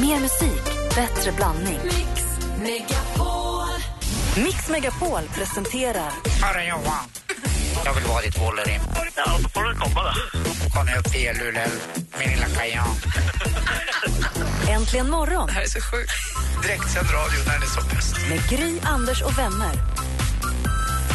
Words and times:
Mer 0.00 0.20
musik, 0.20 0.64
bättre 0.94 1.32
blandning. 1.32 1.78
Mix 1.84 2.22
Megapol. 2.62 3.68
Mix 4.36 4.68
Megapol 4.68 5.22
presenterar 5.34 6.12
Hörru 6.42 6.62
Johan, 6.68 7.04
jag 7.84 7.94
vill 7.94 8.04
vara 8.04 8.22
ditt 8.22 8.38
Wolverine. 8.38 8.80
Ja, 9.16 9.24
då 9.42 9.48
får 9.48 9.62
du 9.64 9.74
komma 9.74 10.02
då. 10.04 10.40
Kom 10.74 10.88
upp 10.98 11.12
till 11.12 11.30
Luleå, 11.38 11.68
min 12.18 12.28
lilla 12.30 12.46
kajan. 12.46 12.88
Äntligen 14.68 15.10
morgon 15.10 15.46
Det 15.46 15.52
här 15.52 15.62
är 15.62 15.66
så 15.66 15.80
sjukt. 15.80 16.12
Direktsänd 16.62 17.06
radio 17.10 17.38
när 17.46 17.58
det 17.58 17.64
är 17.66 17.80
som 17.80 17.88
bäst. 17.88 18.14
med 18.28 18.48
Gry, 18.50 18.80
Anders 18.82 19.22
och 19.22 19.38
vänner. 19.38 19.72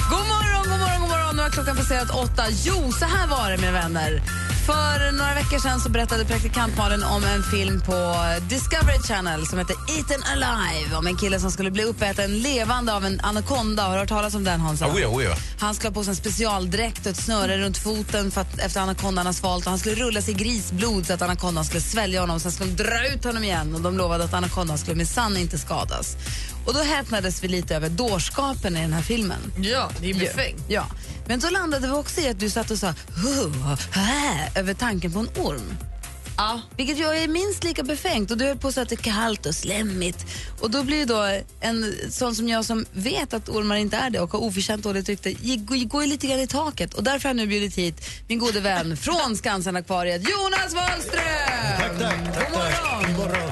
God 0.10 0.28
morgon, 0.28 0.64
god 0.70 0.80
morgon, 0.80 1.02
god 1.02 1.10
morgon. 1.10 1.36
Nu 1.36 1.42
har 1.42 1.50
klockan 1.50 1.76
passerat 1.78 2.10
åtta. 2.10 2.44
Jo, 2.50 2.92
så 2.92 3.06
här 3.06 3.28
var 3.28 3.52
det, 3.52 3.58
mina 3.58 3.72
vänner. 3.72 4.22
För 4.66 5.12
några 5.12 5.34
veckor 5.34 5.60
sedan 5.60 5.80
så 5.80 5.90
berättade 5.90 6.26
praktikantmalen 6.26 7.04
om 7.04 7.24
en 7.24 7.44
film 7.44 7.82
på 7.82 8.16
Discovery 8.50 9.00
Channel 9.00 9.48
som 9.48 9.60
heter 9.60 9.76
Eaten 9.98 10.24
Alive 10.24 10.96
om 10.96 11.08
en 11.08 11.18
kille 11.18 11.40
som 11.40 11.52
skulle 11.52 11.72
bli 11.72 11.84
uppäten 11.84 12.40
levande 12.40 12.94
av 12.94 13.06
en 13.06 13.20
anakonda. 13.24 13.84
Har 13.84 13.94
du 13.94 14.00
hört 14.00 14.10
talas 14.10 14.36
om 14.36 14.44
den, 14.44 14.60
Hansa? 14.60 14.88
Oh 14.88 15.02
ja, 15.02 15.08
oh 15.08 15.24
ja. 15.24 15.36
Han 15.60 15.76
skulle 15.76 15.90
ha 15.90 15.94
på 15.94 16.04
sig 16.04 16.12
en 16.12 16.16
specialdräkt 16.16 17.00
och 17.00 17.12
ett 17.12 17.18
snöre 17.18 17.58
runt 17.58 17.78
foten 17.78 18.32
för 18.32 18.42
att, 18.42 18.60
efter 18.60 18.82
anakondan 18.82 19.26
har 19.26 19.34
svalt. 19.34 19.66
Och 19.66 19.70
han 19.70 19.80
skulle 19.80 19.96
rulla 19.96 20.22
sig 20.22 20.34
i 20.34 20.38
grisblod 20.38 21.08
så 21.08 21.14
att 21.14 21.22
anakondan 21.22 21.66
skulle 21.66 21.82
svälja 21.82 22.20
honom. 22.20 22.40
Sen 22.40 22.52
skulle 22.52 22.72
de 22.72 22.84
dra 22.84 23.08
ut 23.08 23.24
honom 23.24 23.44
igen 23.44 23.76
och 23.76 23.82
de 23.82 23.98
lovade 23.98 24.24
att 24.24 24.34
anakondan 24.34 24.78
skulle 24.78 24.96
minsann 24.96 25.38
inte 25.38 25.58
skadas. 25.58 26.18
Och 26.66 26.74
då 26.74 26.80
häpnades 26.80 27.44
vi 27.44 27.48
lite 27.48 27.76
över 27.76 27.90
dårskapen 27.90 28.78
i 28.78 28.82
den 28.82 28.94
här 28.94 29.02
filmen. 29.02 29.40
Ja, 29.58 29.90
det 30.02 30.10
är 30.10 30.14
befängt. 30.14 30.64
Ja. 30.68 30.86
Men 31.28 31.42
så 31.42 31.50
landade 31.50 31.88
vi 31.88 31.94
också 31.94 32.22
i 32.22 32.30
att 32.30 32.40
du 32.40 32.50
satt 32.50 32.72
och 32.72 32.78
sa 32.78 32.94
över 34.56 34.74
tanken 34.74 35.14
på 35.14 35.20
en 35.20 35.30
orm. 35.38 35.78
Ja. 36.38 36.62
Vilket 36.78 36.98
jag 36.98 37.18
är 37.18 37.28
minst 37.28 37.64
lika 37.64 37.84
befängt 37.84 38.32
och 38.32 38.38
du 38.38 38.46
höll 38.46 38.58
på 38.58 38.72
så 38.72 38.82
att 38.82 38.90
det 38.90 38.96
är 38.96 39.04
kallt 39.12 39.46
och 39.46 39.56
slemmigt. 39.56 40.26
Och 40.60 40.72
då 40.72 40.84
blir 40.84 41.06
då 41.06 41.42
en 41.62 41.96
sån 42.10 42.36
som 42.36 42.48
jag 42.48 42.66
som 42.66 42.86
vet 42.94 43.34
att 43.34 43.50
ormar 43.50 43.76
inte 43.76 43.98
är 43.98 44.10
det 44.10 44.20
och 44.20 44.32
har 44.32 44.40
oförtjänt 44.40 44.84
dåligt 44.84 45.10
rykte, 45.10 45.34
gå, 45.58 45.76
gå 45.86 46.02
lite 46.02 46.28
grann 46.28 46.40
i 46.40 46.48
taket. 46.48 46.94
Och 46.94 47.04
därför 47.04 47.30
har 47.30 47.30
jag 47.30 47.36
nu 47.36 47.48
bjudit 47.48 47.78
hit 47.78 48.10
min 48.28 48.40
gode 48.40 48.60
vän 48.60 48.98
från 49.02 49.36
Skansen-akvariet, 49.36 50.30
Jonas 50.30 50.74
Wahlström! 50.74 51.22
Tack, 51.78 52.00
tack, 52.00 52.34
tack, 52.34 52.50
God 52.50 52.58
morgon! 52.58 53.16
God 53.16 53.26
morgon. 53.28 53.52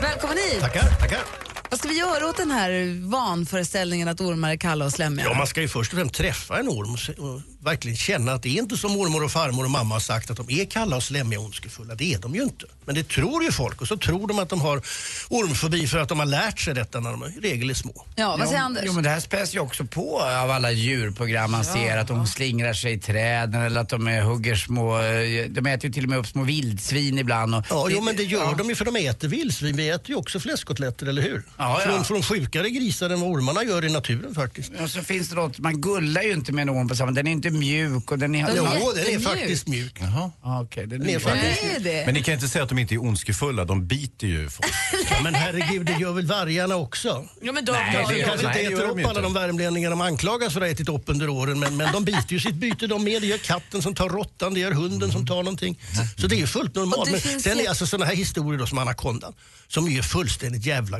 Välkommen 0.00 0.36
hit! 0.36 0.60
Tackar, 0.60 0.82
tackar. 1.00 1.51
Vad 1.72 1.78
ska 1.78 1.88
vi 1.88 1.98
göra 1.98 2.26
åt 2.28 2.36
den 2.36 2.50
här 2.50 3.00
vanföreställningen 3.10 4.08
att 4.08 4.20
ormar 4.20 4.50
är 4.50 4.56
kalla 4.56 4.84
och 4.84 4.92
slemmiga? 4.92 5.26
Ja, 5.26 5.34
man 5.34 5.46
ska 5.46 5.60
ju 5.60 5.68
först 5.68 5.92
och 5.92 5.98
främst 5.98 6.14
träffa 6.14 6.58
en 6.58 6.68
orm 6.68 6.96
och, 7.18 7.40
verkligen 7.64 7.96
känna 7.96 8.32
att 8.32 8.42
det 8.42 8.48
är 8.48 8.62
inte 8.62 8.76
som 8.76 8.92
mormor 8.92 9.24
och 9.24 9.30
farmor 9.32 9.64
och 9.64 9.70
mamma 9.70 9.94
har 9.94 10.00
sagt 10.00 10.30
att 10.30 10.36
de 10.36 10.50
är 10.50 10.64
kalla 10.64 10.96
och 10.96 11.02
slemmiga 11.02 11.38
och 11.40 11.44
ondskefulla. 11.44 11.94
Det 11.94 12.14
är 12.14 12.18
de 12.18 12.34
ju 12.34 12.42
inte. 12.42 12.66
Men 12.84 12.94
det 12.94 13.08
tror 13.08 13.44
ju 13.44 13.52
folk 13.52 13.80
och 13.80 13.88
så 13.88 13.96
tror 13.96 14.28
de 14.28 14.38
att 14.38 14.48
de 14.48 14.60
har 14.60 14.82
ormfobi 15.28 15.86
för 15.86 15.98
att 15.98 16.08
de 16.08 16.18
har 16.18 16.26
lärt 16.26 16.60
sig 16.60 16.74
detta 16.74 17.00
när 17.00 17.10
de 17.10 17.24
i 17.24 17.38
regel 17.42 17.70
är 17.70 17.74
små. 17.74 18.04
Ja, 18.16 18.36
vad 18.36 18.48
säger 18.48 18.60
Jo, 18.60 18.64
Anders? 18.66 18.82
Jo, 18.86 18.92
men 18.92 19.04
det 19.04 19.10
här 19.10 19.20
späs 19.20 19.54
ju 19.54 19.58
också 19.60 19.84
på 19.84 20.20
av 20.20 20.50
alla 20.50 20.70
djurprogram 20.70 21.50
man 21.50 21.64
ser. 21.64 21.96
Att 21.98 22.08
de 22.08 22.26
slingrar 22.26 22.72
sig 22.74 22.92
i 22.92 22.98
träden 22.98 23.62
eller 23.62 23.80
att 23.80 23.88
de 23.88 24.06
hugger 24.06 24.54
små... 24.54 24.98
eh, 25.00 25.46
De 25.50 25.66
äter 25.66 25.86
ju 25.86 25.92
till 25.92 26.04
och 26.04 26.10
med 26.10 26.18
upp 26.18 26.26
små 26.26 26.42
vildsvin 26.44 27.18
ibland. 27.18 27.54
Och 27.54 27.64
Ja, 27.70 27.86
jo, 27.90 28.00
men 28.00 28.16
det 28.16 28.22
gör 28.22 28.42
ja. 28.42 28.54
de 28.58 28.68
ju 28.68 28.74
för 28.74 28.84
de 28.84 28.96
äter 28.96 29.28
vildsvin. 29.28 29.76
Vi 29.76 29.88
äter 29.88 30.10
ju 30.10 30.16
också 30.16 30.40
fläskkotletter, 30.40 31.06
eller 31.06 31.22
hur? 31.22 31.42
Ja, 31.62 31.80
ja. 31.84 31.90
Från, 31.90 32.04
från 32.04 32.22
sjukare 32.22 32.70
grisar 32.70 33.10
än 33.10 33.20
vad 33.20 33.30
ormarna 33.30 33.64
gör 33.64 33.84
i 33.84 33.92
naturen 33.92 34.34
faktiskt. 34.34 34.72
Och 34.82 34.90
så 34.90 35.02
finns 35.02 35.28
det 35.28 35.34
något, 35.34 35.58
man 35.58 35.80
gullar 35.80 36.22
ju 36.22 36.32
inte 36.32 36.52
med 36.52 36.66
någon 36.66 36.88
på 36.88 36.96
samma... 36.96 37.10
Den 37.12 37.26
är 37.26 37.30
inte 37.32 37.50
mjuk 37.50 38.10
och 38.10 38.18
den 38.18 38.34
är... 38.34 38.46
Den 38.46 38.56
Jo, 38.56 38.92
den 38.94 39.06
är 39.14 39.18
faktiskt 39.20 39.66
mjuk. 39.68 39.96
Jaha. 40.00 40.30
Ja, 40.42 40.62
okej, 40.62 40.86
den 40.86 41.00
Den 41.00 41.08
är 41.08 41.14
är 41.14 41.18
faktiskt- 41.18 41.60
Det 41.62 41.90
är 41.90 41.94
det. 41.98 42.06
Men 42.06 42.14
ni 42.14 42.22
kan 42.22 42.34
inte 42.34 42.48
säga 42.48 42.62
att 42.62 42.68
de 42.68 42.78
inte 42.78 42.94
är 42.94 43.02
ondskefulla, 43.02 43.64
de 43.64 43.86
biter 43.86 44.26
ju 44.26 44.48
folk. 44.50 44.72
Ja, 45.10 45.20
men 45.22 45.34
herregud, 45.34 45.86
det 45.86 45.92
gör 46.00 46.12
väl 46.12 46.26
vargarna 46.26 46.76
också? 46.76 47.24
Ja, 47.42 47.52
men 47.52 47.64
då, 47.64 47.72
Nej, 47.72 47.92
De 48.08 48.24
kanske 48.24 48.46
inte 48.46 48.60
äter 48.60 48.82
upp 48.90 48.96
de 48.96 49.04
alla 49.04 49.20
de 49.20 49.34
värmlänningar 49.34 49.90
de 49.90 50.00
anklagas 50.00 50.52
för 50.52 50.60
att 50.60 50.66
ha 50.66 50.72
ätit 50.72 50.88
upp 50.88 51.02
under 51.06 51.28
åren 51.28 51.58
men, 51.60 51.76
men 51.76 51.92
de 51.92 52.04
biter 52.04 52.32
ju 52.32 52.40
sitt 52.40 52.54
byte 52.54 52.86
de 52.86 53.04
med. 53.04 53.22
Det 53.22 53.26
gör 53.28 53.38
katten 53.38 53.82
som 53.82 53.94
tar 53.94 54.08
råttan, 54.08 54.54
det 54.54 54.60
gör 54.60 54.72
hunden 54.72 55.12
som 55.12 55.26
tar 55.26 55.36
någonting. 55.42 55.78
Så 56.16 56.26
det 56.26 56.34
är 56.34 56.38
ju 56.38 56.46
fullt 56.46 56.74
normalt. 56.74 57.10
Men 57.10 57.20
sen 57.40 57.60
är 57.60 57.68
alltså 57.68 57.86
sådana 57.86 58.04
här 58.06 58.14
historier 58.16 58.58
då 58.58 58.66
som 58.66 58.78
anakondan 58.78 59.32
som 59.68 59.86
är 59.86 59.90
ju 59.90 60.02
fullständigt 60.02 60.66
jävla 60.66 60.98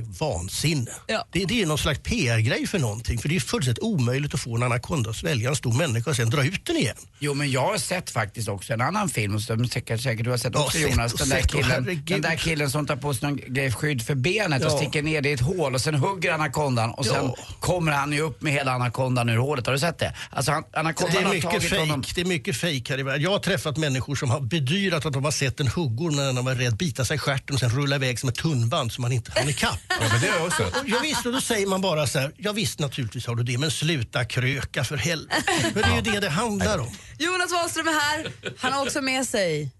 vansinne. 0.52 0.90
Ja. 1.06 1.24
Det, 1.32 1.44
det 1.44 1.62
är 1.62 1.66
någon 1.66 1.78
slags 1.78 2.00
PR-grej 2.02 2.66
för 2.66 2.78
någonting 2.78 3.18
för 3.18 3.28
det 3.28 3.36
är 3.36 3.40
fullständigt 3.40 3.82
omöjligt 3.82 4.34
att 4.34 4.40
få 4.40 4.56
en 4.56 4.62
anakonda 4.62 5.10
att 5.10 5.16
svälja 5.16 5.48
en 5.50 5.56
stor 5.56 5.72
människa 5.72 6.10
och 6.10 6.16
sen 6.16 6.30
dra 6.30 6.44
ut 6.44 6.66
den 6.66 6.76
igen. 6.76 6.96
Jo 7.18 7.34
men 7.34 7.50
jag 7.50 7.60
har 7.66 7.78
sett 7.78 8.10
faktiskt 8.10 8.48
också 8.48 8.72
en 8.72 8.80
annan 8.80 9.08
film 9.08 9.40
som 9.40 9.68
säkert, 9.68 10.00
säkert 10.00 10.24
du 10.24 10.30
har 10.30 10.36
sett 10.36 10.52
Ja, 10.54 10.60
också 10.64 10.78
sett 10.78 10.90
Jonas. 10.90 11.12
och 11.12 11.18
Den 11.18 11.28
där, 11.28 11.36
sett 11.36 11.54
och 11.54 11.60
killen, 11.60 12.02
den 12.06 12.20
där 12.22 12.36
killen 12.36 12.70
som 12.70 12.86
tar 12.86 12.96
på 12.96 13.14
sig 13.14 13.28
någon 13.28 13.40
grej 13.54 13.72
skydd 13.72 14.02
för 14.02 14.14
benet 14.14 14.64
och 14.64 14.70
Ja. 14.72 14.76
sticker 14.76 15.02
ner 15.02 15.20
det 15.20 15.28
i 15.28 15.32
ett 15.32 15.40
hål 15.40 15.74
och 15.74 15.80
sen 15.80 15.94
hugger 15.94 16.32
anakondan 16.32 16.90
och 16.90 17.06
sen 17.06 17.14
Ja. 17.24 17.36
kommer 17.60 17.92
han 17.92 18.12
ju 18.12 18.20
upp 18.20 18.42
med 18.42 18.52
hela 18.52 18.72
anakondan 18.72 19.28
ur 19.28 19.36
hålet. 19.36 19.66
Har 19.66 19.72
du 19.72 19.78
sett 19.78 19.98
det? 19.98 20.14
Alltså 20.30 20.52
han, 20.52 20.64
Det 20.72 20.78
är 20.78 20.84
har 21.24 21.34
mycket 21.34 21.50
tagit 21.50 21.62
fejk. 21.70 21.80
honom... 21.80 22.04
Det 22.14 22.20
är 22.20 22.24
mycket 22.24 22.56
fejk 22.56 22.90
här 22.90 22.98
i 22.98 23.02
världen. 23.02 23.22
Jag 23.22 23.30
har 23.30 23.38
träffat 23.38 23.76
människor 23.76 24.14
som 24.14 24.30
har 24.30 24.40
bedyrat 24.40 25.06
att 25.06 25.12
de 25.12 25.24
har 25.24 25.30
sett 25.32 25.60
en 25.60 25.68
huggorm 25.68 26.16
när 26.16 26.32
de 26.32 26.44
var 26.44 26.54
rädd 26.54 26.76
bita 26.76 27.04
sig 27.04 27.14
i 27.14 27.18
stjärten 27.18 27.54
och 27.54 27.60
sen 27.60 27.70
rulla 27.70 27.96
iväg 27.96 28.18
som 28.18 28.28
ett 28.28 28.34
tunnband 28.34 28.92
så 28.92 29.00
man 29.00 29.12
inte 29.12 29.32
hann 29.34 29.48
ikapp. 29.48 29.78
Ja, 29.88 29.94
men 30.12 30.20
det 30.20 30.26
har 30.28 30.41
jag 30.42 30.48
också. 30.68 30.82
Ja 30.86 30.98
visst, 31.02 31.26
och 31.26 31.32
då 31.32 31.40
säger 31.40 31.66
man 31.66 31.80
bara 31.80 32.06
så 32.06 32.18
här, 32.18 32.32
ja 32.36 32.52
visst 32.52 32.78
naturligtvis 32.78 33.26
har 33.26 33.34
du 33.34 33.42
det, 33.42 33.58
men 33.58 33.70
sluta 33.70 34.24
kröka 34.24 34.84
för 34.84 34.96
helvete. 34.96 35.42
För 35.72 35.82
det 35.82 35.88
är 35.88 35.94
ju 35.96 36.00
det 36.12 36.20
det 36.20 36.30
handlar 36.30 36.78
om. 36.78 36.90
Jonas 37.18 37.52
Wahlström 37.52 37.88
är 37.88 37.92
här. 38.00 38.32
Han 38.58 38.72
har 38.72 38.82
också 38.86 39.00
med 39.02 39.26
sig 39.28 39.70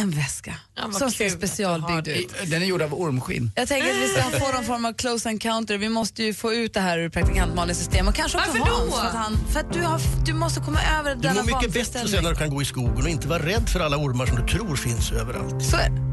en 0.00 0.10
väska 0.10 0.54
Ja, 0.74 0.92
som 0.92 1.10
ser 1.10 1.24
du 1.24 1.30
specialbyggd 1.30 2.08
ut. 2.08 2.34
Den 2.46 2.62
är 2.62 2.66
gjord 2.66 2.82
av 2.82 2.94
ormskinn. 2.94 3.50
Jag 3.56 3.68
tänker 3.68 3.90
att 3.90 3.96
vi 3.96 4.08
ska 4.08 4.22
få 4.46 4.52
någon 4.52 4.64
form 4.64 4.84
av 4.84 4.92
close 4.92 5.28
encounter. 5.28 5.78
Vi 5.78 5.88
måste 5.88 6.22
ju 6.22 6.34
få 6.34 6.52
ut 6.52 6.74
det 6.74 6.80
här 6.80 6.98
ur 6.98 7.08
praktikantmalins 7.08 7.78
system. 7.78 8.08
Och 8.08 8.14
kanske 8.14 8.38
också 8.38 8.50
Varför 8.58 8.86
då? 8.86 8.92
För 8.92 9.06
att, 9.06 9.14
han, 9.14 9.38
för 9.52 9.60
att 9.60 9.72
du, 9.72 9.80
har, 9.82 10.00
du 10.26 10.32
måste 10.34 10.60
komma 10.60 10.78
över 10.98 11.14
Du 11.14 11.20
denna 11.20 11.34
mår 11.34 11.42
mycket 11.42 11.60
bättre 11.60 11.68
vanföreställning. 11.68 12.12
sen 12.12 12.24
när 12.24 12.30
du 12.30 12.36
kan 12.36 12.50
gå 12.50 12.62
i 12.62 12.64
skogen 12.64 13.02
och 13.02 13.08
inte 13.08 13.28
vara 13.28 13.46
rädd 13.46 13.68
för 13.68 13.80
alla 13.80 13.96
ormar 13.96 14.26
som 14.26 14.36
du 14.36 14.46
tror 14.52 14.76
finns 14.76 15.12
överallt. 15.12 15.64
Så 15.64 15.76
är 15.76 15.90
det. 15.90 16.11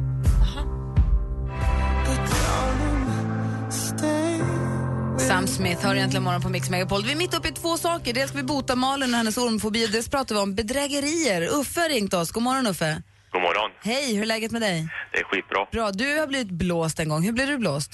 Sam 5.27 5.47
Smith 5.47 5.85
har 5.85 5.95
egentligen 5.95 6.23
morgon 6.23 6.41
på 6.41 6.49
Mix 6.49 6.69
Megapol. 6.69 7.01
Vi 7.07 7.11
är 7.11 7.21
mitt 7.23 7.33
uppe 7.37 7.47
i 7.47 7.51
två 7.61 7.73
saker. 7.87 8.09
Dels 8.13 8.29
ska 8.29 8.37
vi 8.43 8.47
bota 8.55 8.75
Malin 8.75 9.09
och 9.13 9.19
hennes 9.21 9.37
ormfobi. 9.37 9.81
Dels 9.95 10.09
pratar 10.15 10.35
vi 10.35 10.41
om 10.41 10.51
bedrägerier. 10.59 11.41
Uffe 11.59 11.79
har 11.83 11.89
ringt 11.95 12.13
oss. 12.19 12.31
God 12.35 12.43
morgon 12.49 12.65
Uffe. 12.73 12.91
God 13.33 13.41
morgon. 13.47 13.69
Hej, 13.91 14.05
hur 14.15 14.23
är 14.27 14.31
läget 14.35 14.51
med 14.55 14.61
dig? 14.69 14.77
Det 15.11 15.19
är 15.23 15.23
skitbra. 15.29 15.59
Bra. 15.75 15.85
Du 16.01 16.09
har 16.19 16.27
blivit 16.33 16.51
blåst 16.63 16.97
en 16.99 17.09
gång. 17.11 17.21
Hur 17.27 17.33
blev 17.37 17.47
du 17.47 17.57
blåst? 17.65 17.91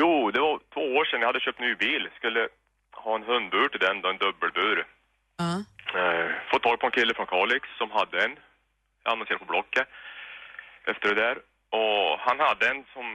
Jo, 0.00 0.12
det 0.34 0.40
var 0.46 0.54
två 0.74 0.84
år 0.98 1.04
sedan 1.04 1.20
jag 1.20 1.28
hade 1.32 1.40
köpt 1.46 1.60
ny 1.66 1.72
bil. 1.84 2.02
Skulle 2.18 2.40
ha 3.04 3.12
en 3.18 3.26
hundbur 3.32 3.66
till 3.68 3.84
den 3.86 3.96
då, 4.02 4.06
en 4.10 4.22
dubbelbur. 4.24 4.76
Ja. 5.42 5.52
Eh, 5.98 6.26
fått 6.50 6.62
tag 6.62 6.76
på 6.80 6.86
en 6.86 6.96
kille 6.98 7.12
från 7.14 7.26
Kalix 7.34 7.64
som 7.80 7.90
hade 7.98 8.16
en. 8.24 8.34
Jag 9.04 9.12
annonserade 9.12 9.44
på 9.44 9.50
Blocket 9.52 9.86
efter 10.90 11.06
det 11.14 11.20
där. 11.24 11.36
Och 11.80 12.06
han 12.26 12.38
hade 12.46 12.64
en 12.72 12.80
som 12.94 13.06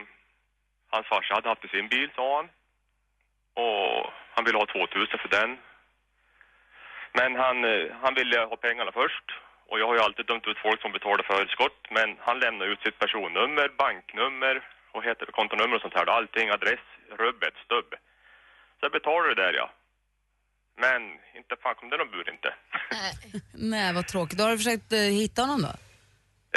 hans 0.92 1.06
farsa 1.12 1.34
hade 1.34 1.48
haft 1.52 1.64
i 1.68 1.68
sin 1.76 1.88
bil, 1.94 2.10
sa 2.16 2.26
han. 2.38 2.48
Och 3.64 4.12
han 4.34 4.44
ville 4.44 4.58
ha 4.58 4.66
2000 4.66 5.18
för 5.18 5.32
den. 5.38 5.50
Men 7.18 7.30
han, 7.44 7.56
eh, 7.64 7.86
han 8.02 8.14
ville 8.14 8.38
ha 8.50 8.56
pengarna 8.56 8.92
först. 8.92 9.26
Och 9.68 9.80
jag 9.80 9.86
har 9.86 9.94
ju 9.94 10.00
alltid 10.00 10.26
dömt 10.26 10.46
ut 10.46 10.58
folk 10.66 10.80
som 10.82 10.92
betalar 10.92 11.24
förskott. 11.32 11.80
Men 11.90 12.08
han 12.26 12.38
lämnade 12.38 12.70
ut 12.70 12.82
sitt 12.82 12.98
personnummer, 12.98 13.68
banknummer 13.84 14.54
och 14.92 15.04
heter 15.04 15.26
kontonummer 15.26 15.76
och 15.76 15.82
sånt 15.82 15.98
här. 15.98 16.06
Allting, 16.06 16.50
adress, 16.50 16.84
rubbet, 17.22 17.54
stubb. 17.64 17.90
Så 18.76 18.80
jag 18.86 18.92
betalade 18.92 19.34
det 19.34 19.42
där 19.42 19.52
ja. 19.52 19.70
Men 20.84 21.02
inte 21.38 21.56
fan 21.62 21.74
kom 21.74 21.90
det 21.90 21.96
någon 21.96 22.10
bur 22.10 22.30
inte. 22.30 22.54
Nej, 23.72 23.94
vad 23.94 24.06
tråkigt. 24.06 24.38
Då 24.38 24.44
har 24.44 24.50
du 24.50 24.56
försökt 24.56 24.92
eh, 24.92 24.98
hitta 24.98 25.42
honom 25.42 25.60
då? 25.62 25.72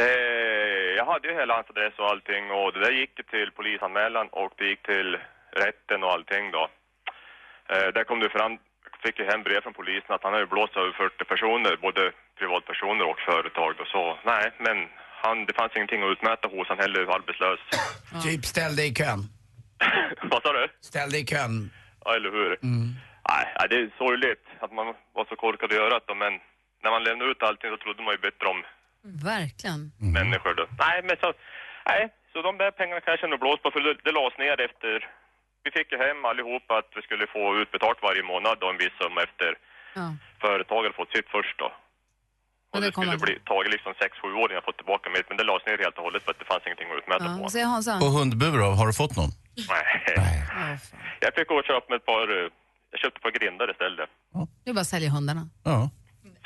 Eh, 0.04 0.90
jag 0.98 1.06
hade 1.06 1.28
ju 1.28 1.34
hela 1.34 1.54
hans 1.54 1.70
adress 1.70 1.94
och 1.98 2.10
allting 2.10 2.52
och 2.52 2.74
det 2.74 2.80
där 2.80 2.92
gick 2.92 3.16
till 3.30 3.52
polisanmälan 3.52 4.28
och 4.28 4.54
det 4.58 4.66
gick 4.66 4.84
till 4.84 5.18
rätten 5.52 6.04
och 6.04 6.12
allting 6.12 6.52
då. 6.52 6.70
Eh, 7.72 7.88
där 7.96 8.04
kom 8.04 8.20
det 8.20 8.30
fram, 8.30 8.58
fick 9.04 9.20
jag 9.20 9.26
hem 9.32 9.44
brev 9.44 9.62
från 9.62 9.74
polisen 9.74 10.12
att 10.16 10.24
han 10.24 10.34
hade 10.34 10.46
blåst 10.56 10.76
över 10.78 10.92
40 10.92 11.26
personer, 11.26 11.78
både 11.88 12.12
privatpersoner 12.40 13.06
och 13.12 13.20
företag 13.20 13.72
då. 13.78 13.86
Så 13.86 14.18
nej, 14.26 14.46
men 14.66 14.78
han, 15.24 15.46
det 15.46 15.54
fanns 15.54 15.76
ingenting 15.76 16.04
att 16.04 16.12
utmäta 16.16 16.48
hos 16.48 16.68
han 16.68 16.80
heller, 16.80 17.02
arbetslös. 17.16 17.60
Typ 18.24 18.46
ställ 18.46 18.76
dig 18.76 18.88
i 18.92 18.94
kön. 18.96 19.22
Vad 20.32 20.42
sa 20.44 20.54
du? 20.54 20.68
Ställ 20.82 21.10
dig 21.10 21.22
i 21.22 21.26
kön. 21.26 21.72
Ja, 22.06 22.16
eller 22.16 22.32
hur? 22.32 22.50
Nej, 23.30 23.46
nej, 23.60 23.66
det 23.70 23.76
är 23.76 23.90
sorgligt 23.98 24.46
att 24.60 24.74
man 24.74 24.86
var 25.14 25.26
så 25.30 25.36
korkad 25.36 25.72
att 25.72 25.78
göra 25.82 26.00
det 26.08 26.16
men 26.16 26.34
när 26.84 26.92
man 26.92 27.04
lämnade 27.04 27.32
ut 27.32 27.44
allting 27.44 27.70
så 27.72 27.78
trodde 27.78 28.04
man 28.04 28.14
ju 28.14 28.18
bättre 28.28 28.48
om 28.54 28.60
Verkligen. 29.34 29.82
människor 30.20 30.54
då. 30.54 30.66
Nej, 30.86 30.98
men 31.08 31.16
så, 31.22 31.34
nej, 31.90 32.02
så 32.34 32.42
de 32.42 32.58
där 32.58 32.72
pengarna 32.72 33.02
kan 33.02 33.12
jag 33.12 33.20
känna 33.20 33.38
blåst 33.38 33.64
på 33.64 33.72
för 33.72 33.80
det, 33.80 33.94
det 34.04 34.12
lades 34.12 34.38
ner 34.38 34.62
efter, 34.68 35.10
vi 35.64 35.70
fick 35.78 35.88
ju 35.94 35.98
hem 36.06 36.20
allihopa 36.32 36.72
att 36.80 36.90
vi 36.98 37.02
skulle 37.08 37.26
få 37.36 37.44
utbetalt 37.64 38.00
varje 38.08 38.24
månad 38.32 38.56
då 38.62 38.68
en 38.70 38.78
viss 38.84 38.96
summa 39.02 39.20
efter 39.28 39.52
Ja. 40.00 40.08
företaget 40.46 40.96
fått 40.96 41.12
sitt 41.16 41.30
först 41.36 41.56
då. 41.64 41.70
Och 42.74 42.82
det 42.82 42.92
skulle 42.92 43.18
bli 43.18 43.34
tagit 43.52 43.72
liksom 43.76 43.94
6-7 43.94 44.24
år 44.42 44.46
innan 44.48 44.60
jag 44.60 44.64
fått 44.70 44.78
tillbaka 44.82 45.10
mitt, 45.16 45.26
men 45.30 45.38
det 45.38 45.44
lades 45.44 45.66
ner 45.68 45.78
helt 45.86 45.98
och 45.98 46.04
hållet 46.08 46.24
för 46.24 46.32
att 46.32 46.40
det 46.40 46.46
fanns 46.52 46.64
ingenting 46.66 46.90
att 46.92 46.98
utmäta 47.02 47.24
Ja, 47.26 47.50
på. 47.54 47.60
Hansa? 47.74 47.94
Och 48.06 48.12
hundbur 48.20 48.54
då, 48.64 48.68
har 48.80 48.88
du 48.88 48.94
fått 48.94 49.16
någon? 49.20 49.32
Nej. 49.72 50.80
Jag 51.20 51.32
fick 51.36 51.48
gå 51.48 51.56
och 51.62 51.66
köpa 51.72 51.86
med 51.90 51.98
ett 52.02 52.06
par, 52.06 52.24
eh, 52.38 52.50
jag 52.92 53.00
köpte 53.02 53.18
ett 53.20 53.24
par 53.28 53.32
grindar 53.40 53.72
istället. 53.72 54.10
Det 54.64 54.70
är 54.70 54.74
bara 54.74 54.86
sälja 54.94 55.10
hundarna. 55.10 55.44
Ja. 55.64 55.90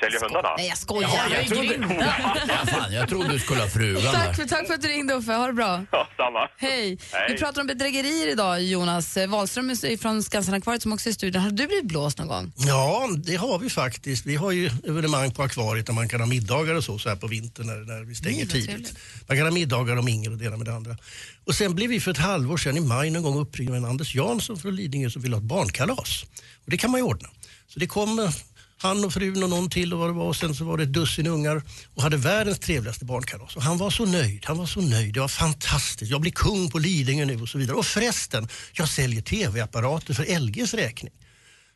Säljer 0.00 0.20
hundarna? 0.20 0.48
Nej, 0.56 0.68
jag 0.68 0.78
skojar. 0.78 1.10
jag, 1.30 1.46
trodde, 1.46 1.74
ja, 2.48 2.66
fan, 2.66 2.92
jag 2.92 3.08
trodde 3.08 3.28
du 3.28 3.38
skulle 3.38 3.60
ha 3.60 3.68
frugan 3.68 4.02
där. 4.02 4.12
Tack 4.12 4.36
för, 4.36 4.44
tack 4.44 4.66
för 4.66 4.74
att 4.74 4.82
du 4.82 4.88
ringde 4.88 5.14
Uffe, 5.14 5.32
ha 5.32 5.46
det 5.46 5.52
bra. 5.52 5.84
Ja, 5.92 6.08
samma. 6.16 6.48
Hej. 6.56 6.98
Hej. 7.12 7.26
Vi 7.28 7.38
pratar 7.38 7.60
om 7.60 7.66
bedrägerier 7.66 8.28
idag 8.28 8.62
Jonas. 8.62 9.16
Wahlström 9.28 9.70
är 9.70 9.96
från 9.96 10.22
Skansen-akvariet 10.22 10.82
som 10.82 10.92
också 10.92 11.08
är 11.08 11.10
i 11.10 11.14
studion. 11.14 11.42
Har 11.42 11.50
du 11.50 11.66
blivit 11.66 11.84
blåst 11.84 12.18
någon 12.18 12.28
gång? 12.28 12.52
Ja, 12.56 13.08
det 13.16 13.36
har 13.36 13.58
vi 13.58 13.70
faktiskt. 13.70 14.26
Vi 14.26 14.36
har 14.36 14.50
ju 14.50 14.70
evenemang 14.88 15.30
på 15.30 15.42
akvariet 15.42 15.86
där 15.86 15.92
man 15.92 16.08
kan 16.08 16.20
ha 16.20 16.26
middagar 16.26 16.74
och 16.74 16.84
så, 16.84 16.98
så 16.98 17.08
här 17.08 17.16
på 17.16 17.26
vintern 17.26 17.66
när, 17.66 17.76
när 17.76 18.04
vi 18.04 18.14
stänger 18.14 18.44
vad 18.44 18.50
tidigt. 18.50 18.66
trevligt. 18.66 18.98
Man 19.26 19.36
kan 19.36 19.46
ha 19.46 19.52
middagar 19.52 19.96
och 19.96 20.04
mingel 20.04 20.32
och 20.32 20.38
det 20.38 20.44
ena 20.44 20.56
med 20.56 20.66
det 20.66 20.74
andra. 20.74 20.96
Och 21.44 21.54
sen 21.54 21.74
blev 21.74 21.90
vi 21.90 22.00
för 22.00 22.10
ett 22.10 22.18
halvår 22.18 22.56
sedan 22.56 22.76
i 22.76 22.80
maj 22.80 23.10
någon 23.10 23.22
gång 23.22 23.38
uppringda 23.38 23.72
av 23.72 23.76
en 23.76 23.84
Anders 23.84 24.14
Jansson 24.14 24.56
från 24.56 24.76
Lidingö 24.76 25.10
som 25.10 25.22
ville 25.22 25.36
ha 25.36 25.40
ett 25.40 25.48
barnkalas. 25.48 26.24
Och 26.64 26.70
det 26.70 26.76
kan 26.76 26.90
man 26.90 27.00
ju 27.00 27.04
ordna. 27.04 27.28
Så 27.68 27.78
det 27.78 27.86
kom 27.86 28.30
han 28.78 29.04
och 29.04 29.12
frun 29.12 29.42
och 29.42 29.50
någon 29.50 29.70
till 29.70 29.92
och 29.92 29.98
vad 29.98 30.08
det 30.08 30.12
var 30.12 30.24
och 30.24 30.36
sen 30.36 30.54
så 30.54 30.64
var 30.64 30.76
det 30.76 30.82
ett 30.82 30.92
dussin 30.92 31.26
ungar 31.26 31.62
och 31.94 32.02
hade 32.02 32.16
världens 32.16 32.58
trevligaste 32.58 33.04
barnkalas. 33.04 33.56
Och 33.56 33.62
han 33.62 33.78
var 33.78 33.90
så 33.90 34.04
nöjd, 34.06 34.44
han 34.46 34.58
var 34.58 34.66
så 34.66 34.80
nöjd. 34.80 35.14
Det 35.14 35.20
var 35.20 35.28
fantastiskt. 35.28 36.10
Jag 36.10 36.20
blir 36.20 36.32
kung 36.32 36.70
på 36.70 36.78
Lidingö 36.78 37.24
nu 37.24 37.42
och 37.42 37.48
så 37.48 37.58
vidare. 37.58 37.76
Och 37.76 37.86
förresten, 37.86 38.48
jag 38.72 38.88
säljer 38.88 39.22
tv-apparater 39.22 40.14
för 40.14 40.40
LGs 40.40 40.74
räkning 40.74 41.12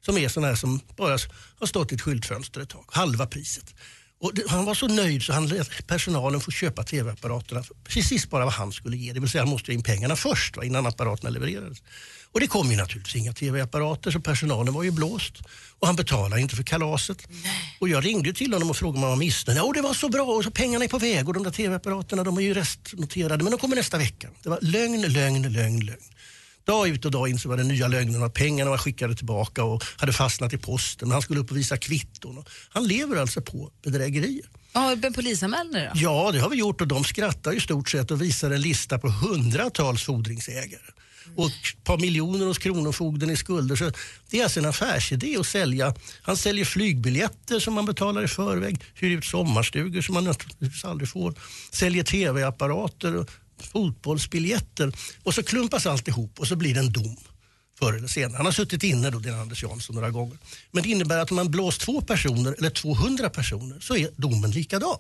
som 0.05 0.19
är 0.19 0.29
sådana 0.29 0.49
här 0.49 0.55
som 0.55 0.81
bara 0.97 1.19
har 1.59 1.67
stått 1.67 1.93
i 1.93 1.95
ett 1.95 2.01
skyltfönster 2.01 2.61
ett 2.61 2.69
tag, 2.69 2.85
halva 2.89 3.27
priset. 3.27 3.75
Och 4.21 4.35
det, 4.35 4.43
han 4.49 4.65
var 4.65 4.75
så 4.75 4.89
nöjd 4.89 5.23
så 5.23 5.33
han 5.33 5.47
lät 5.47 5.87
personalen 5.87 6.41
få 6.41 6.51
köpa 6.51 6.83
tv-apparaterna 6.83 7.65
precis 7.85 8.31
bara 8.31 8.45
vad 8.45 8.55
han 8.55 8.73
skulle 8.73 8.97
ge. 8.97 9.13
Det 9.13 9.21
vill 9.21 9.31
säga 9.31 9.43
han 9.43 9.51
måste 9.51 9.73
ha 9.73 9.75
in 9.75 9.83
pengarna 9.83 10.17
först 10.17 10.57
va, 10.57 10.65
innan 10.65 10.87
apparaterna 10.87 11.31
levererades. 11.31 11.83
Och 12.33 12.41
det 12.41 12.47
kom 12.47 12.71
ju 12.71 12.77
naturligtvis 12.77 13.17
inga 13.17 13.33
tv-apparater 13.33 14.11
så 14.11 14.21
personalen 14.21 14.75
var 14.75 14.83
ju 14.83 14.91
blåst. 14.91 15.35
Och 15.79 15.87
han 15.87 15.97
betalade 15.97 16.43
inte 16.43 16.57
för 16.57 16.63
kalaset. 16.63 17.19
Och 17.81 17.89
jag 17.89 18.05
ringde 18.05 18.33
till 18.33 18.53
honom 18.53 18.71
och 18.71 18.77
frågade 18.77 18.97
om 18.97 19.03
han 19.03 19.11
var 19.11 19.17
missnöjd. 19.17 19.59
Ja, 19.59 19.73
det 19.75 19.83
var 19.83 19.95
så 19.95 20.09
bra 20.09 20.23
och 20.23 20.45
så 20.45 20.51
pengarna 20.51 20.85
är 20.85 20.89
på 20.89 20.99
väg 20.99 21.29
och 21.29 21.35
de 21.35 21.43
där 21.43 21.51
tv-apparaterna 21.51 22.25
de 22.25 22.37
är 22.37 22.43
ju 22.43 22.55
restnoterade 22.55 23.45
men 23.45 23.51
de 23.51 23.59
kommer 23.59 23.77
nästa 23.77 23.99
vecka. 23.99 24.29
Det 24.43 24.49
var 24.49 24.59
lögn, 24.63 25.01
lögn, 25.01 25.53
lögn, 25.53 25.81
lögn. 25.81 25.99
Dag 26.65 26.89
ut 26.89 27.05
och 27.05 27.11
dag 27.11 27.29
in 27.29 27.39
så 27.39 27.49
var 27.49 27.57
det 27.57 27.65
nya 27.65 27.89
lögner 27.89 28.25
och 28.25 28.35
pengarna 28.35 28.71
var 28.71 28.79
skickade 28.79 29.15
tillbaka 29.15 29.65
och 29.65 29.85
hade 29.97 30.13
fastnat 30.13 30.53
i 30.53 30.59
posten. 30.59 31.11
Han 31.11 31.23
skulle 31.23 31.41
upp 31.41 31.51
och 31.51 31.57
visa 31.57 31.77
kvitton. 31.77 32.39
Och 32.39 32.49
Han 32.71 32.87
lever 32.87 33.17
alltså 33.17 33.41
på 33.41 33.71
bedrägerier. 33.85 34.45
Ja, 34.73 34.97
ben 34.97 35.13
polisanmäld 35.13 35.73
nu 35.73 35.91
då? 35.95 36.01
Ja, 36.01 36.31
det 36.33 36.39
har 36.39 36.49
vi 36.49 36.57
gjort 36.57 36.81
och 36.81 36.89
de 36.89 37.05
skrattar 37.05 37.53
i 37.53 37.61
stort 37.61 37.89
sett 37.89 38.11
och 38.11 38.23
visar 38.23 38.51
en 38.51 38.61
lista 38.61 38.99
på 38.99 39.09
hundratals 39.09 40.03
fordringsägare. 40.03 40.83
Och 41.37 41.47
ett 41.47 41.85
par 41.85 41.99
miljoner 41.99 42.47
hos 42.47 42.59
Kronofogden 42.59 43.31
i 43.31 43.37
skulder. 43.37 43.77
Så 43.77 43.93
det 44.31 44.39
är 44.39 44.43
alltså 44.43 44.61
en 44.61 44.67
affärsidé 44.67 45.37
att 45.37 45.47
sälja. 45.47 45.95
Han 46.23 46.37
säljer 46.37 46.65
flygbiljetter 46.65 47.61
som 47.61 47.75
man 47.75 47.85
betalar 47.87 48.25
i 48.25 48.29
förväg, 48.29 48.81
hyr 48.95 49.17
ut 49.19 49.25
sommarstugor 49.25 50.03
som 50.03 50.15
man 50.15 50.25
naturligtvis 50.25 50.85
aldrig 50.85 51.09
får, 51.09 51.35
säljer 51.71 52.05
tv-apparater 52.05 53.17
och 53.17 53.31
fotbollsbiljetter. 53.73 54.93
Och 55.23 55.35
så 55.35 55.43
klumpas 55.43 55.87
allt 55.87 56.09
ihop 56.09 56.41
och 56.41 56.47
så 56.47 56.57
blir 56.57 56.75
det 56.75 56.81
en 56.81 56.93
dom 56.93 57.17
förr 57.79 57.93
eller 57.93 58.09
senare. 58.09 58.37
Han 58.37 58.47
har 58.47 58.53
suttit 58.53 58.83
inne 58.83 59.11
då, 59.11 59.19
den 59.19 59.35
Anders 59.35 59.63
Jansson, 59.63 59.95
några 59.95 60.11
gånger. 60.11 60.39
Men 60.71 60.83
det 60.83 60.89
innebär 60.89 61.19
att 61.19 61.31
om 61.31 61.37
man 61.37 61.51
blåst 61.51 61.81
två 61.81 62.01
personer 62.01 62.55
eller 62.59 62.71
200 62.71 63.31
personer 63.31 63.81
så 63.81 63.97
är 63.97 64.11
domen 64.17 64.51
likadan. 64.51 64.99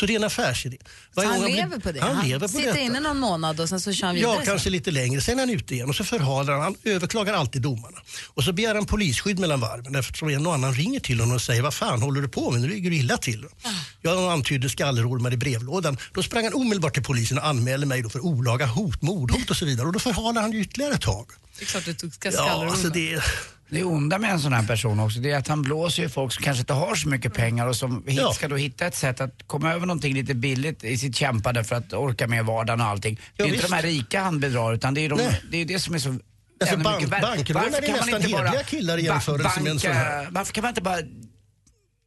Så 0.00 0.06
det 0.06 0.12
är 0.14 0.16
en 0.16 0.24
affärsidé. 0.24 0.76
Så 1.14 1.20
han 1.24 1.34
gång 1.34 1.44
blir- 1.44 1.56
lever 1.56 1.78
på 1.78 1.92
det? 1.92 2.00
Han, 2.00 2.28
lever 2.28 2.40
på 2.40 2.48
sitter 2.48 2.66
detta. 2.66 2.78
inne 2.80 3.00
någon 3.00 3.18
månad 3.18 3.60
och 3.60 3.68
sen 3.68 3.80
så 3.80 3.92
kör 3.92 4.06
han 4.06 4.14
vidare? 4.14 4.32
Ja, 4.32 4.36
sen? 4.36 4.46
kanske 4.46 4.70
lite 4.70 4.90
längre. 4.90 5.20
Sen 5.20 5.38
är 5.38 5.42
han 5.42 5.50
ute 5.50 5.74
igen 5.74 5.88
och 5.88 5.96
så 5.96 6.04
förhalar 6.04 6.52
han. 6.52 6.62
Han 6.62 6.74
överklagar 6.84 7.34
alltid 7.34 7.62
domarna. 7.62 7.98
Och 8.34 8.44
så 8.44 8.52
begär 8.52 8.74
han 8.74 8.86
polisskydd 8.86 9.38
mellan 9.38 9.60
varven 9.60 9.94
eftersom 9.94 10.28
en 10.28 10.46
och 10.46 10.54
annan 10.54 10.74
ringer 10.74 11.00
till 11.00 11.20
honom 11.20 11.34
och 11.34 11.42
säger 11.42 11.62
vad 11.62 11.74
fan 11.74 12.02
håller 12.02 12.20
du 12.20 12.28
på 12.28 12.50
med? 12.50 12.60
Nu 12.60 12.68
ligger 12.68 12.90
du 12.90 12.96
illa 12.96 13.16
till. 13.16 13.44
Ah. 13.62 13.68
Jag 14.02 14.32
antydde 14.32 14.68
skallerormar 14.68 15.32
i 15.32 15.36
brevlådan. 15.36 15.98
Då 16.14 16.22
sprang 16.22 16.44
han 16.44 16.54
omedelbart 16.54 16.94
till 16.94 17.02
polisen 17.04 17.38
och 17.38 17.46
anmälde 17.46 17.86
mig 17.86 18.10
för 18.10 18.20
olaga 18.24 18.66
hot, 18.66 19.02
mordhot 19.02 19.50
och 19.50 19.56
så 19.56 19.64
vidare. 19.64 19.86
Och 19.86 19.92
då 19.92 19.98
förhalar 19.98 20.42
han 20.42 20.54
ytterligare 20.54 20.94
ett 20.94 21.00
tag. 21.02 21.26
Det 21.58 21.64
är 21.64 21.66
klart 21.66 21.84
du 21.84 21.94
tog 21.94 22.14
ska 22.14 22.30
Ja, 22.32 22.66
alltså 22.70 22.88
det, 22.88 23.22
Det 23.70 23.84
onda 23.84 24.18
med 24.18 24.30
en 24.30 24.40
sån 24.40 24.52
här 24.52 24.66
person 24.66 25.00
också, 25.00 25.18
det 25.20 25.30
är 25.30 25.38
att 25.38 25.48
han 25.48 25.62
blåser 25.62 26.02
ju 26.02 26.08
folk 26.08 26.32
som 26.32 26.44
kanske 26.44 26.60
inte 26.60 26.72
har 26.72 26.94
så 26.94 27.08
mycket 27.08 27.34
pengar 27.34 27.66
och 27.66 27.76
som 27.76 28.04
hit, 28.06 28.18
Ja. 28.20 28.32
ska 28.32 28.48
då 28.48 28.56
hitta 28.56 28.86
ett 28.86 28.94
sätt 28.94 29.20
att 29.20 29.34
komma 29.46 29.72
över 29.72 29.86
någonting 29.86 30.14
lite 30.14 30.34
billigt 30.34 30.84
i 30.84 30.98
sitt 30.98 31.16
kämpande 31.16 31.64
för 31.64 31.76
att 31.76 31.92
orka 31.92 32.26
med 32.26 32.44
vardagen 32.44 32.80
och 32.80 32.86
allting. 32.86 33.14
det 33.36 33.42
är 33.42 33.46
Ja, 33.46 33.48
ju 33.48 33.52
inte 33.54 33.56
visst. 33.62 33.70
de 33.70 33.76
här 33.76 33.82
rika 33.82 34.20
han 34.22 34.40
bedrar 34.40 34.74
utan 34.74 34.94
det 34.94 35.04
är, 35.04 35.08
de, 35.08 35.14
Nej. 35.16 35.42
det, 35.50 35.56
är 35.58 35.64
det 35.64 35.78
som 35.78 35.94
är 35.94 35.98
så 35.98 36.18
Alltså, 36.60 36.76
bank- 36.76 37.10
bankrånare 37.10 37.86
är 37.86 37.92
nästan 37.92 38.22
hederliga 38.22 38.62
killar 38.62 38.98
i 38.98 39.04
jämförelse 39.04 39.60
med 39.60 39.70
en 39.72 39.78
sån 39.80 39.92
här. 39.92 40.28
Varför 40.30 40.52
kan 40.52 40.62
man 40.62 40.68
inte 40.68 40.80
bara 40.82 40.96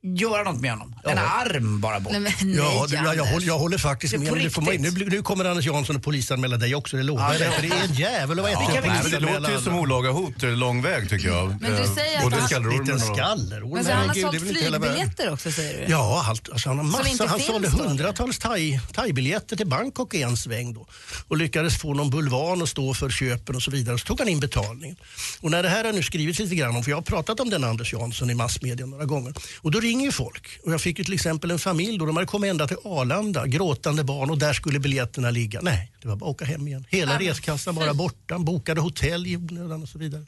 göra 0.03 0.43
något 0.43 0.61
med 0.61 0.71
honom? 0.71 0.95
En 1.03 1.17
arm 1.17 1.81
bara 1.81 1.99
bort. 1.99 2.11
Nej, 2.13 2.21
men 2.21 2.31
nej, 2.41 2.55
Ja, 2.57 2.85
du, 2.89 2.95
jag, 2.95 3.25
håller, 3.25 3.47
jag 3.47 3.59
håller 3.59 3.77
faktiskt 3.77 4.17
med. 4.17 4.33
det 4.33 4.49
får 4.49 4.61
man, 4.61 4.75
nu, 4.75 4.91
nu 4.91 5.21
kommer 5.21 5.45
Anders 5.45 5.65
Jansson 5.65 5.95
och 5.95 6.03
polisanmäla 6.03 6.57
dig 6.57 6.75
också, 6.75 6.97
det 6.97 7.03
lovar 7.03 7.23
Ja, 7.23 7.33
jag 7.33 7.41
dig. 7.41 7.51
För 7.51 7.61
det 7.61 7.75
är 7.75 7.83
en 7.83 7.93
jävel 7.93 8.39
att 8.39 8.43
vara 8.43 8.51
Ja, 8.51 8.81
vi- 8.83 8.87
Nej, 8.89 9.01
det 9.11 9.19
låter 9.19 9.51
ju 9.51 9.59
som 9.61 9.75
olaga 9.79 10.11
hot, 10.11 10.33
det 10.39 10.47
är 10.47 10.51
lång 10.51 10.81
väg 10.81 11.09
tycker 11.09 11.27
jag. 11.27 11.47
Men 11.61 11.71
du 11.71 11.77
Eh, 11.77 11.93
säger 11.95 12.17
att 12.17 12.23
både 12.23 12.35
han- 12.35 12.69
Liten 12.79 12.95
och- 12.95 13.01
skallerorm. 13.01 13.69
Men 13.73 13.85
så 13.85 13.91
han 13.91 14.07
har 14.07 14.15
sålt 14.15 14.39
flygbiljetter 14.41 15.33
också 15.33 15.51
säger 15.51 15.85
du? 15.85 15.91
Ja, 15.91 16.25
allt, 16.29 16.49
alltså 16.49 16.69
han, 16.69 16.77
har 16.77 16.85
massa, 16.85 17.25
han 17.27 17.39
sålde 17.39 17.69
hundratals 17.69 18.39
thai- 18.39 18.79
thai-biljetter 18.93 19.55
till 19.55 19.67
Bangkok 19.67 20.13
i 20.13 20.21
en 20.21 20.37
sväng 20.37 20.73
då 20.73 20.87
och 21.27 21.37
lyckades 21.37 21.77
få 21.77 21.93
någon 21.93 22.09
bulvan 22.09 22.61
att 22.61 22.69
stå 22.69 22.93
för 22.93 23.09
köpen 23.09 23.55
och 23.55 23.61
så 23.63 23.71
vidare. 23.71 23.97
Så 23.97 24.05
tog 24.05 24.19
han 24.19 24.27
in 24.29 24.39
betalningen. 24.39 24.95
Och 25.41 25.51
när 25.51 25.63
det 25.63 25.69
här 25.69 25.83
har 25.85 25.93
nu 25.93 26.03
skrivits 26.03 26.39
lite 26.39 26.55
grann 26.55 26.75
om, 26.75 26.83
för 26.83 26.91
jag 26.91 26.97
har 26.97 27.01
pratat 27.01 27.39
om 27.39 27.49
den 27.49 27.63
Anders 27.63 27.93
Jansson 27.93 28.29
i 28.29 28.33
massmedia 28.33 28.85
några 28.85 29.05
gånger, 29.05 29.33
och 29.61 29.71
då 29.71 29.79
ringer 29.93 30.11
folk. 30.11 30.59
Och 30.63 30.73
jag 30.73 30.81
fick 30.81 30.99
ju 30.99 31.03
till 31.03 31.13
exempel 31.13 31.51
en 31.51 31.59
familj 31.59 31.97
då 31.97 32.05
de 32.05 32.15
hade 32.15 32.27
kommit 32.27 32.49
ända 32.49 32.67
till 32.67 32.77
Arlanda, 32.83 33.47
gråtande 33.47 34.03
barn 34.03 34.29
och 34.29 34.37
där 34.37 34.53
skulle 34.53 34.79
biljetterna 34.79 35.29
ligga. 35.29 35.61
Nej, 35.61 35.91
det 36.01 36.07
var 36.07 36.15
bara 36.15 36.29
att 36.29 36.35
åka 36.35 36.45
hem 36.45 36.67
igen. 36.67 36.85
Hela 36.89 37.19
reskassan 37.19 37.75
bara 37.75 37.93
borta, 37.93 38.39
bokade 38.39 38.81
hotell 38.81 39.27
i 39.27 39.37
onödan 39.37 39.83
och 39.83 39.89
så 39.89 39.99
vidare. 39.99 40.25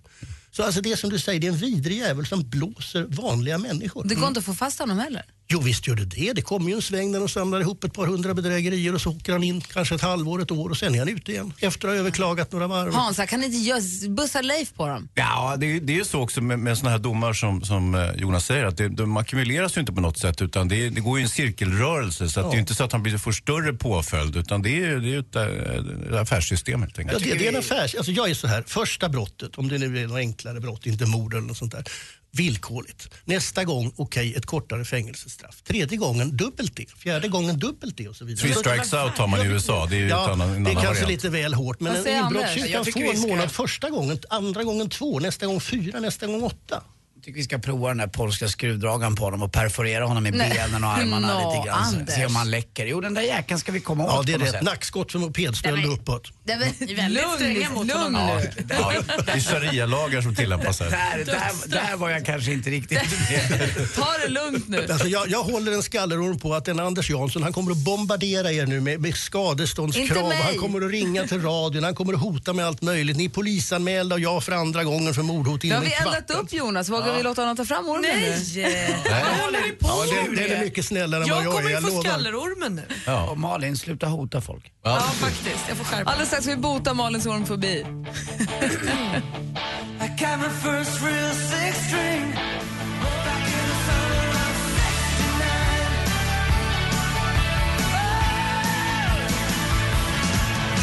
Så 0.55 0.63
alltså 0.63 0.81
det 0.81 0.91
är 0.91 0.95
som 0.95 1.09
du 1.09 1.19
säger, 1.19 1.39
det 1.39 1.47
är 1.47 1.51
en 1.51 1.57
vidrig 1.57 1.97
jävel 1.97 2.25
som 2.25 2.49
blåser 2.49 3.05
vanliga 3.09 3.57
människor. 3.57 4.03
Det 4.03 4.15
går 4.15 4.27
inte 4.27 4.39
att 4.39 4.45
få 4.45 4.53
fast 4.53 4.79
honom 4.79 4.99
heller? 4.99 5.23
Jo 5.47 5.59
visst 5.59 5.87
gör 5.87 5.95
det 5.95 6.05
det. 6.05 6.33
Det 6.33 6.41
kommer 6.41 6.69
ju 6.69 6.75
en 6.75 6.81
sväng 6.81 7.11
när 7.11 7.19
de 7.19 7.29
samlar 7.29 7.61
ihop 7.61 7.83
ett 7.83 7.93
par 7.93 8.07
hundra 8.07 8.33
bedrägerier 8.33 8.95
och 8.95 9.01
så 9.01 9.09
åker 9.11 9.31
han 9.31 9.43
in 9.43 9.61
kanske 9.61 9.95
ett 9.95 10.01
halvår, 10.01 10.41
ett 10.41 10.51
år 10.51 10.69
och 10.69 10.77
sen 10.77 10.95
är 10.95 10.99
han 10.99 11.09
ute 11.09 11.31
igen 11.31 11.53
efter 11.59 11.87
att 11.87 11.93
ha 11.93 11.99
överklagat 11.99 12.51
några 12.51 12.67
varv. 12.67 12.93
Hans, 12.93 13.19
kan 13.29 13.39
ni 13.39 13.45
inte 13.45 13.57
göra- 13.57 14.09
bussa 14.09 14.41
Leif 14.41 14.73
på 14.73 14.87
dem? 14.87 15.09
Ja, 15.13 15.55
det, 15.57 15.65
är- 15.75 15.79
det 15.79 15.93
är 15.93 15.97
ju 15.97 16.05
så 16.05 16.19
också 16.21 16.41
med, 16.41 16.59
med 16.59 16.77
såna 16.77 16.89
här 16.91 16.97
domar 16.99 17.33
som, 17.33 17.61
som 17.63 17.95
eh, 17.95 18.11
Jonas 18.15 18.45
säger, 18.45 18.63
att 18.65 18.77
det, 18.77 18.87
de 18.89 19.17
ackumuleras 19.17 19.77
ju 19.77 19.81
inte 19.81 19.93
på 19.93 20.01
något 20.01 20.17
sätt 20.19 20.41
utan 20.41 20.67
det, 20.67 20.89
det 20.89 21.01
går 21.01 21.17
ju 21.19 21.23
en 21.23 21.29
cirkelrörelse 21.29 22.29
så 22.29 22.39
att 22.39 22.51
det 22.51 22.57
är 22.57 22.59
inte 22.59 22.75
så 22.75 22.83
att 22.83 22.91
han 22.91 23.03
blir, 23.03 23.17
får 23.17 23.31
större 23.31 23.73
påföljd 23.73 24.35
utan 24.35 24.61
det 24.61 24.69
är, 24.83 24.95
det 24.97 25.07
är 25.07 25.11
ju 25.11 25.19
ett, 25.19 25.35
äh, 25.35 25.43
ett 25.43 26.15
affärssystem 26.21 26.81
helt 26.81 26.97
Ja, 26.97 27.01
enkelt. 27.03 27.23
det, 27.23 27.33
det 27.33 27.47
är 27.47 27.51
en 27.53 27.59
affärs... 27.59 27.95
Alltså 27.95 28.11
jag 28.11 28.29
är 28.29 28.33
så 28.33 28.47
här, 28.47 28.63
första 28.67 29.09
brottet, 29.09 29.55
om 29.57 29.67
det 29.67 29.77
nu 29.77 29.99
är 30.03 30.07
något 30.07 30.19
enklare 30.45 30.59
brott, 30.61 30.85
inte 30.85 31.05
mord 31.05 31.33
eller 31.33 31.47
något 31.47 31.57
sånt 31.57 31.71
där, 31.71 31.83
villkorligt. 32.31 33.09
Nästa 33.25 33.63
gång, 33.63 33.93
okej, 33.95 34.33
ett 34.37 34.45
kortare 34.45 34.85
fängelsestraff. 34.85 35.61
Tredje 35.63 35.97
gången 35.97 36.37
dubbelt 36.37 36.75
det. 36.75 36.85
Fjärde 36.97 37.27
gången 37.27 37.59
dubbelt 37.59 37.97
det 37.97 38.07
och 38.09 38.15
så 38.15 38.25
vidare. 38.25 38.41
Three 38.41 38.53
strikes 38.55 38.93
out 38.93 39.17
har 39.17 39.27
man 39.27 39.41
i 39.41 39.45
USA, 39.45 39.87
det 39.89 39.97
är 39.97 40.07
Ja, 40.07 40.31
annan, 40.31 40.63
det 40.63 40.69
är 40.71 40.73
kanske 40.73 40.87
variant. 40.87 41.09
lite 41.09 41.29
väl 41.29 41.53
hårt. 41.53 41.79
Men 41.79 41.95
en 41.95 42.25
inbrottstjuv 42.25 42.71
kan 42.71 42.85
få 42.85 42.99
en 42.99 43.19
månad 43.19 43.51
första 43.51 43.89
gången, 43.89 44.19
andra 44.29 44.63
gången 44.63 44.89
två, 44.89 45.19
nästa 45.19 45.45
gång 45.45 45.61
fyra, 45.61 45.99
nästa 45.99 46.27
gång 46.27 46.43
åtta. 46.43 46.83
Tycker 47.25 47.37
vi 47.37 47.43
ska 47.43 47.57
prova 47.57 47.87
den 47.87 47.97
där 47.97 48.07
polska 48.07 48.47
skruvdragaren 48.47 49.15
på 49.15 49.23
honom 49.23 49.41
och 49.43 49.51
perforera 49.51 50.05
honom 50.05 50.27
i 50.27 50.31
benen 50.31 50.83
och 50.83 50.89
armarna 50.89 51.39
Nå, 51.39 51.53
lite 51.53 51.67
grann. 51.67 51.85
Så, 51.91 51.97
Anders. 51.97 52.15
se 52.15 52.25
om 52.25 52.35
han 52.35 52.51
läcker. 52.51 52.85
Jo, 52.85 53.01
den 53.01 53.13
där 53.13 53.21
jäkeln 53.21 53.59
ska 53.59 53.71
vi 53.71 53.79
komma 53.79 54.03
åt 54.05 54.11
Ja, 54.15 54.23
det 54.25 54.31
är 54.31 54.33
på 54.33 54.39
något 54.39 54.47
rätt. 54.47 54.51
sätt. 54.53 54.61
Nackskott 54.63 55.11
för 55.11 55.19
mopedstöld 55.19 55.75
Nej, 55.77 55.85
men- 55.87 55.93
uppåt. 55.99 56.31
Nej, 56.43 56.57
men, 56.79 56.95
väldigt 56.95 57.23
stränga 57.35 57.69
mot 57.69 57.87
lugn, 57.87 57.99
honom. 58.15 58.27
lugn 58.37 58.47
Ja, 58.69 58.91
nu. 58.91 59.03
där, 59.07 59.23
Det 59.25 59.31
är 59.31 59.39
sharia-lagar 59.39 60.21
som 60.21 60.35
tillämpas 60.35 60.79
här. 60.79 60.89
där, 60.89 61.25
där, 61.25 61.51
där 61.87 61.95
var 61.97 62.09
jag 62.09 62.25
kanske 62.25 62.51
inte 62.53 62.69
riktigt 62.69 62.97
med. 63.29 63.71
Ta 63.95 64.07
det 64.25 64.27
lugnt 64.27 64.67
nu. 64.67 64.87
Alltså 64.91 65.07
jag, 65.07 65.29
jag 65.29 65.43
håller 65.43 65.71
en 65.71 65.83
skallerorm 65.83 66.39
på 66.39 66.53
att 66.53 66.65
den 66.65 66.79
Anders 66.79 67.09
Jansson 67.09 67.43
han 67.43 67.53
kommer 67.53 67.71
att 67.71 67.77
bombardera 67.77 68.51
er 68.51 68.65
nu 68.65 68.81
med, 68.81 68.99
med 69.01 69.07
Inte 69.07 69.19
skadeståndskrav. 69.19 70.27
mig. 70.27 70.37
Han 70.37 70.57
kommer 70.57 70.85
att 70.85 70.91
ringa 70.91 71.27
till 71.27 71.41
radion, 71.41 71.83
han 71.83 71.95
kommer 71.95 72.13
att 72.13 72.19
hota 72.21 72.53
med 72.53 72.65
allt 72.67 72.81
möjligt. 72.81 73.17
Ni 73.17 73.25
är 73.25 73.29
polisanmälda 73.29 74.15
och 74.15 74.21
jag 74.21 74.43
för 74.43 74.51
andra 74.51 74.83
gången 74.83 75.13
för 75.13 75.21
mordhot 75.21 75.63
Nu 75.63 75.67
inom 75.69 75.77
har 75.77 75.85
vi 75.85 75.93
en 75.95 76.01
kvart. 76.01 76.15
eldat 76.15 76.31
upp 76.43 76.53
Jonas. 76.53 76.89
Vågar 76.89 77.14
vi 77.17 77.23
låta 77.23 77.41
honom 77.41 77.55
ta 77.57 77.65
fram 77.65 77.89
ormen 77.89 78.01
nu? 78.01 78.35
Nej! 78.61 78.95
Vad 79.09 79.45
håller 79.45 79.71
på 79.71 79.87
Ja, 79.87 80.21
med? 80.29 80.37
den 80.49 80.57
är 80.57 80.63
mycket 80.63 80.85
snällare 80.85 81.23
än 81.23 81.29
vad 81.29 81.37
Jag 81.39 81.45
jag 81.45 81.51
kommer 81.53 81.65
är, 81.65 81.69
ju 81.69 81.73
jag 81.73 81.83
få 81.83 81.89
lovar. 81.89 82.03
skallerormen 82.03 82.75
nu. 82.75 83.11
Och 83.31 83.37
Malin, 83.37 83.77
sluta 83.77 84.07
hota 84.07 84.41
folk. 84.41 84.71
Ja, 84.83 84.99
faktiskt. 84.99 85.65
Jag 85.67 85.77
får 85.77 85.85
skärpa 85.85 86.09
Alldeles 86.11 86.27
strax 86.29 86.43
ska 86.45 86.55
vi 86.55 86.61
bota 86.61 86.93
Malins 86.93 87.25
ormfobi. 87.25 87.85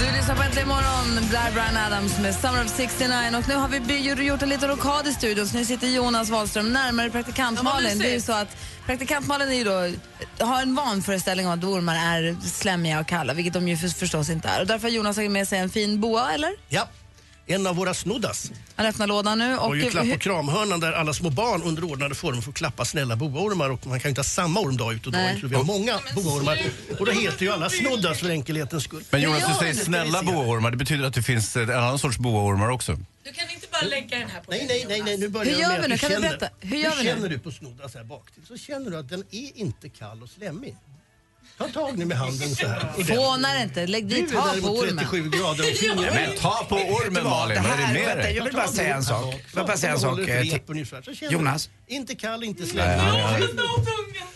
Du 0.03 0.13
lyssnar 0.17 0.37
på 0.37 0.43
Äntligen 0.43 0.69
morgon, 0.69 1.29
där 1.31 1.53
Brian 1.53 1.77
Adams 1.77 2.19
med 2.19 2.35
Summer 2.35 2.65
of 2.65 2.71
69. 2.71 3.37
Och 3.39 3.49
nu 3.49 3.55
har 3.55 3.69
vi 3.69 4.25
gjort 4.25 4.43
en 4.43 4.49
liten 4.49 4.69
rockad 4.69 5.07
i 5.07 5.13
studion, 5.13 5.47
så 5.47 5.57
nu 5.57 5.65
sitter 5.65 5.87
Jonas 5.87 6.31
Wahlström 6.31 6.73
närmare 6.73 7.11
praktikant 7.11 7.63
Malin. 7.63 7.99
Det 7.99 8.09
är 8.11 8.15
ju 8.15 8.21
så 8.21 8.33
att 8.33 8.57
praktikant 8.87 9.27
Malin 9.27 9.49
är 9.49 9.55
ju 9.55 9.65
då, 9.65 9.91
har 10.45 10.63
en 10.63 10.75
vanföreställning 10.75 11.47
om 11.47 11.53
att 11.53 11.65
ormar 11.65 11.95
är 11.95 12.37
slemmiga 12.49 13.01
och 13.01 13.07
kalla, 13.07 13.35
vilket 13.35 13.55
de 13.55 13.69
ju 13.69 13.77
för, 13.77 13.89
förstås 13.89 14.31
inte 14.31 14.49
är. 14.49 14.61
Och 14.61 14.67
därför 14.67 14.89
har 14.89 14.95
Jonas 14.95 15.17
tagit 15.17 15.31
med 15.31 15.49
sig 15.49 15.59
en 15.59 15.71
fin 15.71 16.01
boa, 16.01 16.33
eller? 16.33 16.51
Ja, 16.69 16.89
en 17.55 17.67
av 17.67 17.77
våra 17.77 17.95
snoddas. 17.95 18.53
Han 18.77 18.87
öppnar 18.87 19.07
lådan 19.07 19.39
nu. 19.39 19.57
Och 19.57 19.69
Och 19.69 19.77
ju 19.77 19.91
klapp 19.91 20.13
och 20.15 20.21
kramhörnan 20.21 20.81
där 20.81 20.93
alla 20.93 21.15
små 21.15 21.31
barn 21.31 21.63
under 21.63 21.85
ordnade 21.85 22.15
former 22.15 22.41
får 22.41 22.53
klappa 22.53 22.85
snälla 22.85 23.17
boaormar 23.17 23.71
och 23.71 23.87
man 23.87 24.01
kan 24.01 24.09
ju 24.09 24.11
inte 24.11 24.19
ha 24.19 24.25
samma 24.25 24.61
orm 24.61 24.77
dag 24.77 24.93
ut 24.95 25.07
och 25.07 25.13
dag 25.13 25.31
in 25.31 25.49
vi 25.49 25.55
har 25.57 25.65
många 25.65 26.01
boaormar. 26.15 26.59
Och 27.01 27.07
då 27.07 27.13
heter 27.13 27.43
ju 27.43 27.53
alla 27.53 27.71
snoddas 27.71 28.21
för 28.21 28.31
enkelhetens 28.31 28.85
skull. 28.85 29.05
Men 29.11 29.23
Jonas, 29.23 29.49
du 29.49 29.55
säger 29.55 29.75
snälla 29.75 30.23
boaormar. 30.23 30.71
Det 30.71 30.77
betyder 30.77 31.05
att 31.05 31.15
det 31.15 31.23
finns 31.23 31.57
en 31.57 31.71
annan 31.71 31.99
sorts 31.99 32.19
boaormar 32.19 32.69
också. 32.71 32.97
Du 33.25 33.33
kan 33.33 33.51
inte 33.51 33.67
bara 33.73 33.83
lägga 33.83 34.19
den 34.19 34.31
här 34.31 34.41
på 34.41 34.51
Nej, 34.51 34.67
nej, 34.69 34.85
nej, 34.89 35.03
nej, 35.03 35.17
nu 35.19 35.29
börjar 35.29 35.53
Hur 35.53 35.61
jag 35.61 35.61
gör 35.61 35.69
med 35.69 35.83
vi 35.83 35.89
nu? 35.89 35.95
du 35.95 35.99
Kan 35.99 36.11
du 36.11 36.15
känner, 36.17 36.29
berätta? 36.29 36.49
Hur 36.61 36.77
gör 36.77 36.91
vi 36.91 36.97
nu? 36.97 37.09
känner 37.11 37.29
du 37.29 37.39
på 37.39 37.51
snoddas 37.51 37.95
här 37.95 38.05
bak 38.05 38.31
till 38.35 38.47
så 38.47 38.57
känner 38.57 38.91
du 38.91 38.97
att 38.99 39.09
den 39.09 39.25
är 39.31 39.57
inte 39.59 39.89
kall 39.89 40.23
och 40.23 40.29
slemmig. 40.29 40.77
Ta 41.59 41.69
tag 41.69 41.99
nu 41.99 42.05
med 42.05 42.17
handen 42.19 42.55
så 42.57 42.67
här. 42.67 43.15
Fånar 43.17 43.63
inte, 43.63 43.87
lägg 43.87 44.09
dit, 44.09 44.31
är 44.31 44.35
ta 44.35 44.43
på 44.43 44.69
ormen. 44.79 44.97
37 44.97 45.31
grader 45.31 45.71
och 45.71 45.77
fingrar. 45.77 46.11
Men 46.15 46.37
ta 46.37 46.67
på 46.69 46.75
ormen 46.77 47.25
Malin, 47.25 47.55
Det 47.63 47.69
vad 47.69 47.73
är 47.73 47.77
det 47.77 47.85
här, 47.85 47.95
med 47.95 48.19
dig? 48.19 48.37
jag 48.37 48.45
vill 48.45 48.53
bara 48.55 48.69
säga 48.69 48.95
en 48.97 49.03
sak. 49.05 49.25
Jag 49.53 49.61
vill 49.61 49.67
bara 49.67 49.77
säga 49.77 49.93
en 49.93 50.01
sak. 50.01 50.19
Eh, 50.19 51.31
Jonas. 51.31 51.71
Inte 51.89 52.15
kall, 52.15 52.45
inte 52.45 52.81
han- 52.81 53.41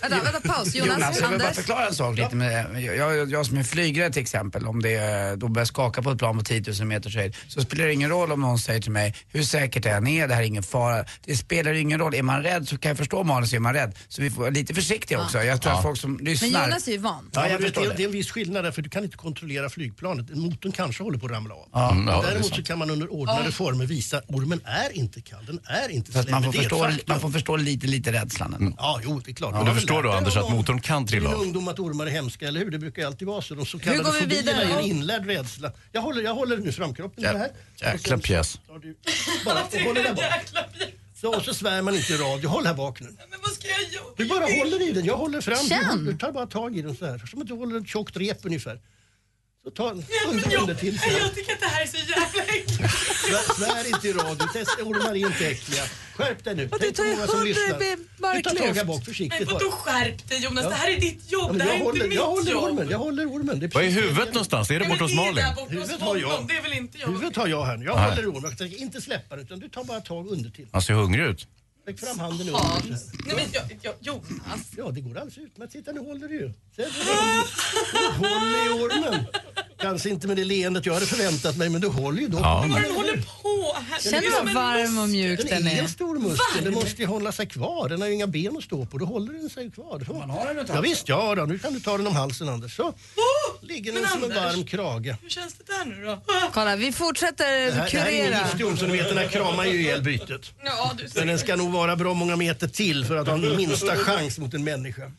Vänta, 0.00 0.32
vänta, 0.32 0.48
paus. 0.48 0.74
Jonas, 0.74 0.96
Jonas, 0.98 1.20
jag 1.20 1.28
vill 1.28 1.38
bara 1.38 1.52
förklara 1.52 1.86
en 1.86 1.94
sak 1.94 2.16
lite. 2.18 2.34
Med, 2.36 2.82
jag, 2.82 2.96
jag, 3.16 3.30
jag 3.30 3.46
som 3.46 3.58
är 3.58 3.62
flygrädd 3.62 4.12
till 4.12 4.22
exempel, 4.22 4.66
om 4.66 4.82
det 4.82 5.36
då 5.36 5.48
börjar 5.48 5.66
skaka 5.66 6.02
på 6.02 6.10
ett 6.10 6.18
plan 6.18 6.38
på 6.38 6.44
10 6.44 6.62
000 6.78 6.86
meters 6.86 7.16
höjd, 7.16 7.36
så 7.48 7.60
spelar 7.60 7.86
det 7.86 7.92
ingen 7.92 8.10
roll 8.10 8.32
om 8.32 8.40
någon 8.40 8.58
säger 8.58 8.80
till 8.80 8.90
mig, 8.90 9.14
hur 9.28 9.42
säkert 9.42 9.86
är 9.86 10.00
ni? 10.00 10.26
Det 10.26 10.34
här 10.34 10.42
är 10.42 10.46
ingen 10.46 10.62
fara. 10.62 11.04
Det 11.24 11.36
spelar 11.36 11.72
ingen 11.72 11.98
roll. 12.00 12.14
Är 12.14 12.22
man 12.22 12.42
rädd 12.42 12.68
så 12.68 12.78
kan 12.78 12.88
jag 12.88 12.98
förstå 12.98 13.22
Malin, 13.24 13.48
så 13.48 13.56
är 13.56 13.60
man 13.60 13.74
rädd. 13.74 13.94
Så 14.08 14.22
vi 14.22 14.30
får 14.30 14.40
vara 14.40 14.50
lite 14.50 14.74
försiktiga 14.74 15.22
också. 15.24 15.42
Jag 15.42 15.62
tror 15.62 15.72
att 15.72 15.82
folk 15.82 15.98
som 16.00 16.12
Men 16.12 16.24
lyssnar... 16.24 16.66
Jonas 16.66 16.88
är 16.88 16.92
ju 16.92 16.98
van. 16.98 17.15
Ja, 17.32 17.48
jag 17.48 17.60
förstår 17.60 17.82
det, 17.82 17.88
det. 17.88 17.94
det 17.96 18.02
är 18.02 18.06
en 18.06 18.12
viss 18.12 18.30
skillnad 18.30 18.64
där, 18.64 18.70
för 18.70 18.82
du 18.82 18.90
kan 18.90 19.04
inte 19.04 19.16
kontrollera 19.16 19.70
flygplanet. 19.70 20.36
Motorn 20.36 20.72
kanske 20.72 21.02
håller 21.02 21.18
på 21.18 21.26
att 21.26 21.32
ramla 21.32 21.54
av. 21.54 21.92
Mm, 21.92 22.08
ja, 22.08 22.20
det 22.20 22.26
är 22.26 22.30
Däremot 22.30 22.54
så 22.54 22.62
kan 22.62 22.78
man 22.78 22.90
under 22.90 23.12
ordnade 23.12 23.52
former 23.52 23.86
visa 23.86 24.22
ormen 24.28 24.60
är 24.64 24.96
inte 24.96 25.20
kall, 25.20 25.46
den 25.46 25.60
är 25.64 25.88
inte 25.88 26.12
Så 26.12 26.18
att 26.18 26.30
man, 26.30 26.42
får. 26.42 26.52
Det 26.52 26.58
förstå, 26.58 26.90
man 27.06 27.20
får 27.20 27.30
förstå 27.30 27.56
lite, 27.56 27.86
lite 27.86 28.12
rädslan 28.12 28.54
ändå. 28.54 28.76
Ja, 28.78 29.00
jo, 29.04 29.20
det 29.24 29.30
är 29.30 29.34
klart. 29.34 29.54
Men 29.54 29.64
du 29.64 29.74
förstår 29.74 30.02
då 30.02 30.10
Anders 30.10 30.36
att 30.36 30.50
motorn 30.50 30.80
kan 30.80 31.06
trilla 31.06 31.30
I 31.30 31.34
av? 31.34 31.40
ungdom 31.40 31.68
att 31.68 31.78
ormar 31.78 32.06
är 32.06 32.10
hemska, 32.10 32.48
eller 32.48 32.60
hur? 32.60 32.70
Det 32.70 32.78
brukar 32.78 33.02
ju 33.02 33.08
alltid 33.08 33.28
vara 33.28 33.42
så. 33.42 33.54
De 33.54 33.66
så 33.66 33.78
går 33.78 33.84
kallade 33.84 34.12
vi 34.12 34.20
fobierna 34.20 34.52
vidare? 34.52 34.64
är 34.64 34.78
en 34.78 34.84
inlärd 34.84 35.26
rädsla. 35.26 35.72
Jag 35.92 36.00
håller, 36.02 36.22
jag 36.22 36.34
håller 36.34 36.56
nu 36.56 36.72
framkroppen 36.72 37.24
Ja, 37.24 37.32
så 37.32 37.38
här. 37.38 37.50
jäkla 37.92 38.18
pjäs. 38.18 38.60
Bara 39.44 39.62
och 39.62 39.80
håller 39.80 40.02
där 40.02 40.14
bak. 40.14 40.22
Så, 41.20 41.36
och 41.36 41.42
så 41.42 41.54
svär 41.54 41.82
man 41.82 41.94
inte 41.94 42.12
i 42.12 42.16
radio. 42.16 42.48
Håll 42.48 42.66
här 42.66 42.74
bak 42.74 43.00
nu. 43.00 43.06
Men 43.30 43.40
vad 43.42 43.50
ska 43.50 43.68
jag 43.68 43.92
göra? 43.92 44.04
Du 44.16 44.26
bara 44.26 44.40
håller 44.40 44.88
i 44.88 44.92
den. 44.92 45.04
Jag 45.04 45.16
håller 45.16 45.40
fram. 45.40 45.56
Känn. 45.56 46.04
Du, 46.04 46.12
du 46.12 46.18
tar 46.18 46.32
bara 46.32 46.46
tag 46.46 46.76
i 46.76 46.82
den 46.82 46.96
så 46.96 47.06
här. 47.06 47.18
Som 47.18 47.40
att 47.40 47.46
du 47.48 47.54
håller 47.54 47.80
ett 47.80 47.88
tjockt 47.88 48.16
rep 48.16 48.38
ungefär. 48.42 48.80
Så 49.66 49.70
ta 49.70 49.84
Ja, 49.88 49.94
men 50.32 50.44
under, 50.60 50.74
till. 50.74 51.00
jag 51.20 51.34
tycker 51.34 51.52
att 51.52 51.60
det 51.60 51.66
här 51.66 51.82
är 51.82 51.86
så 51.86 51.96
jävla 51.96 52.42
äckligt. 52.42 52.82
Svär, 53.26 53.54
svär 53.54 53.86
inte 53.94 54.08
i 54.08 54.12
radio. 54.12 54.46
Test, 54.52 54.70
ormar 54.82 55.10
är 55.10 55.14
inte 55.14 55.46
äckliga. 55.46 55.82
Skärp 56.16 56.44
dig 56.44 56.54
nu. 56.54 56.68
Och 56.72 56.78
du 56.80 56.90
tar 56.92 57.04
ju 57.04 57.10
i 57.12 57.14
Du 57.14 58.42
tar 58.42 58.74
tag 58.74 58.86
bak 58.86 58.96
Men 58.96 59.04
försiktigt 59.04 59.46
bara. 59.48 59.54
vadå 59.54 59.70
skärp 59.70 60.28
dig 60.28 60.38
Jonas, 60.44 60.64
Ja. 60.64 60.70
det 60.70 60.74
här 60.76 60.90
är 60.90 61.00
ditt 61.00 61.32
jobb, 61.32 61.42
Ja, 61.42 61.48
men 61.48 61.58
det 61.58 61.64
här 61.64 61.70
jag, 61.70 61.80
är 61.80 61.84
håller, 61.84 62.04
inte 62.04 62.16
jag 62.16 62.28
mitt 62.28 62.38
håller 62.38 62.52
jobb. 62.52 62.64
ormen. 62.64 62.88
Jag 62.90 62.98
håller 62.98 63.26
ormen. 63.26 63.60
Det 63.60 63.66
är 63.66 63.70
Vad 63.74 63.84
är 63.84 63.88
huvudet 63.90 64.18
jag- 64.18 64.26
någonstans? 64.34 64.70
Är 64.70 64.78
det 64.80 64.84
borta 64.88 64.88
men 64.88 65.00
hos 65.02 65.10
det 65.10 65.16
är 65.16 65.16
Malin? 65.16 65.34
där 65.34 65.48
borta 65.54 65.60
hos 65.62 65.72
Huvudet 65.72 66.00
har 66.00 66.16
jag. 66.16 66.28
honom, 66.28 66.46
Det 66.46 66.56
är 66.56 66.62
väl 66.62 66.72
inte 66.72 66.98
jag? 66.98 67.06
Huvudet 67.08 67.36
har 67.36 67.46
jag 67.48 67.64
här 67.64 67.76
nu. 67.76 67.84
Jag 67.84 67.96
Nej. 67.96 68.10
håller 68.10 68.30
ormen. 68.30 68.42
Jag 68.50 68.58
tänker 68.58 68.76
inte 68.76 69.00
släppa 69.00 69.36
den 69.36 69.44
utan 69.44 69.58
du 69.60 69.68
tar 69.68 69.84
bara 69.84 70.00
tag 70.00 70.28
under 70.28 70.50
till. 70.50 70.66
Han 70.72 70.82
ser 70.82 70.94
hungrig 70.94 71.24
ut. 71.24 71.46
Lägg 71.86 72.00
fram 72.00 72.18
handen 72.18 72.46
under. 72.48 72.60
Hans. 72.60 72.84
Nej 73.26 73.36
men 73.36 73.44
jag, 73.52 73.62
jag, 73.82 73.94
Jonas. 74.00 74.60
Ja, 74.76 74.90
det 74.90 75.00
går 75.00 75.10
alldeles 75.10 75.38
utmärkt. 75.38 75.72
Titta, 75.72 75.92
nu 75.92 76.00
håller 76.00 76.28
du 76.28 76.34
ju. 76.34 76.52
Håller 78.18 78.66
i 78.66 78.68
ormen. 78.68 79.26
Kanske 79.80 80.08
inte 80.08 80.26
med 80.28 80.36
det 80.36 80.44
leendet 80.44 80.86
jag 80.86 80.94
hade 80.94 81.06
förväntat 81.06 81.56
mig, 81.56 81.68
men 81.68 81.80
du 81.80 81.88
håller 81.88 82.20
ju 82.20 82.28
då. 82.28 82.38
Ja, 82.38 82.58
Vad 82.60 82.68
men- 82.70 82.82
den 82.82 82.94
håller 82.94 83.16
på 83.16 83.76
här. 83.90 84.00
Känner 84.00 84.20
du 84.20 84.26
Det 84.28 84.32
är 84.34 84.36
som 84.36 84.54
vad 84.54 84.76
en 84.80 84.94
varm 84.94 84.98
och 85.02 85.08
mjuk 85.08 85.38
Den 85.38 85.48
den 85.48 85.66
är 85.66 85.78
en 85.78 85.84
är? 85.84 85.88
stor 85.88 86.18
muskel. 86.18 86.64
Den 86.64 86.74
måste 86.74 87.02
ju 87.02 87.06
hålla 87.06 87.32
sig 87.32 87.46
kvar. 87.46 87.88
Den 87.88 88.00
har 88.00 88.08
ju 88.08 88.14
inga 88.14 88.26
ben 88.26 88.56
att 88.56 88.62
stå 88.64 88.86
på. 88.86 88.98
Då 88.98 89.04
håller 89.04 89.32
den 89.32 89.50
sig 89.50 89.70
kvar. 89.70 90.02
Så. 90.06 90.12
Man 90.14 90.30
har 90.30 90.54
den 90.54 90.66
Ja, 90.68 90.80
visst, 90.80 91.08
ja 91.08 91.34
då. 91.34 91.42
Nu 91.44 91.58
kan 91.58 91.74
du 91.74 91.80
ta 91.80 91.96
den 91.96 92.06
om 92.06 92.16
halsen, 92.16 92.48
Anders. 92.48 92.76
Så. 92.76 92.92
Ligger 93.60 93.92
den 93.92 94.02
men 94.02 94.10
som 94.10 94.24
en 94.24 94.38
Anders. 94.38 94.54
varm 94.54 94.64
krage. 94.66 95.16
Hur 95.22 95.28
känns 95.30 95.54
det 95.54 95.64
där 95.72 95.84
nu 95.84 96.04
då? 96.04 96.20
Kolla, 96.52 96.76
vi 96.76 96.86
Det 96.86 96.92
fortsätter 96.92 97.44
här, 97.44 97.90
det 97.92 97.98
här 97.98 98.06
är 98.06 98.10
ingen 98.12 98.48
kurera. 98.58 98.76
så 98.76 98.86
ni 98.86 98.96
vet, 98.96 99.08
den 99.08 99.18
här 99.18 99.28
kramar 99.28 99.64
ju 99.64 99.80
ihjäl 99.80 100.02
bytet. 100.02 100.52
Ja, 100.64 100.92
Men 101.14 101.26
den 101.26 101.38
ska 101.38 101.56
nog 101.56 101.72
vara 101.72 101.96
bra 101.96 102.14
många 102.14 102.36
meter 102.36 102.68
till 102.68 103.04
för 103.04 103.16
att 103.16 103.28
ha 103.28 103.36
minsta 103.36 103.96
chans 103.96 104.38
mot 104.38 104.54
en 104.54 104.64
människa. 104.64 105.12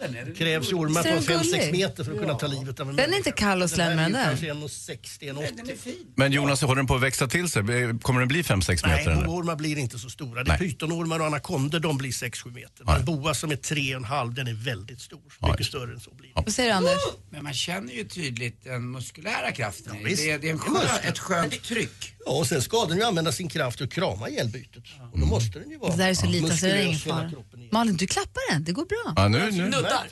Det 0.00 0.34
krävs 0.38 0.70
ju 0.70 0.74
ormar 0.74 1.02
Ser 1.02 1.10
på 1.16 1.32
den 1.32 1.40
5-6 1.40 1.50
gullig? 1.52 1.72
meter 1.72 2.04
för 2.04 2.12
att 2.12 2.18
kunna 2.18 2.34
ta 2.34 2.46
livet 2.46 2.80
av 2.80 2.90
en 2.90 2.96
Den 2.96 3.04
är 3.04 3.08
människa. 3.08 3.16
inte 3.28 3.32
kall 3.32 3.62
och 3.62 3.70
slemmig, 3.70 3.96
den 3.98 4.12
Den 4.12 4.20
här 4.20 4.32
är 4.32 4.36
där. 4.36 4.42
ju 4.42 4.48
kanske 4.48 4.92
1,60-1,80. 5.24 5.92
Men 6.16 6.32
Jonas, 6.32 6.62
håller 6.62 6.74
den 6.76 6.86
på 6.86 6.94
att 6.94 7.02
växa 7.02 7.26
till 7.28 7.48
sig? 7.48 7.62
Kommer 8.02 8.20
den 8.20 8.28
bli 8.28 8.42
5-6 8.42 8.80
Nej, 8.86 8.96
meter? 8.96 9.10
eller? 9.10 9.24
boormar 9.26 9.56
blir 9.56 9.78
inte 9.78 9.98
så 9.98 10.10
stora. 10.10 10.44
Det 10.44 10.50
är 10.50 10.58
Nej. 10.58 10.68
pytonormar 10.70 11.20
och 11.20 11.26
anakondor, 11.26 11.80
de 11.80 11.98
blir 11.98 12.10
6-7 12.10 12.50
meter. 12.54 12.84
Nej. 12.84 12.94
Men 12.96 13.04
boa 13.04 13.34
som 13.34 13.50
är 13.50 13.56
3,5 13.56 14.34
den 14.34 14.48
är 14.48 14.54
väldigt 14.54 15.00
stor. 15.00 15.20
Mycket 15.50 15.66
större 15.66 15.92
än 15.92 16.00
så 16.00 16.10
blir 16.14 16.28
det. 16.34 16.42
Vad 16.44 16.52
säger 16.54 16.68
du, 16.70 16.74
Anders? 16.76 16.92
Men 17.30 17.44
man 17.44 17.54
känner 17.54 17.92
ju 17.92 18.04
tydligt 18.04 18.64
den 18.64 18.90
muskulära 18.90 19.52
kraften. 19.52 19.96
i 19.96 19.98
det. 19.98 20.04
visst. 20.04 20.22
det, 20.22 20.30
är, 20.30 20.38
det 20.38 20.46
är 20.48 20.52
en 20.52 20.58
skön, 20.58 20.82
ett 21.02 21.18
skönt 21.18 21.62
tryck. 21.62 22.14
Ja, 22.26 22.32
och 22.32 22.46
sen 22.46 22.62
ska 22.62 22.84
den 22.86 22.96
ju 22.96 23.02
använda 23.04 23.32
sin 23.32 23.48
kraft 23.48 23.80
att 23.80 23.90
krama 23.92 24.28
ihjäl 24.28 24.48
bytet. 24.48 24.82
Och 25.12 25.18
då 25.18 25.26
måste 25.26 25.58
den 25.58 25.70
ju 25.70 25.78
vara 25.78 25.90
Det 25.90 25.96
där 25.96 26.08
är 26.10 26.14
så 26.14 26.26
lite 26.26 26.56
så 26.56 26.66
det 26.66 26.72
är 26.72 26.76
ingen 26.76 26.88
muskulös 26.92 27.06
hela 27.06 27.16
fara. 27.18 27.30
kroppen. 27.30 27.49
Malin, 27.72 27.96
du 27.96 28.06
klappar 28.06 28.52
den. 28.52 28.64
Det 28.64 28.72
går 28.72 28.84
bra. 28.84 29.12
Ja, 29.16 29.28
nu, 29.28 29.50
nu. 29.50 29.64
Nuddar. 29.68 30.08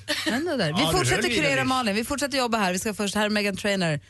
Då 0.51 0.57
där. 0.57 0.73
Vi 0.73 0.83
Ja, 0.83 0.93
du 0.93 0.99
fortsätter 0.99 1.23
höll 1.23 1.33
i 1.33 1.35
den 1.35 1.43
kurera. 1.45 1.65
Malin. 1.65 1.95
Vi 1.95 2.05
fortsätter 2.05 2.39
jobba 2.39 2.59
här. 2.59 2.73
Vi 2.73 2.79
ska 2.79 2.95
först, 2.95 3.15
här 3.15 3.25
är 3.27 3.31
Megan 3.31 3.57
Trainer. 3.57 4.01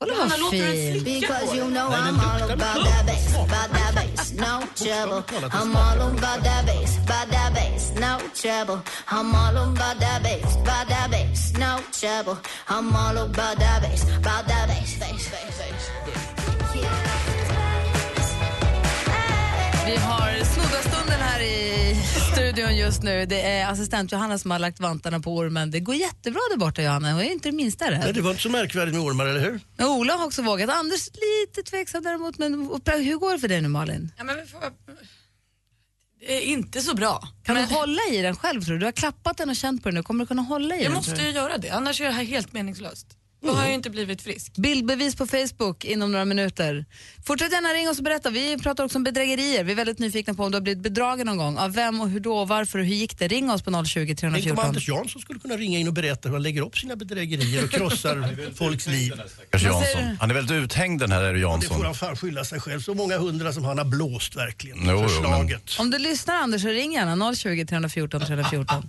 Kolla 0.00 0.14
vad 0.16 0.40
låter 0.40 0.58
den 0.58 0.72
fin. 0.72 1.00
slicka 1.00 1.20
Because 1.26 1.56
you 1.56 1.70
know 1.70 1.90
Nej, 1.90 2.00
den 2.04 2.14
I'm 2.14 2.32
all 2.32 2.40
luktar 2.40 2.54
about 2.54 2.74
bra. 2.74 2.84
that 2.84 3.06
bass, 3.06 3.34
about 3.34 3.70
that 3.78 3.94
bass, 3.94 4.32
no 4.32 4.62
trouble. 4.76 5.22
I'm 5.58 5.76
all 5.76 6.00
about 6.00 6.44
that 6.44 6.66
bass, 6.66 6.96
about 6.98 7.28
that 7.32 7.54
bass, 7.54 7.92
no 8.00 8.18
trouble. 8.42 8.78
I'm 9.08 9.34
all 9.34 9.56
about 9.56 10.00
that 10.00 10.22
bass, 10.22 10.56
about 10.56 10.88
that 10.88 11.10
bass, 11.10 11.52
no 11.58 11.72
trouble. 12.00 12.36
I'm 12.68 12.96
all 12.96 13.18
about 13.18 13.58
that 13.58 13.82
bass, 13.82 14.02
about 14.02 14.44
that 14.48 14.68
bass, 14.68 14.98
bass, 15.00 15.30
bass, 15.32 15.58
bass. 15.58 15.90
Vi 19.86 19.96
har 19.96 20.27
just 22.88 23.02
nu. 23.02 23.26
Det 23.26 23.40
är 23.42 23.70
assistent 23.72 24.12
Johanna 24.12 24.38
som 24.38 24.50
har 24.50 24.58
lagt 24.58 24.80
vantarna 24.80 25.20
på 25.20 25.36
ormen. 25.36 25.70
Det 25.70 25.80
går 25.80 25.94
jättebra 25.94 26.40
där 26.50 26.56
borta, 26.56 26.82
Johanna. 26.82 27.12
Hon 27.12 27.20
är 27.20 27.32
inte 27.32 27.48
det 27.48 27.56
minsta 27.56 27.90
Nej, 27.90 28.00
rädd. 28.00 28.14
det 28.14 28.20
var 28.20 28.30
inte 28.30 28.42
så 28.42 28.48
märkvärdigt 28.48 28.96
med 28.96 29.04
ormar, 29.04 29.26
eller 29.26 29.40
hur? 29.40 29.60
Men 29.76 29.86
Ola 29.86 30.12
har 30.12 30.26
också 30.26 30.42
vågat. 30.42 30.70
Anders 30.70 31.06
lite 31.06 31.70
tveksam 31.70 32.02
däremot. 32.02 32.38
Men 32.38 32.52
hur 32.86 33.18
går 33.18 33.32
det 33.32 33.38
för 33.38 33.48
dig 33.48 33.60
nu, 33.60 33.68
Malin? 33.68 34.12
Ja, 34.18 34.24
men 34.24 34.36
vi 34.36 34.46
får... 34.46 34.60
Det 36.20 36.34
är 36.36 36.40
inte 36.40 36.80
så 36.80 36.94
bra. 36.94 37.28
Kan 37.44 37.54
men 37.54 37.68
du 37.68 37.74
hålla 37.74 38.00
i 38.10 38.22
den 38.22 38.36
själv, 38.36 38.62
tror 38.62 38.74
du? 38.74 38.78
Du 38.78 38.84
har 38.84 38.92
klappat 38.92 39.36
den 39.36 39.50
och 39.50 39.56
känt 39.56 39.82
på 39.82 39.88
den 39.88 39.94
nu. 39.94 40.02
Kommer 40.02 40.24
du 40.24 40.28
kunna 40.28 40.42
hålla 40.42 40.76
i 40.76 40.78
jag 40.78 40.86
den? 40.86 40.92
måste 40.92 41.10
tror 41.10 41.22
du? 41.22 41.28
ju 41.30 41.34
göra 41.36 41.58
det, 41.58 41.70
annars 41.70 42.00
är 42.00 42.04
det 42.04 42.10
här 42.10 42.24
helt 42.24 42.52
meningslöst. 42.52 43.06
Då 43.40 43.50
har 43.52 43.60
jag 43.60 43.68
ju 43.68 43.74
inte 43.74 43.90
blivit 43.90 44.22
frisk. 44.22 44.52
Bildbevis 44.56 45.16
på 45.16 45.26
Facebook 45.26 45.84
inom 45.84 46.12
några 46.12 46.24
minuter. 46.24 46.84
Fortsätt 47.26 47.52
gärna 47.52 47.68
ringa 47.68 47.90
oss 47.90 47.98
och 47.98 48.04
berätta. 48.04 48.30
Vi 48.30 48.58
pratar 48.58 48.84
också 48.84 48.98
om 48.98 49.04
bedrägerier. 49.04 49.64
Vi 49.64 49.72
är 49.72 49.76
väldigt 49.76 49.98
nyfikna 49.98 50.34
på 50.34 50.44
om 50.44 50.50
du 50.50 50.56
har 50.56 50.62
blivit 50.62 50.82
bedragen 50.82 51.26
någon 51.26 51.36
gång. 51.36 51.58
Av 51.58 51.72
vem 51.72 52.00
och 52.00 52.08
hur 52.10 52.20
då, 52.20 52.44
varför 52.44 52.78
och 52.78 52.84
hur 52.84 52.94
gick 52.94 53.18
det? 53.18 53.28
Ring 53.28 53.50
oss 53.50 53.62
på 53.62 53.84
020 53.84 53.98
Tänk 54.06 54.10
om 54.10 54.16
314. 54.16 54.64
Anders 54.66 54.88
Jansson 54.88 55.22
skulle 55.22 55.40
kunna 55.40 55.56
ringa 55.56 55.78
in 55.78 55.88
och 55.88 55.94
berätta 55.94 56.28
hur 56.28 56.34
han 56.36 56.42
lägger 56.42 56.62
upp 56.62 56.78
sina 56.78 56.96
bedrägerier 56.96 57.64
och 57.64 57.70
krossar 57.70 58.36
folks 58.54 58.86
liv. 58.86 59.12
Jansson. 59.52 60.16
Han 60.20 60.30
är 60.30 60.34
väldigt 60.34 60.56
uthängd 60.56 61.00
den 61.00 61.12
här 61.12 61.22
Det 61.22 61.28
får 61.30 61.38
Jansson. 61.38 61.84
han 61.84 61.94
fan 61.94 62.16
skylla 62.16 62.44
sig 62.44 62.60
själv. 62.60 62.80
Så 62.80 62.94
många 62.94 63.18
hundra 63.18 63.52
som 63.52 63.64
han 63.64 63.78
har 63.78 63.84
blåst 63.84 64.36
verkligen. 64.36 64.78
Jo, 64.82 64.90
jo, 65.02 65.08
Förslaget. 65.08 65.76
Om 65.78 65.90
du 65.90 65.98
lyssnar 65.98 66.34
Anders 66.34 66.62
så 66.62 66.68
ring 66.68 66.92
gärna 66.92 67.34
020 67.34 67.66
314 67.66 68.20
314. 68.20 68.88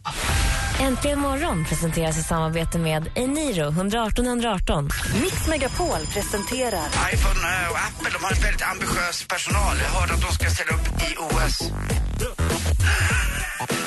Äntligen 0.80 1.20
morgon 1.20 1.66
presenteras 1.66 2.18
i 2.18 2.24
samarbete 2.24 2.80
med 2.80 3.12
Eniro 3.16 3.68
118 3.70 4.26
118. 4.26 4.90
Mix 5.22 5.48
Megapol 5.48 6.00
presenterar 6.14 6.88
iPhone 7.14 7.40
eh, 7.40 7.72
och 7.72 7.78
Apple 7.78 8.10
de 8.14 8.24
har 8.24 8.32
en 8.32 8.42
väldigt 8.42 8.62
ambitiös 8.72 9.28
personal. 9.28 9.76
Jag 9.84 10.00
hörde 10.00 10.14
att 10.14 10.22
de 10.22 10.32
ska 10.32 10.50
ställa 10.50 10.72
upp 10.72 10.88
i 10.88 11.16
OS. 11.18 11.58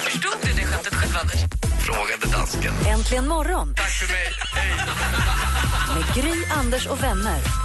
Förstod 0.05 0.33
du 0.43 0.53
det 0.53 0.67
skämtet 0.67 0.95
själv, 0.95 1.17
Anders? 1.21 1.41
Frågade 1.87 2.27
dansken. 2.39 2.75
Äntligen 2.87 3.29
morgon 3.29 3.75
Tack 3.75 3.91
för 3.91 4.13
mig. 4.13 4.29
med 5.95 6.15
Gry, 6.15 6.45
Anders 6.59 6.87
och 6.87 7.03
vänner. 7.03 7.62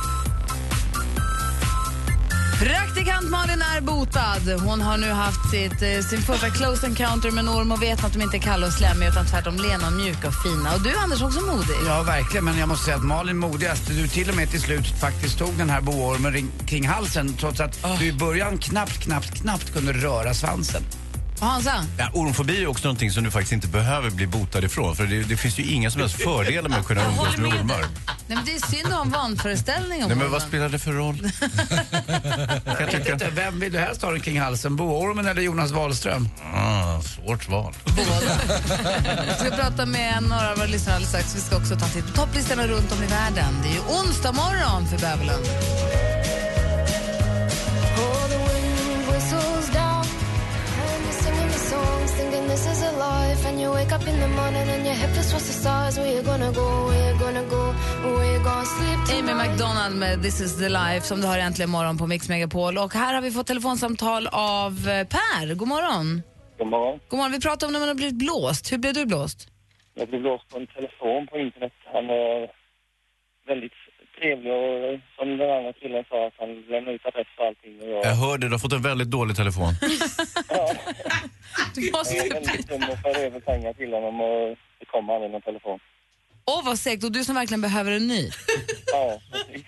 Praktikant 2.60 3.30
Malin 3.30 3.62
är 3.62 3.82
botad. 3.82 4.42
Hon 4.66 4.82
har 4.82 4.98
nu 4.98 5.12
haft 5.12 5.50
sitt, 5.52 5.82
eh, 5.82 6.00
sin 6.10 6.22
första 6.22 6.50
close 6.50 6.88
encounter 6.88 7.32
med 7.32 7.40
en 7.42 7.50
orm 7.50 7.72
och 7.72 7.82
vet 7.82 8.04
att 8.04 8.14
de 8.14 8.22
inte 8.22 8.38
är 8.38 8.42
kalla 8.42 8.68
och 8.68 8.74
slemmiga 8.74 9.10
utan 9.10 9.26
tvärtom 9.26 9.56
lena, 9.56 9.90
mjuka 9.90 10.28
och 10.28 10.34
fina. 10.44 10.74
Och 10.76 10.82
du 10.82 10.96
Anders 10.98 11.22
också 11.22 11.42
modig. 11.42 11.76
Ja, 11.86 12.04
verkligen. 12.04 12.46
Men 12.46 12.58
jag 12.60 12.70
måste 12.70 12.86
säga 12.86 12.98
att 12.98 13.04
Malin 13.04 13.38
modigast. 13.38 13.88
Du 13.88 14.08
till 14.08 14.30
och 14.30 14.36
med 14.36 14.50
till 14.50 14.62
slut 14.62 15.00
faktiskt 15.00 15.38
tog 15.38 15.54
den 15.58 15.70
här 15.70 15.82
boormen 15.82 16.34
ring- 16.34 16.52
kring 16.68 16.88
halsen 16.88 17.34
trots 17.38 17.60
att 17.60 17.86
du 18.00 18.06
i 18.06 18.14
början 18.14 18.58
knappt, 18.58 19.04
knappt, 19.04 19.42
knappt 19.42 19.74
kunde 19.74 19.94
röra 19.94 20.34
svansen. 20.34 20.84
Och 21.39 21.48
Hansa? 21.48 21.86
Ja, 21.98 22.10
ormfobi 22.13 22.63
är 22.63 22.67
också 22.67 22.84
någonting 22.88 23.12
som 23.12 23.24
du 23.24 23.32
faktiskt 23.32 23.51
inte 23.53 23.67
behöver 23.67 24.10
bli 24.10 24.27
botad 24.27 24.63
ifrån. 24.63 24.96
För 24.96 25.06
det, 25.06 25.24
det 25.24 25.38
finns 25.38 25.60
ju 25.60 25.63
inga 25.63 25.91
som 25.91 26.01
helst 26.01 26.22
fördelar 26.24 26.70
med 26.70 26.79
att 26.79 26.86
kunna 26.86 27.06
umgås 27.06 27.38
med 27.38 27.48
ormar. 27.53 27.79
Nej, 27.79 28.38
men 28.38 28.46
det 28.46 28.56
är 28.56 28.60
synd 28.72 28.88
att 28.88 28.94
ha 28.94 29.01
en 29.01 29.10
vanföreställning 29.10 30.03
om 30.03 30.08
Nej, 30.08 30.17
men 30.17 30.17
ormen. 30.17 30.32
vad 30.32 30.41
spelar 30.41 30.70
det 30.70 30.79
för 30.79 30.91
roll? 30.91 31.32
Jag 32.65 32.88
vet 32.88 33.10
inte, 33.10 33.29
vem 33.36 33.60
vill 33.60 33.72
du 33.74 33.79
helst 33.79 34.01
ha 34.01 34.12
den 34.12 34.20
kring 34.22 34.39
halsen? 34.39 34.75
Boormen 34.75 35.25
eller 35.27 35.41
Jonas 35.41 35.72
Wahlström? 35.72 36.29
Ah, 36.53 37.01
svårt 37.01 37.50
val. 37.50 37.74
Vi 39.27 39.46
ska 39.46 39.56
prata 39.56 39.86
med 39.86 40.24
några 40.24 40.51
av 40.51 40.58
våra 40.58 40.67
lyssnare 40.67 40.96
alldeles 40.96 41.10
strax. 41.10 41.36
Vi 41.36 41.41
ska 41.41 41.58
också 41.58 41.75
ta 41.75 41.86
en 41.86 41.91
titt 41.91 42.06
på 42.08 42.12
topplistorna 42.12 42.67
runt 42.67 42.91
om 42.91 43.03
i 43.03 43.08
världen. 43.08 43.53
Det 43.63 43.70
är 43.70 43.74
ju 43.74 43.79
onsdag 43.79 44.32
morgon 44.32 44.88
för 44.88 44.98
bävelen. 44.98 45.39
You 53.67 53.74
wake 53.75 53.95
up 53.95 54.07
in 54.07 54.19
the 54.19 54.27
morning 54.27 54.67
and 54.75 54.86
your 54.88 54.95
head 55.01 55.09
feels 55.15 55.29
towards 55.31 55.47
the 55.47 55.53
stars. 55.63 55.97
Where 55.97 56.12
you 56.15 56.21
gonna 56.31 56.51
go? 56.51 56.67
Where 56.89 57.12
you 57.12 57.19
gonna 57.19 57.45
go? 57.55 57.63
Where 58.03 58.31
you 58.33 58.39
gonna 58.43 58.65
sleep 58.65 59.00
Amy 59.17 59.27
tonight? 59.27 59.50
McDonald 59.50 59.95
med 59.95 60.24
This 60.24 60.41
is 60.41 60.57
the 60.57 60.69
life 60.69 61.01
som 61.01 61.21
du 61.21 61.27
har 61.27 61.38
äntligen 61.38 61.69
morgon 61.69 61.97
på 61.97 62.07
Mix 62.07 62.29
Megapol. 62.29 62.77
Och 62.77 62.93
här 62.93 63.13
har 63.13 63.21
vi 63.21 63.31
fått 63.31 63.47
telefonsamtal 63.47 64.27
av 64.31 64.71
eh, 64.89 65.07
Per. 65.07 65.55
God 65.55 65.67
morgon. 65.67 66.21
God 66.57 66.67
morgon. 66.67 67.00
God 67.09 67.17
morgon. 67.17 67.31
Vi 67.31 67.41
pratar 67.41 67.67
om 67.67 67.74
när 67.74 67.79
man 67.79 67.89
har 67.89 67.95
blivit 67.95 68.15
blåst. 68.15 68.71
Hur 68.71 68.77
blev 68.77 68.93
du 68.93 69.05
blåst? 69.05 69.47
Jag 69.93 70.07
blev 70.09 70.21
blåst 70.21 70.50
på 70.50 70.57
en 70.57 70.67
telefon 70.67 71.27
på 71.27 71.38
internet. 71.38 71.74
Han 71.93 72.07
var 72.07 72.47
väldigt 73.47 73.77
trevlig 74.19 74.51
och 74.53 75.00
som 75.17 75.38
den 75.38 75.50
andra 75.57 75.74
killen 75.74 76.03
sa 76.09 76.27
att 76.27 76.33
han 76.39 76.50
lämnade 76.71 76.95
ut 76.95 77.05
adress 77.05 77.27
och 77.39 77.45
allting. 77.45 77.74
Och 77.81 77.89
jag, 77.89 78.05
Jag 78.05 78.15
hörde, 78.15 78.47
du 78.47 78.53
har 78.53 78.59
fått 78.59 78.74
en 78.74 78.81
väldigt 78.81 79.12
dålig 79.12 79.36
telefon. 79.36 79.74
Du 81.76 81.92
måste... 81.92 82.16
jag 82.16 82.28
är 82.28 82.34
väldigt 82.34 82.68
dum 82.68 82.84
och 82.90 83.00
för 83.00 83.18
över 83.20 83.40
pengar 83.40 83.74
till 83.74 83.94
honom 83.94 84.22
och 84.22 84.58
det 84.80 84.86
kom 84.86 85.10
aldrig 85.10 85.32
någon 85.32 85.42
telefon. 85.42 85.80
Åh, 86.46 86.66
vad 86.66 86.80
segt. 86.80 87.04
Och 87.04 87.12
du 87.12 87.24
som 87.26 87.36
verkligen 87.36 87.62
behöver 87.62 87.92
en 87.92 88.08
ny. 88.08 88.32
Ja, 88.86 89.22
precis. 89.32 89.66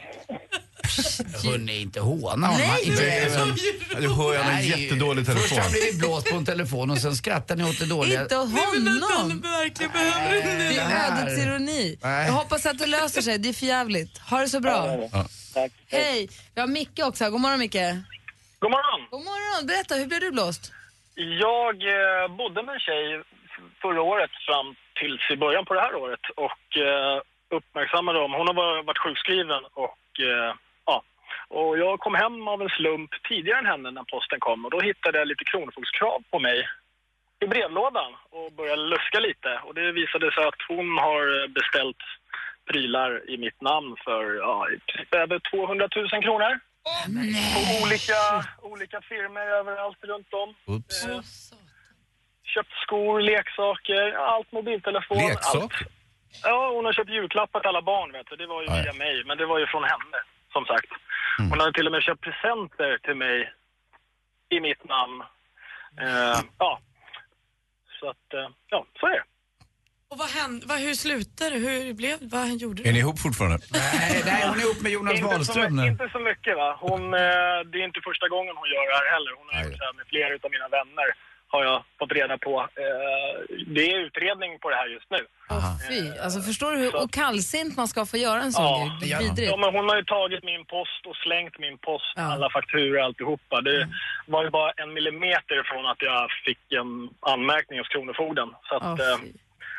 Hörni, 1.45 1.81
inte 1.81 1.99
håna 1.99 2.47
honom. 2.47 2.61
Nej, 2.67 2.83
Inte- 2.89 3.01
det 3.03 3.09
är 3.11 3.25
även- 3.25 3.55
Du 4.01 4.09
hör 4.13 4.33
Det 4.33 4.39
en 4.39 4.47
är 4.57 4.61
ju- 4.61 4.83
jättedålig 4.83 5.25
Först 5.25 5.37
telefon. 5.37 5.57
har 5.57 5.63
han 5.63 5.71
blivit 5.71 5.99
blåst 5.99 6.29
på 6.29 6.35
en 6.35 6.45
telefon 6.45 6.91
och 6.91 6.97
sen 6.97 7.15
skrattar 7.15 7.55
ni 7.55 7.63
åt 7.63 7.79
det 7.79 7.85
dåliga. 7.85 8.21
Inte 8.21 8.35
honom. 8.35 9.41
verkligen 9.41 9.91
behöver 9.91 10.35
en 10.35 10.59
Det 10.59 10.69
ny. 10.69 10.75
är 10.77 10.81
här- 10.81 11.21
ödets 11.21 11.41
ironi. 11.43 11.97
Nej. 12.01 12.25
Jag 12.25 12.33
hoppas 12.33 12.65
att 12.65 12.77
det 12.79 12.85
löser 12.85 13.21
sig. 13.21 13.37
Det 13.37 13.49
är 13.49 13.53
för 13.53 13.65
jävligt. 13.65 14.17
Ha 14.17 14.39
det 14.39 14.49
så 14.49 14.59
bra. 14.59 15.09
Tack. 15.53 15.71
Hej. 15.87 16.29
Vi 16.55 16.61
har 16.61 16.67
Micke 16.67 16.99
också. 17.03 17.29
God 17.29 17.41
morgon, 17.41 17.59
Micke. 17.59 17.73
God 18.59 18.71
morgon! 18.71 19.07
God 19.11 19.23
morgon. 19.23 19.67
Berätta, 19.67 19.95
hur 19.95 20.05
blev 20.05 20.19
du 20.19 20.31
blåst? 20.31 20.71
Jag 21.21 21.75
eh, 21.83 22.27
bodde 22.27 22.63
med 22.63 22.73
en 22.73 22.79
tjej 22.79 23.23
förra 23.81 24.01
året 24.01 24.31
fram 24.47 24.75
tills 24.99 25.31
i 25.31 25.37
början 25.37 25.65
på 25.65 25.73
det 25.73 25.81
här 25.81 25.95
året 25.95 26.19
och 26.35 26.77
eh, 26.77 27.21
uppmärksammade 27.49 28.19
dem. 28.19 28.33
Hon 28.33 28.47
har 28.47 28.83
varit 28.83 28.97
sjukskriven 28.97 29.63
och 29.73 30.19
eh, 30.19 30.53
ja. 30.85 31.03
Och 31.47 31.77
jag 31.77 31.99
kom 31.99 32.15
hem 32.15 32.47
av 32.47 32.61
en 32.61 32.69
slump 32.69 33.11
tidigare 33.29 33.59
än 33.59 33.65
henne 33.65 33.91
när 33.91 34.03
posten 34.03 34.39
kom 34.39 34.65
och 34.65 34.71
då 34.71 34.79
hittade 34.79 35.17
jag 35.17 35.27
lite 35.27 35.43
kronofogdskrav 35.43 36.23
på 36.31 36.39
mig 36.39 36.67
i 37.39 37.47
brevlådan 37.47 38.11
och 38.29 38.51
började 38.51 38.81
luska 38.81 39.19
lite 39.19 39.59
och 39.63 39.73
det 39.73 39.91
visade 39.91 40.31
sig 40.31 40.43
att 40.43 40.61
hon 40.67 40.97
har 40.97 41.41
eh, 41.41 41.47
beställt 41.47 42.03
prylar 42.65 43.29
i 43.29 43.37
mitt 43.37 43.61
namn 43.61 43.95
för 44.03 44.33
ja, 44.33 44.67
över 45.11 45.39
200 45.51 45.87
000 45.95 46.23
kronor. 46.23 46.59
På 47.55 47.83
olika, 47.83 48.19
olika 48.61 49.01
firmor 49.01 49.41
överallt 49.41 50.03
runt 50.03 50.33
om. 50.33 50.55
Oops. 50.65 51.05
Eh, 51.05 51.21
köpt 52.43 52.73
skor, 52.83 53.19
leksaker, 53.21 54.11
allt, 54.11 54.51
mobiltelefon, 54.51 55.17
Leksak? 55.17 55.55
allt. 55.55 55.73
Ja, 56.43 56.71
hon 56.75 56.85
har 56.85 56.93
köpt 56.93 57.09
julklappar 57.09 57.59
till 57.59 57.69
alla 57.69 57.81
barn 57.81 58.11
vet 58.11 58.27
du. 58.29 58.35
Det 58.35 58.47
var 58.47 58.61
ju 58.61 58.67
ja. 58.67 58.81
via 58.81 58.93
mig, 58.93 59.23
men 59.25 59.37
det 59.37 59.45
var 59.45 59.59
ju 59.59 59.67
från 59.67 59.83
henne, 59.83 60.17
som 60.53 60.65
sagt. 60.65 60.91
Hon 61.49 61.59
hade 61.59 61.73
till 61.73 61.85
och 61.85 61.91
med 61.91 62.03
köpt 62.03 62.21
presenter 62.21 62.97
till 62.97 63.15
mig 63.15 63.53
i 64.49 64.59
mitt 64.59 64.83
namn. 64.83 65.21
Eh, 66.01 66.39
ja. 66.57 66.79
Så 67.99 68.09
att, 68.09 68.33
eh, 68.33 68.49
ja, 68.67 68.85
så 68.99 69.05
är 69.05 69.11
det. 69.11 69.23
Och 70.11 70.17
vad 70.17 70.29
hände? 70.41 70.65
Vad, 70.69 70.79
hur 70.79 70.93
slutade 70.93 71.49
det? 71.49 71.59
Hur 71.67 71.93
blev 71.93 72.17
Vad 72.35 72.47
gjorde 72.63 72.81
Är 72.81 72.85
du? 72.85 72.91
ni 72.93 72.99
ihop 72.99 73.19
fortfarande? 73.27 73.57
Nej, 73.71 74.21
nej, 74.25 74.41
hon 74.49 74.57
är 74.59 74.63
ihop 74.67 74.81
med 74.85 74.91
Jonas 74.91 75.19
så, 75.19 75.25
Wahlström 75.27 75.75
nu. 75.75 75.85
inte 75.93 76.09
så 76.15 76.19
mycket 76.29 76.53
va. 76.61 76.69
Hon, 76.87 77.01
eh, 77.13 77.57
det 77.71 77.77
är 77.81 77.85
inte 77.89 78.01
första 78.09 78.27
gången 78.33 78.53
hon 78.61 78.67
gör 78.73 78.85
det 78.91 78.95
här 78.99 79.07
heller. 79.15 79.31
Hon 79.39 79.47
har 79.49 79.55
Nej. 79.55 79.63
gjort 79.65 79.79
det 79.81 79.85
här 79.89 79.95
med 79.99 80.05
flera 80.13 80.31
av 80.45 80.51
mina 80.57 80.69
vänner, 80.77 81.07
har 81.53 81.61
jag 81.69 81.77
fått 81.99 82.11
reda 82.19 82.35
på. 82.47 82.53
Eh, 82.83 83.31
det 83.75 83.83
är 83.91 83.97
utredning 84.07 84.51
på 84.61 84.67
det 84.71 84.77
här 84.81 84.87
just 84.95 85.09
nu. 85.15 85.21
Fy, 85.89 85.99
alltså 86.25 86.39
förstår 86.49 86.69
du 86.71 86.77
hur 86.83 86.93
och 87.03 87.11
kallsint 87.21 87.73
man 87.81 87.87
ska 87.93 87.99
få 88.13 88.17
göra 88.27 88.41
en 88.47 88.53
sån 88.53 88.63
Ja. 88.65 88.97
grej? 89.01 89.11
Är 89.13 89.19
vidrigt. 89.25 89.51
Ja, 89.51 89.57
men 89.63 89.69
hon 89.75 89.85
har 89.89 89.97
ju 90.01 90.05
tagit 90.17 90.43
min 90.51 90.63
post 90.75 91.01
och 91.09 91.17
slängt 91.25 91.55
min 91.65 91.77
post, 91.87 92.11
Ja. 92.15 92.23
alla 92.33 92.47
fakturor 92.57 92.97
och 92.99 93.05
alltihopa. 93.07 93.55
Det 93.69 93.79
var 94.33 94.41
ju 94.45 94.49
bara 94.59 94.71
en 94.81 94.89
millimeter 94.97 95.57
från 95.69 95.83
att 95.91 96.01
jag 96.09 96.21
fick 96.45 96.63
en 96.81 96.89
anmärkning 97.33 97.77
hos 97.79 97.87
Kronofogden. 97.93 98.49
Så 98.69 98.73
att. 98.77 98.99
Och 98.99 98.99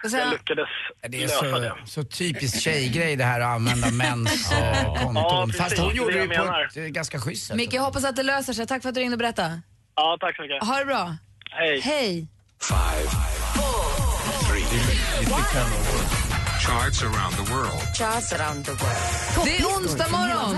jag 0.03 0.11
sen, 0.11 0.31
lyckades 0.31 0.69
Det 1.09 1.17
är 1.19 1.21
lösa 1.23 1.59
det. 1.59 1.73
så, 1.85 2.03
så 2.03 2.05
typiskt 2.05 2.61
tjejgrej 2.61 3.17
det 3.17 3.25
här 3.25 3.41
att 3.41 3.47
använda 3.47 3.91
mäns 3.91 4.53
eh, 4.53 4.85
konton. 4.95 5.15
Ja, 5.17 5.45
precis. 5.47 5.63
Fast 5.63 5.79
hon 5.79 5.89
Det 5.89 5.95
är 5.95 5.97
gjorde 5.97 6.13
det 6.13 6.19
det 6.19 6.25
ju 6.25 6.33
jag 6.35 6.47
på 6.47 6.53
menar. 6.53 6.87
ett 6.87 6.93
ganska 6.93 7.21
schysst 7.21 7.47
sätt. 7.47 7.57
Micke, 7.57 7.73
jag 7.75 7.83
hoppas 7.83 8.05
att 8.05 8.17
det 8.17 8.23
löser 8.23 8.53
sig. 8.53 8.67
Tack 8.67 8.83
för 8.83 8.89
att 8.89 8.95
du 8.95 9.01
ringde 9.01 9.15
och 9.15 9.19
berättade. 9.19 9.61
Ja, 9.97 10.17
tack 10.21 10.37
så 10.37 10.43
mycket. 10.43 10.65
Ha 10.65 10.79
det 10.79 10.85
bra. 10.85 11.17
Hej. 11.51 11.81
Hej. 11.81 12.27
Charts 16.71 17.03
around 17.03 17.35
the 17.37 17.53
world. 17.53 17.83
Charts 17.95 18.33
around 18.33 18.65
the 18.65 18.73
world. 18.73 19.45
Det 19.45 19.57
är 19.59 19.65
onsdag 19.65 20.09
morgon. 20.11 20.57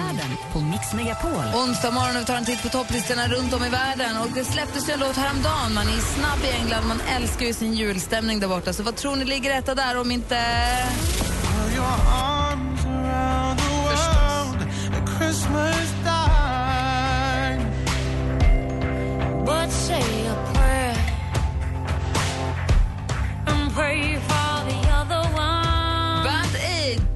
På 0.52 0.60
Mix 0.60 0.92
Megapol. 0.94 1.44
Onsdag 1.54 1.90
morgon 1.90 2.16
och 2.16 2.22
vi 2.22 2.24
tar 2.24 2.36
en 2.36 2.44
titt 2.44 2.62
på 2.62 2.68
topplistorna 2.68 3.28
runt 3.28 3.52
om 3.52 3.64
i 3.64 3.68
världen. 3.68 4.16
Och 4.16 4.28
det 4.34 4.44
släpptes 4.44 4.88
ju 4.88 4.92
en 4.92 5.00
låt 5.00 5.16
häromdagen. 5.16 5.74
Man 5.74 5.88
är 5.88 6.00
snabb 6.00 6.38
i 6.44 6.48
England, 6.48 6.88
man 6.88 7.00
älskar 7.16 7.46
ju 7.46 7.54
sin 7.54 7.74
julstämning 7.74 8.40
där 8.40 8.48
borta. 8.48 8.72
Så 8.72 8.82
vad 8.82 8.96
tror 8.96 9.16
ni 9.16 9.24
ligger 9.24 9.58
etta 9.58 9.74
där 9.74 10.00
om 10.00 10.10
inte... 10.10 10.38
But 19.44 19.70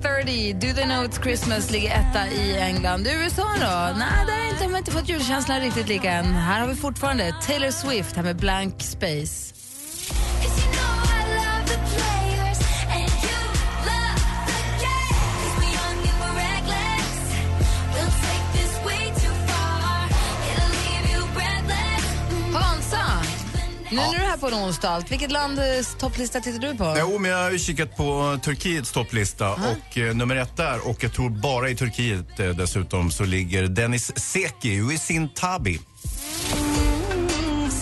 30, 0.07 0.53
Do 0.53 0.73
They 0.73 0.85
Know 0.85 1.05
It's 1.05 1.23
Christmas 1.23 1.71
ligger 1.71 1.91
etta 1.91 2.29
i 2.29 2.59
England. 2.59 3.07
USA 3.07 3.43
då? 3.43 3.99
Nej, 3.99 4.27
där 4.27 4.33
har 4.33 4.51
inte, 4.51 4.65
har 4.65 4.79
inte 4.79 4.91
fått 4.91 5.09
julkänslan 5.09 5.61
riktigt 5.61 5.89
lika 5.89 6.13
än. 6.13 6.25
Här 6.25 6.61
har 6.61 6.69
vi 6.69 6.75
fortfarande 6.75 7.35
Taylor 7.47 7.71
Swift 7.71 8.17
här 8.17 8.23
med 8.23 8.37
Blank 8.37 8.83
Space. 8.83 9.56
Nu 23.91 23.99
är 24.01 24.13
du 24.13 24.19
här 24.19 24.37
på 24.37 24.47
en 24.47 24.55
onsdag. 24.55 24.89
allt. 24.91 25.13
Vilket 25.13 25.33
lands 25.33 25.95
topplista 25.99 26.41
tittar 26.41 26.59
du 26.59 26.77
på? 26.77 26.97
Jo, 26.99 27.19
men 27.19 27.31
jag 27.31 27.39
har 27.43 27.51
ju 27.51 27.59
kikat 27.59 27.97
på 27.97 28.39
Turkiets 28.43 28.93
topplista 28.93 29.53
och 29.53 29.99
eh, 29.99 30.15
nummer 30.15 30.37
ett 30.37 30.57
där 30.57 30.89
och 30.89 31.05
jag 31.05 31.13
tror 31.13 31.31
bara 31.31 31.71
i 31.71 31.77
Turkiet 31.77 32.41
eh, 32.41 32.49
dessutom 32.49 33.11
så 33.11 33.25
ligger 33.25 33.63
Dennis 33.67 34.13
Seki, 34.19 34.81
Uisin 34.81 35.29
Tabi. 35.29 35.81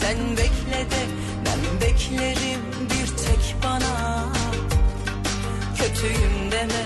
Sen 0.00 0.34
bekle 0.36 0.84
de 0.90 1.06
ben 1.44 1.80
beklerim 1.80 2.60
bir 2.90 3.06
tek 3.06 3.54
bana 3.62 4.32
Kötüyüm 5.78 6.50
deme 6.52 6.83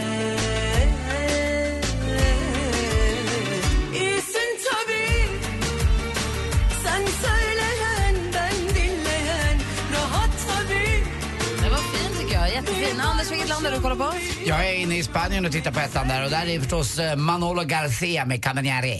Har 13.68 13.76
du 13.76 13.82
kollat 13.82 13.98
på? 13.98 14.12
Jag 14.44 14.68
är 14.68 14.74
inne 14.74 14.98
i 14.98 15.02
Spanien 15.02 15.46
och 15.46 15.52
tittar 15.52 15.72
på 15.72 15.80
ettan 15.80 16.08
där 16.08 16.24
och 16.24 16.30
där 16.30 16.46
är 16.46 16.60
förstås 16.60 16.98
eh, 16.98 17.16
Manolo 17.16 17.62
Garcia 17.62 18.24
med 18.24 18.42
Caminare. 18.44 18.94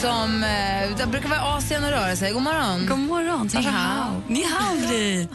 som... 0.00 0.44
Eh, 0.44 0.96
det 0.96 1.06
brukar 1.06 1.28
vara 1.28 1.40
Asien 1.40 1.84
och 1.84 1.90
röra 1.90 2.16
sig. 2.16 2.32
God 2.32 2.42
morgon. 2.42 2.86
God 2.86 2.98
morgon. 2.98 3.50
Ni 3.54 3.62
hao. 3.62 4.22
Ni 4.28 4.44
hao, 4.44 4.74
Li. 4.90 5.28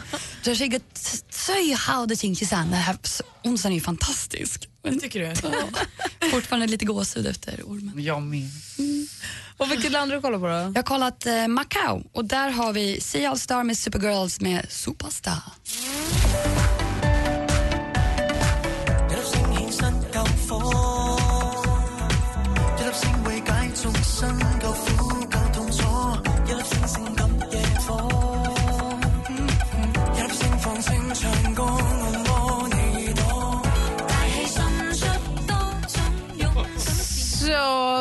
Zui 1.30 1.72
hao 1.72 2.06
de 2.06 2.16
ting 2.16 2.34
Den 2.50 2.74
onsdagen 3.44 3.72
är 3.72 3.76
ju 3.76 3.80
fantastisk. 3.80 4.68
Det 4.82 5.00
tycker 5.00 5.20
du? 5.20 5.26
Ja. 5.26 6.30
Fortfarande 6.30 6.66
lite 6.66 6.84
gåshud 6.84 7.26
efter 7.26 7.60
ormen. 7.64 7.92
Jag 7.96 8.22
med. 8.22 8.48
Mm. 8.78 9.06
Och 9.56 9.70
vilket 9.70 9.92
land 9.92 10.10
har 10.10 10.16
du 10.16 10.22
kollat 10.22 10.40
på 10.40 10.46
då? 10.46 10.52
Jag 10.52 10.74
har 10.74 10.82
kollat 10.82 11.26
eh, 11.26 11.48
Macau 11.48 12.02
och 12.12 12.24
där 12.24 12.50
har 12.50 12.72
vi 12.72 13.00
Sea 13.00 13.30
All 13.30 13.38
Star 13.38 13.64
med 13.64 13.78
Supergirls 13.78 14.40
med 14.40 14.66
Superstar. 14.68 15.42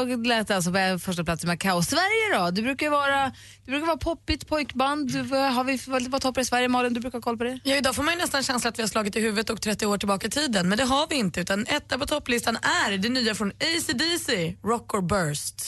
Jag 0.10 0.28
lät 0.28 0.52
alltså 0.52 0.72
på 0.72 1.00
första 1.00 1.24
plats 1.24 1.44
i 1.44 1.58
kaos. 1.58 1.88
Sverige 1.88 2.40
då? 2.40 2.52
Du 2.52 2.62
brukar 2.62 2.90
vara, 2.90 3.32
du 3.66 3.72
brukar 3.72 3.88
vara 3.88 3.98
poppigt 3.98 4.48
pojkband. 4.48 5.12
Du, 5.12 5.20
eh, 5.20 5.52
har 5.52 5.64
vi, 5.64 5.80
vad 5.88 6.08
vad 6.08 6.22
toppar 6.22 6.42
i 6.42 6.46
Sverige? 6.46 6.68
Malin, 6.68 6.94
du 6.94 7.00
brukar 7.00 7.18
ha 7.18 7.22
koll 7.24 7.38
på 7.38 7.44
det? 7.44 7.60
Ja, 7.64 7.76
idag 7.76 7.96
får 7.96 8.04
man 8.04 8.14
ju 8.14 8.20
nästan 8.20 8.44
känsla 8.44 8.70
att 8.70 8.80
vi 8.80 8.84
har 8.84 8.88
slagit 8.88 9.16
i 9.16 9.20
huvudet 9.20 9.50
och 9.50 9.62
30 9.62 9.86
år 9.86 9.98
tillbaka 9.98 10.28
i 10.28 10.30
tiden, 10.30 10.70
men 10.70 10.78
det 10.78 10.84
har 10.84 11.08
vi 11.10 11.16
inte. 11.16 11.42
Utan 11.42 11.66
etta 11.68 11.98
på 11.98 12.06
topplistan 12.06 12.58
är 12.88 12.98
det 12.98 13.10
nya 13.10 13.36
från 13.36 13.52
AC/DC, 13.52 14.56
Rock 14.64 14.94
or 14.94 15.02
Burst. 15.02 15.62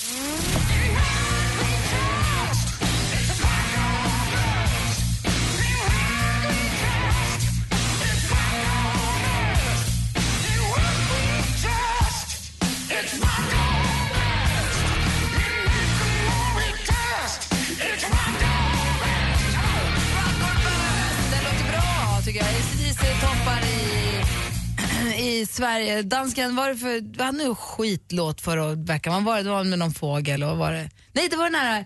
I, 25.24 25.46
Sverige. 25.46 26.02
Dansken, 26.02 26.56
vad 26.56 26.66
var 26.66 26.74
det 26.74 26.80
för, 26.80 27.18
vad 27.18 27.26
hade 27.26 27.38
nu 27.38 27.56
skitlåt 27.56 28.42
förra 28.42 28.76
veckan? 28.76 29.14
Vad 29.14 29.24
var 29.24 29.38
det? 29.38 29.44
Det 29.44 29.50
var 29.50 29.64
med 29.64 29.80
någon 29.80 29.94
fågel 29.94 30.44
och 30.44 30.50
vad 30.50 30.58
var 30.58 30.72
det? 30.72 30.90
Nej, 31.14 31.30
det 31.30 31.36
var 31.36 31.46
den 31.46 31.56
här 31.56 31.86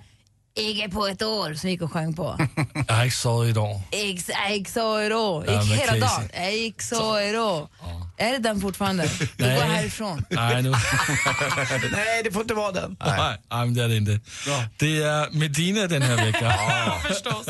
Ig 0.58 0.92
på 0.92 1.08
ett 1.08 1.22
år 1.22 1.54
som 1.54 1.70
gick 1.70 1.82
och 1.82 1.92
sjöng 1.92 2.14
på. 2.14 2.38
Jag 2.88 3.14
sovit 3.14 3.50
idag. 3.50 3.82
Ig, 3.92 4.22
ig 4.52 4.70
så 4.70 4.96
är 4.96 5.10
då. 5.10 5.44
Ja, 5.48 5.64
Gick 5.64 5.80
hela 5.80 5.92
dagen. 5.92 6.30
Så 6.80 7.16
är 7.16 7.34
då. 7.34 7.70
Är 8.18 8.32
det 8.32 8.38
den 8.38 8.62
fortfarande? 8.62 9.04
Du 9.38 9.44
går 9.44 9.50
Nej. 9.50 9.60
härifrån. 9.60 10.26
Nej, 10.30 10.64
nu. 10.64 10.72
Nej, 11.92 12.24
det 12.24 12.32
får 12.32 12.42
inte 12.42 12.54
vara 12.54 12.72
den. 12.72 12.98
Nej, 13.00 13.38
nej, 13.50 13.70
det 13.70 13.84
är 13.84 13.88
det 13.88 13.98
inte. 13.98 14.20
Det 14.78 15.04
är 15.04 15.30
Medina 15.32 15.88
den 15.88 16.02
här 16.02 16.26
veckan. 16.26 16.52
Förstås. 17.02 17.46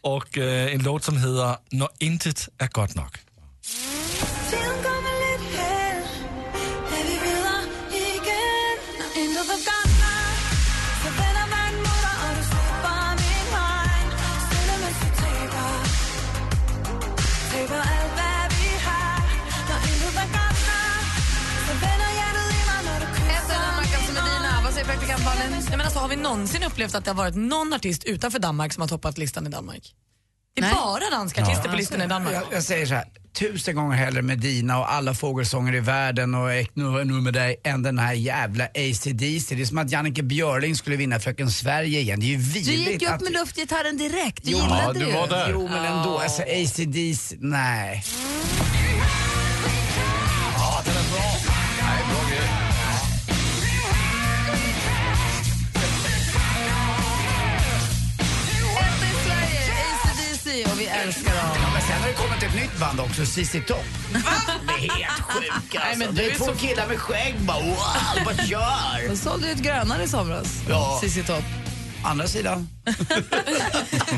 Och 0.00 0.38
eh, 0.38 0.74
en 0.74 0.82
låt 0.82 1.04
som 1.04 1.16
heter 1.16 1.56
När 1.70 1.88
intet 1.98 2.48
är 2.58 2.68
gott 2.68 2.94
nog. 2.94 3.25
Malin? 25.26 25.50
Nej, 25.50 25.62
men 25.70 25.80
alltså, 25.80 25.98
har 25.98 26.08
vi 26.08 26.16
någonsin 26.16 26.62
upplevt 26.62 26.94
att 26.94 27.04
det 27.04 27.10
har 27.10 27.16
varit 27.16 27.34
någon 27.34 27.72
artist 27.72 28.04
utanför 28.04 28.38
Danmark 28.38 28.72
som 28.72 28.80
har 28.80 28.88
toppat 28.88 29.18
listan 29.18 29.46
i 29.46 29.50
Danmark? 29.50 29.94
Det 30.54 30.60
är 30.60 30.64
Nej. 30.64 30.74
bara 30.74 31.10
danska 31.10 31.42
artister 31.42 31.68
på 31.68 31.76
listan 31.76 32.02
i 32.02 32.06
Danmark. 32.06 32.34
Jag, 32.34 32.42
jag 32.52 32.62
säger 32.62 32.86
så 32.86 32.94
här, 32.94 33.04
tusen 33.38 33.74
gånger 33.74 33.96
hellre 33.96 34.22
Medina 34.22 34.78
och 34.78 34.92
alla 34.92 35.14
fågelsånger 35.14 35.74
i 35.74 35.80
världen 35.80 36.34
och 36.34 36.52
Ek 36.54 36.70
nu, 36.74 37.04
nu 37.04 37.12
med 37.12 37.34
dig 37.34 37.56
än 37.64 37.82
den 37.82 37.98
här 37.98 38.12
jävla 38.12 38.64
AC/DC. 38.64 39.54
Det 39.54 39.62
är 39.62 39.66
som 39.66 39.78
att 39.78 39.90
Jannike 39.90 40.22
Björling 40.22 40.76
skulle 40.76 40.96
vinna 40.96 41.20
Fröken 41.20 41.50
Sverige 41.50 42.00
igen. 42.00 42.20
Det 42.20 42.26
är 42.26 42.28
ju 42.28 42.36
Du 42.36 42.42
vidrigt 42.42 42.88
gick 42.90 43.02
ju 43.02 43.08
upp 43.08 43.14
att... 43.14 43.20
med 43.22 43.32
luftgitarren 43.32 43.96
direkt. 43.96 44.44
Du 44.44 44.50
Jo, 44.50 44.58
gillade 44.58 44.82
ja, 44.82 44.92
det 44.92 44.98
du 44.98 45.06
ju. 45.06 45.12
var 45.12 45.28
där. 45.28 45.50
Jo 45.52 45.68
men 45.68 45.84
ändå, 45.84 46.18
alltså 46.18 46.42
AC/DC, 46.42 47.36
nej. 47.40 48.04
Och 60.64 60.80
vi 60.80 60.86
älskar 60.86 61.34
dem. 61.36 61.72
Men 61.72 61.82
sen 61.82 62.00
har 62.02 62.08
det 62.08 62.14
kommit 62.14 62.42
ett 62.42 62.54
nytt 62.54 62.80
band 62.80 63.00
också, 63.00 63.26
ZZ 63.26 63.52
Top. 63.52 63.84
Det 64.12 64.18
är 64.72 64.90
helt 64.90 65.20
sjukt 65.22 65.76
alltså. 65.76 65.98
men 65.98 66.08
du 66.08 66.14
det 66.14 66.24
är 66.26 66.30
är 66.30 66.34
två 66.38 66.44
så- 66.44 66.54
killar 66.54 66.86
med 66.88 66.98
skägg 66.98 67.34
bara, 67.40 67.60
wow, 67.60 68.24
bara 68.24 68.36
kör. 68.36 69.08
De 69.08 69.16
sålde 69.16 69.52
ut 69.52 69.58
grönare 69.58 70.02
i 70.02 70.08
somras. 70.08 70.46
Ja. 70.68 70.98
Cissi 71.02 71.22
Topp. 71.24 71.44
Andra 72.04 72.26
sidan. 72.28 72.68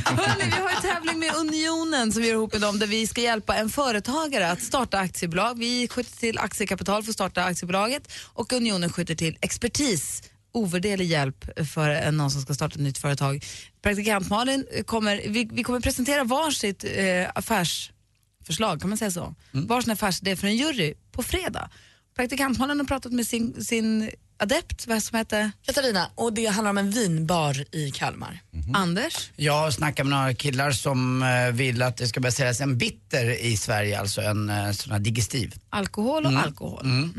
Hörrni, 0.05 0.44
vi 0.44 0.51
har 0.62 0.70
en 0.77 0.83
tävling 0.83 1.18
med 1.18 1.35
Unionen 1.35 2.12
som 2.12 2.22
vi 2.22 2.29
gör 2.29 2.35
ihop 2.35 2.53
med 2.53 2.61
dem 2.62 2.79
där 2.79 2.87
vi 2.87 3.07
ska 3.07 3.20
hjälpa 3.20 3.57
en 3.57 3.70
företagare 3.70 4.51
att 4.51 4.62
starta 4.62 4.98
aktiebolag. 4.98 5.59
Vi 5.59 5.88
skjuter 5.88 6.16
till 6.16 6.38
aktiekapital 6.38 7.03
för 7.03 7.11
att 7.11 7.14
starta 7.14 7.44
aktiebolaget 7.44 8.12
och 8.35 8.53
Unionen 8.53 8.92
skjuter 8.92 9.14
till 9.14 9.37
expertis 9.40 10.22
ovärderlig 10.52 11.06
hjälp 11.06 11.44
för 11.68 12.12
någon 12.12 12.30
som 12.30 12.42
ska 12.42 12.54
starta 12.54 12.74
ett 12.74 12.80
nytt 12.80 12.98
företag. 12.98 13.44
Praktikant 13.82 14.30
Malin 14.30 14.66
kommer, 14.87 15.22
vi, 15.28 15.48
vi 15.52 15.62
kommer 15.62 15.80
presentera 15.80 16.24
varsitt 16.24 16.84
eh, 16.84 17.30
affärsförslag, 17.34 18.80
kan 18.80 18.90
man 18.90 18.98
säga 18.98 19.11
så? 19.11 19.34
Varsin 19.52 19.92
affärsidé 19.92 20.37
för 20.37 20.46
en 20.46 20.56
jury 20.56 20.94
på 21.12 21.22
fredag. 21.22 21.70
Praktikant 22.16 22.58
Malin 22.58 22.78
har 22.78 22.87
pratat 22.87 23.12
med 23.12 23.26
sin, 23.26 23.64
sin 23.64 24.11
adept, 24.38 24.87
vad 24.87 25.03
som 25.03 25.18
heter 25.18 25.51
Katarina, 25.66 26.11
och 26.14 26.33
det 26.33 26.46
handlar 26.46 26.70
om 26.70 26.79
en 26.79 26.90
vinbar 26.90 27.64
i 27.74 27.90
Kalmar. 27.90 28.40
Anders. 28.74 29.31
Jag 29.37 29.53
har 29.53 29.70
snackat 29.70 30.07
med 30.07 30.18
några 30.18 30.35
killar 30.35 30.70
som 30.70 31.22
eh, 31.22 31.53
vill 31.53 31.83
att 31.83 31.96
det 31.96 32.07
ska 32.07 32.20
börja 32.20 32.33
säljas 32.33 32.61
en 32.61 32.79
bitter 32.79 33.44
i 33.44 33.57
Sverige, 33.57 34.01
alltså 34.01 34.20
en 34.20 34.51
eh, 34.51 34.70
sån 34.70 34.92
här 34.92 34.98
digestiv. 34.98 35.55
Alkohol 35.70 36.27
och 36.27 36.33
alkohol. 36.33 36.83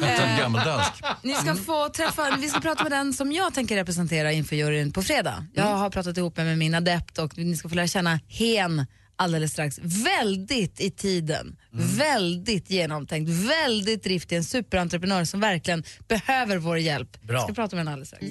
Den 0.00 0.38
gammaldansk. 0.38 0.92
Ni 1.22 1.34
ska 1.34 1.54
få 1.54 1.88
träffa, 1.88 2.36
vi 2.36 2.48
ska 2.48 2.60
prata 2.60 2.82
med 2.82 2.92
den 2.92 3.12
som 3.12 3.32
jag 3.32 3.54
tänker 3.54 3.76
representera 3.76 4.32
inför 4.32 4.56
juryn 4.56 4.92
på 4.92 5.02
fredag. 5.02 5.46
Jag 5.54 5.64
har 5.64 5.90
pratat 5.90 6.16
ihop 6.16 6.36
med 6.36 6.58
min 6.58 6.74
adept 6.74 7.18
och 7.18 7.38
ni 7.38 7.56
ska 7.56 7.68
få 7.68 7.74
lära 7.74 7.86
känna 7.86 8.20
hen 8.28 8.86
alldeles 9.20 9.52
strax. 9.52 9.78
Väldigt 9.82 10.80
i 10.80 10.90
tiden, 10.90 11.56
väldigt 11.96 12.70
genomtänkt, 12.70 13.30
väldigt 13.30 14.04
driftig, 14.04 14.36
en 14.36 14.44
superentreprenör 14.44 15.24
som 15.24 15.40
verkligen 15.40 15.84
behöver 16.08 16.56
vår 16.56 16.78
hjälp. 16.78 17.22
Bra. 17.22 17.36
Jag 17.36 17.44
ska 17.44 17.54
prata 17.54 17.76
med 17.76 17.80
henne 17.80 17.90
alldeles 17.92 18.08
strax. 18.08 18.24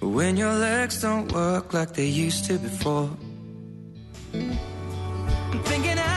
When 0.00 0.38
your 0.38 0.58
legs 0.58 1.04
don't 1.04 1.32
work 1.32 1.72
like 1.72 1.94
they 1.94 2.26
used 2.26 2.46
to 2.48 2.68
before. 2.68 3.08
I'm 5.52 5.62
thinking 5.64 5.98
out 5.98 6.13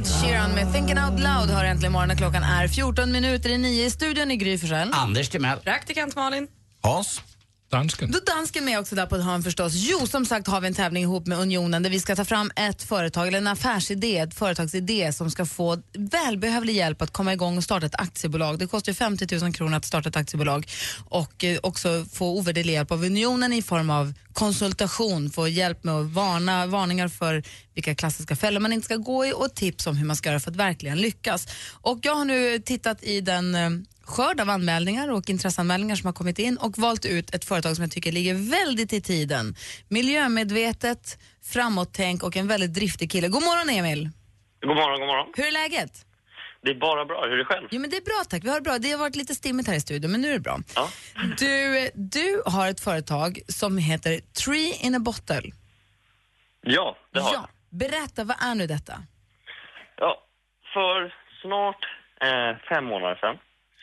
Ed 0.00 0.06
Sheeran 0.06 0.54
med 0.54 0.72
Thinking 0.72 0.98
Out 0.98 1.20
Loud 1.20 1.50
har 1.50 1.64
äntligen 1.64 1.92
morgonen. 1.92 2.16
Klockan 2.16 2.42
är 2.42 2.68
14 2.68 3.12
minuter 3.12 3.50
i 3.50 3.58
nio 3.58 3.84
i 3.86 3.90
studion 3.90 4.30
i 4.30 4.36
Gry 4.36 4.58
Forssell. 4.58 4.90
Anders 4.92 5.28
Timell. 5.28 5.58
Praktikant 5.58 6.16
Malin. 6.16 6.48
Hans. 6.82 7.22
Dansken. 7.70 8.10
Då 8.10 8.18
dansken 8.18 8.64
med 8.64 8.78
också 8.78 8.94
där 8.94 9.06
på 9.06 9.16
ett 9.16 9.24
hörn 9.24 9.42
förstås. 9.42 9.72
Jo, 9.74 10.06
som 10.06 10.26
sagt 10.26 10.46
har 10.46 10.60
vi 10.60 10.66
en 10.66 10.74
tävling 10.74 11.02
ihop 11.02 11.26
med 11.26 11.38
Unionen 11.38 11.82
där 11.82 11.90
vi 11.90 12.00
ska 12.00 12.16
ta 12.16 12.24
fram 12.24 12.50
ett 12.56 12.82
företag 12.82 13.28
eller 13.28 13.38
en 13.38 13.46
affärsidé, 13.46 14.18
ett 14.18 14.34
företagsidé 14.34 15.12
som 15.12 15.30
ska 15.30 15.46
få 15.46 15.82
välbehövlig 15.98 16.74
hjälp 16.74 17.02
att 17.02 17.10
komma 17.10 17.32
igång 17.32 17.56
och 17.56 17.64
starta 17.64 17.86
ett 17.86 18.00
aktiebolag. 18.00 18.58
Det 18.58 18.66
kostar 18.66 18.92
50 18.92 19.40
000 19.40 19.52
kronor 19.52 19.76
att 19.76 19.84
starta 19.84 20.08
ett 20.08 20.16
aktiebolag 20.16 20.66
och 21.08 21.44
eh, 21.44 21.58
också 21.62 22.04
få 22.12 22.38
ovärderlig 22.38 22.72
hjälp 22.72 22.92
av 22.92 23.04
Unionen 23.04 23.52
i 23.52 23.62
form 23.62 23.90
av 23.90 24.14
konsultation, 24.32 25.30
få 25.30 25.48
hjälp 25.48 25.84
med 25.84 25.94
att 25.94 26.06
varna, 26.06 26.66
varningar 26.66 27.08
för 27.08 27.42
vilka 27.74 27.94
klassiska 27.94 28.36
fällor 28.36 28.60
man 28.60 28.72
inte 28.72 28.84
ska 28.84 28.96
gå 28.96 29.26
i 29.26 29.32
och 29.32 29.54
tips 29.54 29.86
om 29.86 29.96
hur 29.96 30.06
man 30.06 30.16
ska 30.16 30.28
göra 30.28 30.40
för 30.40 30.50
att 30.50 30.56
verkligen 30.56 30.98
lyckas. 30.98 31.46
Och 31.72 31.98
jag 32.02 32.14
har 32.14 32.24
nu 32.24 32.58
tittat 32.58 33.02
i 33.02 33.20
den 33.20 33.54
eh, 33.54 33.70
skörd 34.10 34.40
av 34.40 34.50
anmälningar 34.50 35.12
och 35.12 35.30
intresseanmälningar 35.30 35.96
som 35.96 36.06
har 36.06 36.12
kommit 36.12 36.38
in 36.38 36.56
och 36.56 36.78
valt 36.78 37.04
ut 37.06 37.34
ett 37.34 37.44
företag 37.44 37.76
som 37.76 37.82
jag 37.82 37.92
tycker 37.92 38.12
ligger 38.12 38.50
väldigt 38.50 38.92
i 38.92 39.00
tiden. 39.00 39.54
Miljömedvetet, 39.88 41.18
framåt-tänk 41.52 42.22
och 42.22 42.36
en 42.36 42.48
väldigt 42.48 42.74
driftig 42.74 43.10
kille. 43.12 43.28
God 43.28 43.42
morgon 43.42 43.68
Emil! 43.78 44.10
God 44.60 44.76
morgon, 44.76 45.00
god 45.00 45.08
morgon. 45.08 45.32
Hur 45.36 45.46
är 45.46 45.52
läget? 45.52 46.06
Det 46.62 46.70
är 46.70 46.74
bara 46.74 47.04
bra. 47.04 47.24
Hur 47.24 47.32
är 47.32 47.36
det 47.36 47.44
själv? 47.44 47.68
Jo 47.70 47.80
men 47.80 47.90
det 47.90 47.96
är 47.96 48.04
bra 48.04 48.22
tack, 48.28 48.44
vi 48.44 48.48
har 48.48 48.56
det 48.56 48.62
bra. 48.62 48.78
Det 48.78 48.90
har 48.90 48.98
varit 48.98 49.16
lite 49.16 49.34
stimmigt 49.34 49.68
här 49.68 49.76
i 49.76 49.80
studion 49.80 50.10
men 50.12 50.20
nu 50.20 50.28
är 50.28 50.32
det 50.32 50.40
bra. 50.40 50.58
Ja. 50.74 50.88
Du, 51.38 51.90
du 51.94 52.42
har 52.46 52.68
ett 52.68 52.80
företag 52.80 53.40
som 53.48 53.78
heter 53.78 54.20
Tree 54.44 54.86
in 54.86 54.94
a 54.94 54.98
Bottle. 54.98 55.50
Ja, 56.62 56.96
det 57.12 57.20
har 57.20 57.32
jag. 57.32 57.42
Ja, 57.42 57.48
berätta, 57.70 58.24
vad 58.24 58.36
är 58.40 58.54
nu 58.54 58.66
detta? 58.66 58.92
Ja, 59.96 60.22
för 60.72 61.14
snart 61.42 61.84
eh, 62.20 62.56
fem 62.68 62.84
månader 62.84 63.14
sedan 63.14 63.36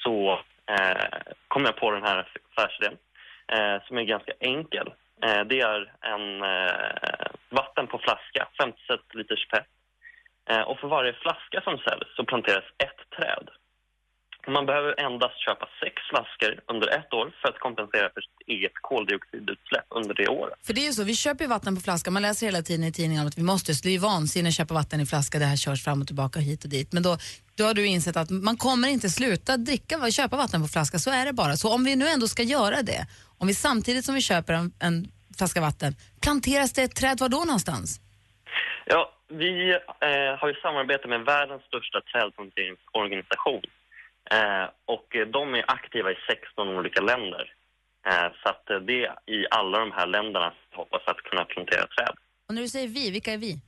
så 0.07 0.39
eh, 0.69 1.33
kom 1.47 1.65
jag 1.65 1.75
på 1.75 1.91
den 1.91 2.03
här 2.03 2.27
affärsidén 2.49 2.97
eh, 3.53 3.83
som 3.87 3.97
är 3.97 4.03
ganska 4.03 4.31
enkel. 4.39 4.87
Eh, 5.23 5.41
det 5.49 5.59
är 5.61 5.93
en 6.01 6.43
eh, 6.43 7.27
vatten 7.49 7.87
på 7.87 7.97
flaska, 7.97 8.47
50 8.61 8.77
liters 9.13 9.47
PET. 9.47 9.67
Eh, 10.49 10.61
och 10.61 10.79
för 10.79 10.87
varje 10.87 11.13
flaska 11.13 11.61
som 11.61 11.77
säljs 11.77 12.15
så 12.15 12.23
planteras 12.23 12.63
ett 12.77 13.01
träd. 13.17 13.49
Man 14.47 14.65
behöver 14.65 14.99
endast 14.99 15.37
köpa 15.45 15.65
sex 15.83 15.95
flaskor 16.09 16.59
under 16.67 16.87
ett 16.87 17.13
år 17.13 17.31
för 17.41 17.49
att 17.49 17.59
kompensera 17.59 18.09
för 18.13 18.21
sitt 18.21 18.41
eget 18.47 18.71
koldioxidutsläpp 18.81 19.85
under 19.89 20.13
det 20.13 20.27
året. 20.27 20.59
För 20.65 20.73
det 20.73 20.81
är 20.81 20.85
ju 20.85 20.91
så, 20.91 21.03
vi 21.03 21.15
köper 21.15 21.43
ju 21.43 21.49
vatten 21.49 21.75
på 21.75 21.81
flaska. 21.81 22.11
Man 22.11 22.21
läser 22.21 22.45
hela 22.45 22.61
tiden 22.61 22.83
i 22.83 22.91
tidningen 22.91 23.27
att 23.27 23.37
vi 23.37 23.43
måste, 23.43 23.75
så 23.75 23.83
det 23.83 23.89
är 23.89 23.93
ju 23.93 23.99
vansinne 23.99 24.49
att 24.49 24.55
köpa 24.55 24.73
vatten 24.73 24.99
i 25.01 25.05
flaska. 25.05 25.39
Det 25.39 25.45
här 25.45 25.57
körs 25.57 25.83
fram 25.83 26.01
och 26.01 26.07
tillbaka 26.07 26.39
hit 26.39 26.63
och 26.63 26.69
dit. 26.69 26.93
Men 26.93 27.03
då, 27.03 27.17
då 27.57 27.63
har 27.63 27.73
du 27.73 27.85
insett 27.85 28.17
att 28.17 28.29
man 28.29 28.57
kommer 28.57 28.87
inte 28.87 29.09
sluta 29.09 29.57
dricka, 29.57 30.11
köpa 30.11 30.37
vatten 30.37 30.61
på 30.61 30.67
flaska. 30.67 30.99
Så 30.99 31.11
är 31.11 31.25
det 31.25 31.33
bara. 31.33 31.53
Så 31.53 31.73
om 31.73 31.83
vi 31.83 31.95
nu 31.95 32.07
ändå 32.07 32.27
ska 32.27 32.43
göra 32.43 32.81
det, 32.81 33.07
om 33.37 33.47
vi 33.47 33.53
samtidigt 33.53 34.05
som 34.05 34.15
vi 34.15 34.21
köper 34.21 34.53
en, 34.53 34.71
en 34.79 35.07
flaska 35.37 35.61
vatten, 35.61 35.95
planteras 36.21 36.73
det 36.73 36.83
ett 36.83 36.95
träd 36.95 37.19
var 37.19 37.29
då 37.29 37.37
någonstans? 37.37 38.01
Ja, 38.85 39.13
vi 39.29 39.71
eh, 40.01 40.39
har 40.39 40.47
ju 40.47 40.53
samarbete 40.53 41.07
med 41.07 41.21
världens 41.25 41.63
största 41.63 42.01
trädplanteringsorganisation. 42.01 43.61
Eh, 44.31 44.65
och 44.85 45.07
de 45.33 45.55
är 45.55 45.65
aktiva 45.67 46.11
i 46.11 46.17
16 46.29 46.67
olika 46.67 47.01
länder. 47.01 47.53
Eh, 48.07 48.27
så 48.43 48.49
att 48.49 48.69
eh, 48.69 48.77
det 48.77 49.05
är 49.05 49.15
i 49.25 49.47
alla 49.51 49.79
de 49.79 49.91
här 49.91 50.07
länderna 50.07 50.53
som 50.69 50.77
hoppas 50.79 51.01
att 51.05 51.17
kunna 51.17 51.45
plantera 51.45 51.87
träd. 51.87 52.15
Och 52.47 52.53
när 52.55 52.61
du 52.61 52.67
säger 52.67 52.87
vi, 52.87 53.11
vilka 53.11 53.33
är 53.33 53.37
vi? 53.37 53.61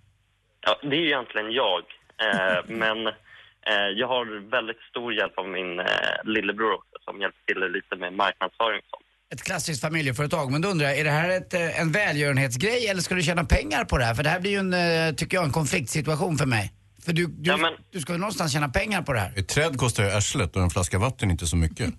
Ja, 0.61 0.79
det 0.81 0.95
är 0.95 1.05
egentligen 1.05 1.51
jag. 1.51 1.83
Eh, 2.25 2.59
men 2.83 3.07
eh, 3.07 3.89
jag 3.95 4.07
har 4.07 4.49
väldigt 4.51 4.81
stor 4.89 5.13
hjälp 5.13 5.37
av 5.37 5.47
min 5.47 5.79
eh, 5.79 5.85
lillebror 6.23 6.73
också 6.73 6.95
som 7.05 7.21
hjälper 7.21 7.41
till 7.45 7.71
lite 7.71 7.95
med 7.95 8.13
marknadsföring 8.13 8.79
och 8.79 8.89
sånt. 8.89 9.05
Ett 9.33 9.43
klassiskt 9.43 9.81
familjeföretag. 9.81 10.51
Men 10.51 10.61
då 10.61 10.69
undrar 10.69 10.87
jag, 10.87 10.97
är 10.97 11.03
det 11.03 11.09
här 11.09 11.29
ett, 11.29 11.53
en 11.53 11.91
välgörenhetsgrej 11.91 12.87
eller 12.87 13.01
ska 13.01 13.15
du 13.15 13.21
tjäna 13.21 13.43
pengar 13.43 13.85
på 13.85 13.97
det 13.97 14.05
här? 14.05 14.15
För 14.15 14.23
det 14.23 14.29
här 14.29 14.39
blir 14.39 14.51
ju 14.51 14.57
en, 14.57 15.15
tycker 15.15 15.37
jag, 15.37 15.45
en 15.45 15.51
konfliktsituation 15.51 16.37
för 16.37 16.45
mig. 16.45 16.73
För 17.05 17.13
du, 17.13 17.27
du, 17.27 17.53
du 17.91 17.99
ska 17.99 18.13
ju 18.13 18.19
någonstans 18.19 18.53
tjäna 18.53 18.69
pengar 18.69 19.01
på 19.01 19.13
det 19.13 19.19
här. 19.19 19.31
Ett 19.39 19.47
träd 19.47 19.77
kostar 19.77 20.03
ju 20.03 20.09
arslet 20.09 20.55
och 20.55 20.61
en 20.61 20.69
flaska 20.69 20.97
vatten 20.99 21.31
inte 21.31 21.45
så 21.45 21.57
mycket. 21.57 21.89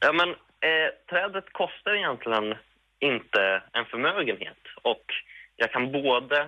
Ja, 0.00 0.12
men 0.12 0.28
eh, 0.68 0.88
trädet 1.10 1.52
kostar 1.52 1.94
egentligen 1.94 2.54
inte 3.00 3.62
en 3.72 3.84
förmögenhet. 3.84 4.62
Och 4.82 5.04
jag 5.56 5.72
kan 5.72 5.92
både 5.92 6.38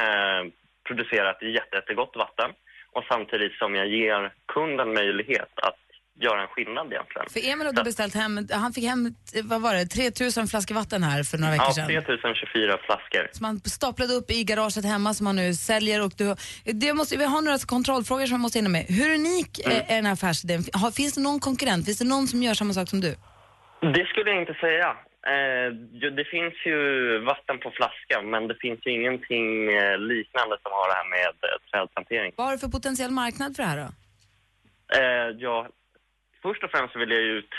eh, 0.00 0.42
producera 0.86 1.30
ett 1.30 1.42
jätte, 1.42 1.76
jättegott 1.76 2.16
vatten 2.16 2.50
och 2.92 3.04
samtidigt 3.08 3.52
som 3.52 3.74
jag 3.74 3.88
ger 3.88 4.32
kunden 4.54 4.94
möjlighet 4.94 5.52
att 5.68 5.83
göra 6.20 6.42
en 6.42 6.48
skillnad 6.48 6.92
egentligen. 6.92 7.26
För 7.30 7.40
Emil 7.52 7.66
hade 7.66 7.84
beställt 7.84 8.14
hem, 8.14 8.48
han 8.52 8.72
fick 8.72 8.84
hem, 8.84 9.14
vad 9.44 9.60
var 9.62 9.74
det, 9.74 9.86
3000 9.86 10.46
flaskor 10.46 10.74
vatten 10.74 11.02
här 11.02 11.22
för 11.22 11.38
några 11.38 11.52
veckor 11.52 11.66
Ja, 11.68 11.72
sedan. 11.74 11.86
3024 12.04 12.78
flaskor. 12.86 13.28
Som 13.32 13.44
han 13.44 13.60
staplade 13.60 14.14
upp 14.14 14.30
i 14.30 14.44
garaget 14.44 14.84
hemma 14.84 15.14
som 15.14 15.26
han 15.26 15.36
nu 15.36 15.54
säljer. 15.54 16.02
Och 16.04 16.12
du, 16.18 16.34
det 16.64 16.94
måste, 16.94 17.16
vi 17.16 17.24
har 17.24 17.40
några 17.42 17.58
kontrollfrågor 17.58 18.26
som 18.26 18.32
jag 18.34 18.40
måste 18.40 18.58
hinna 18.58 18.68
med. 18.68 18.84
Hur 18.88 19.14
unik 19.14 19.50
Mm. 19.66 19.78
är, 19.88 19.96
den 19.96 20.06
här 20.06 20.12
affärsidén? 20.12 20.62
Finns 20.96 21.14
det 21.14 21.20
någon 21.20 21.40
konkurrent? 21.40 21.84
Finns 21.86 21.98
det 21.98 22.04
någon 22.04 22.26
som 22.26 22.42
gör 22.42 22.54
samma 22.54 22.72
sak 22.72 22.88
som 22.88 23.00
du? 23.00 23.14
Det 23.80 24.04
skulle 24.06 24.30
jag 24.30 24.40
inte 24.40 24.54
säga. 24.54 24.88
Eh, 25.34 25.68
det 26.18 26.24
finns 26.34 26.54
ju 26.66 26.78
vatten 27.24 27.58
på 27.58 27.70
flaska, 27.70 28.22
men 28.22 28.48
det 28.48 28.56
finns 28.60 28.80
ju 28.86 28.90
ingenting 28.98 29.48
eh, 29.78 29.98
liknande 29.98 30.54
som 30.62 30.70
har 30.78 30.86
det 30.90 30.94
här 31.00 31.08
med 31.16 31.34
eh, 31.46 31.56
trädplantering. 31.70 32.32
Vad 32.36 32.46
har 32.46 32.52
du 32.52 32.58
för 32.58 32.68
potentiell 32.68 33.10
marknad 33.10 33.56
för 33.56 33.62
det 33.62 33.68
här 33.68 33.76
då? 33.84 33.88
Ja, 35.38 35.68
först 36.44 36.64
och 36.64 36.70
främst 36.70 36.96
vill 36.96 37.10
jag 37.10 37.22
ut 37.22 37.52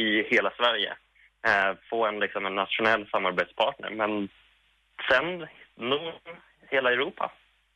i, 0.00 0.02
hela 0.22 0.50
Sverige. 0.58 0.90
Eh, 1.48 1.70
få 1.90 2.06
en, 2.06 2.18
liksom, 2.24 2.46
en 2.46 2.54
nationell 2.54 3.02
samarbetspartner, 3.12 3.90
men 3.90 4.28
sen 5.08 5.46
nog 5.90 6.12
hela 6.70 6.92
Europa. 6.92 7.32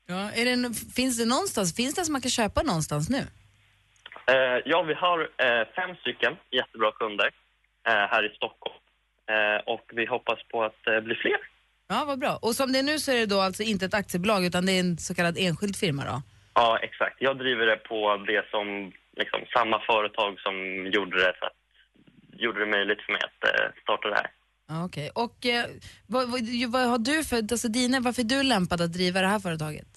Ja, 0.07 0.31
är 0.39 0.45
det, 0.45 0.75
finns 0.97 1.19
det 1.19 1.29
någonstans, 1.35 1.77
finns 1.77 1.95
det 1.95 2.05
som 2.05 2.13
man 2.13 2.23
kan 2.23 2.31
köpa 2.31 2.63
någonstans 2.63 3.11
nu? 3.17 3.23
Eh, 4.33 4.59
ja, 4.65 4.83
vi 4.83 4.95
har 4.95 5.19
eh, 5.21 5.65
fem 5.77 5.97
stycken 5.97 6.37
jättebra 6.51 6.93
kunder 6.93 7.31
eh, 7.89 8.05
här 8.13 8.23
i 8.27 8.37
Stockholm. 8.37 8.79
Eh, 9.31 9.61
och 9.73 9.85
vi 9.93 10.07
hoppas 10.07 10.39
på 10.51 10.65
att 10.65 10.87
eh, 10.87 11.01
bli 11.01 11.15
fler. 11.15 11.41
Ja, 11.89 12.05
vad 12.07 12.19
bra. 12.19 12.39
Och 12.43 12.55
som 12.55 12.73
det 12.73 12.79
är 12.79 12.83
nu 12.83 12.99
så 12.99 13.13
är 13.13 13.17
det 13.17 13.27
då 13.27 13.41
alltså 13.41 13.63
inte 13.63 13.85
ett 13.85 13.95
aktiebolag 13.95 14.45
utan 14.45 14.67
det 14.67 14.73
är 14.73 14.81
en 14.81 14.99
så 14.99 15.15
kallad 15.15 15.37
enskild 15.39 15.77
firma 15.77 16.05
då? 16.05 16.23
Ja, 16.55 16.79
exakt. 16.79 17.17
Jag 17.19 17.39
driver 17.39 17.67
det 17.67 17.77
på 17.77 18.17
det 18.27 18.51
som, 18.51 18.93
liksom, 19.17 19.41
samma 19.55 19.81
företag 19.81 20.41
som 20.41 20.87
gjorde 20.87 21.17
det, 21.19 21.33
så 21.39 21.45
att, 21.45 21.59
gjorde 22.33 22.61
det 22.61 22.67
möjligt 22.67 23.03
för 23.03 23.13
mig 23.13 23.23
att 23.25 23.49
eh, 23.49 23.83
starta 23.83 24.09
det 24.09 24.15
här. 24.15 24.31
Okej. 24.85 25.11
Och 25.15 25.47
eh, 25.47 25.65
vad, 26.09 26.31
vad, 26.31 26.41
vad 26.69 26.89
har 26.89 26.99
du 26.99 27.25
för, 27.25 27.37
alltså 27.37 27.69
dina, 27.69 28.01
varför 28.01 28.23
är 28.23 28.27
du 28.27 28.43
lämpad 28.43 28.81
att 28.81 28.93
driva 28.93 29.21
det 29.21 29.27
här 29.27 29.39
företaget? 29.39 29.89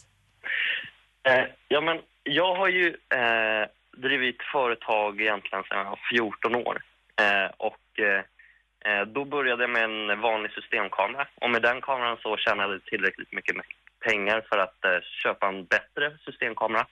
Eh, 1.24 1.46
ja, 1.68 1.82
men 1.82 2.02
jag 2.24 2.56
har 2.56 2.68
ju 2.68 2.88
eh, 3.20 3.66
drivit 3.98 4.42
företag 4.52 5.22
egentligen 5.22 5.64
sedan 5.64 5.78
jag 5.78 5.86
var 5.86 6.00
14 6.12 6.56
år. 6.56 6.84
Eh, 7.22 7.52
och 7.58 8.00
eh, 8.00 9.06
då 9.08 9.26
började 9.26 9.64
jag 9.64 9.70
med 9.70 9.84
en 9.84 10.22
vanlig 10.22 10.52
systemkamera. 10.52 11.28
Och 11.36 11.50
med 11.50 11.62
den 11.62 11.82
kameran 11.82 12.18
så 12.22 12.38
tjänade 12.38 12.74
jag 12.74 12.86
tillräckligt 12.86 13.32
mycket 13.32 13.56
pengar 14.00 14.46
för 14.50 14.58
att 14.58 15.04
köpa 15.24 15.48
en 15.48 15.66
bättre 15.66 16.18
systemkamera. 16.26 16.88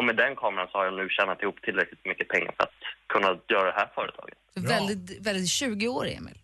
Och 0.00 0.04
med 0.06 0.16
den 0.16 0.36
kameran 0.36 0.68
så 0.72 0.78
har 0.78 0.84
jag 0.84 0.94
nu 0.94 1.08
tjänat 1.08 1.42
ihop 1.42 1.62
tillräckligt 1.62 2.04
mycket 2.04 2.28
pengar 2.28 2.52
för 2.56 2.62
att 2.62 2.78
kunna 3.06 3.28
göra 3.48 3.64
det 3.64 3.72
här 3.80 3.88
företaget. 3.94 4.38
Väldigt, 4.54 5.26
väldigt 5.26 5.48
20 5.50 5.88
år, 5.88 6.06
Emil. 6.18 6.38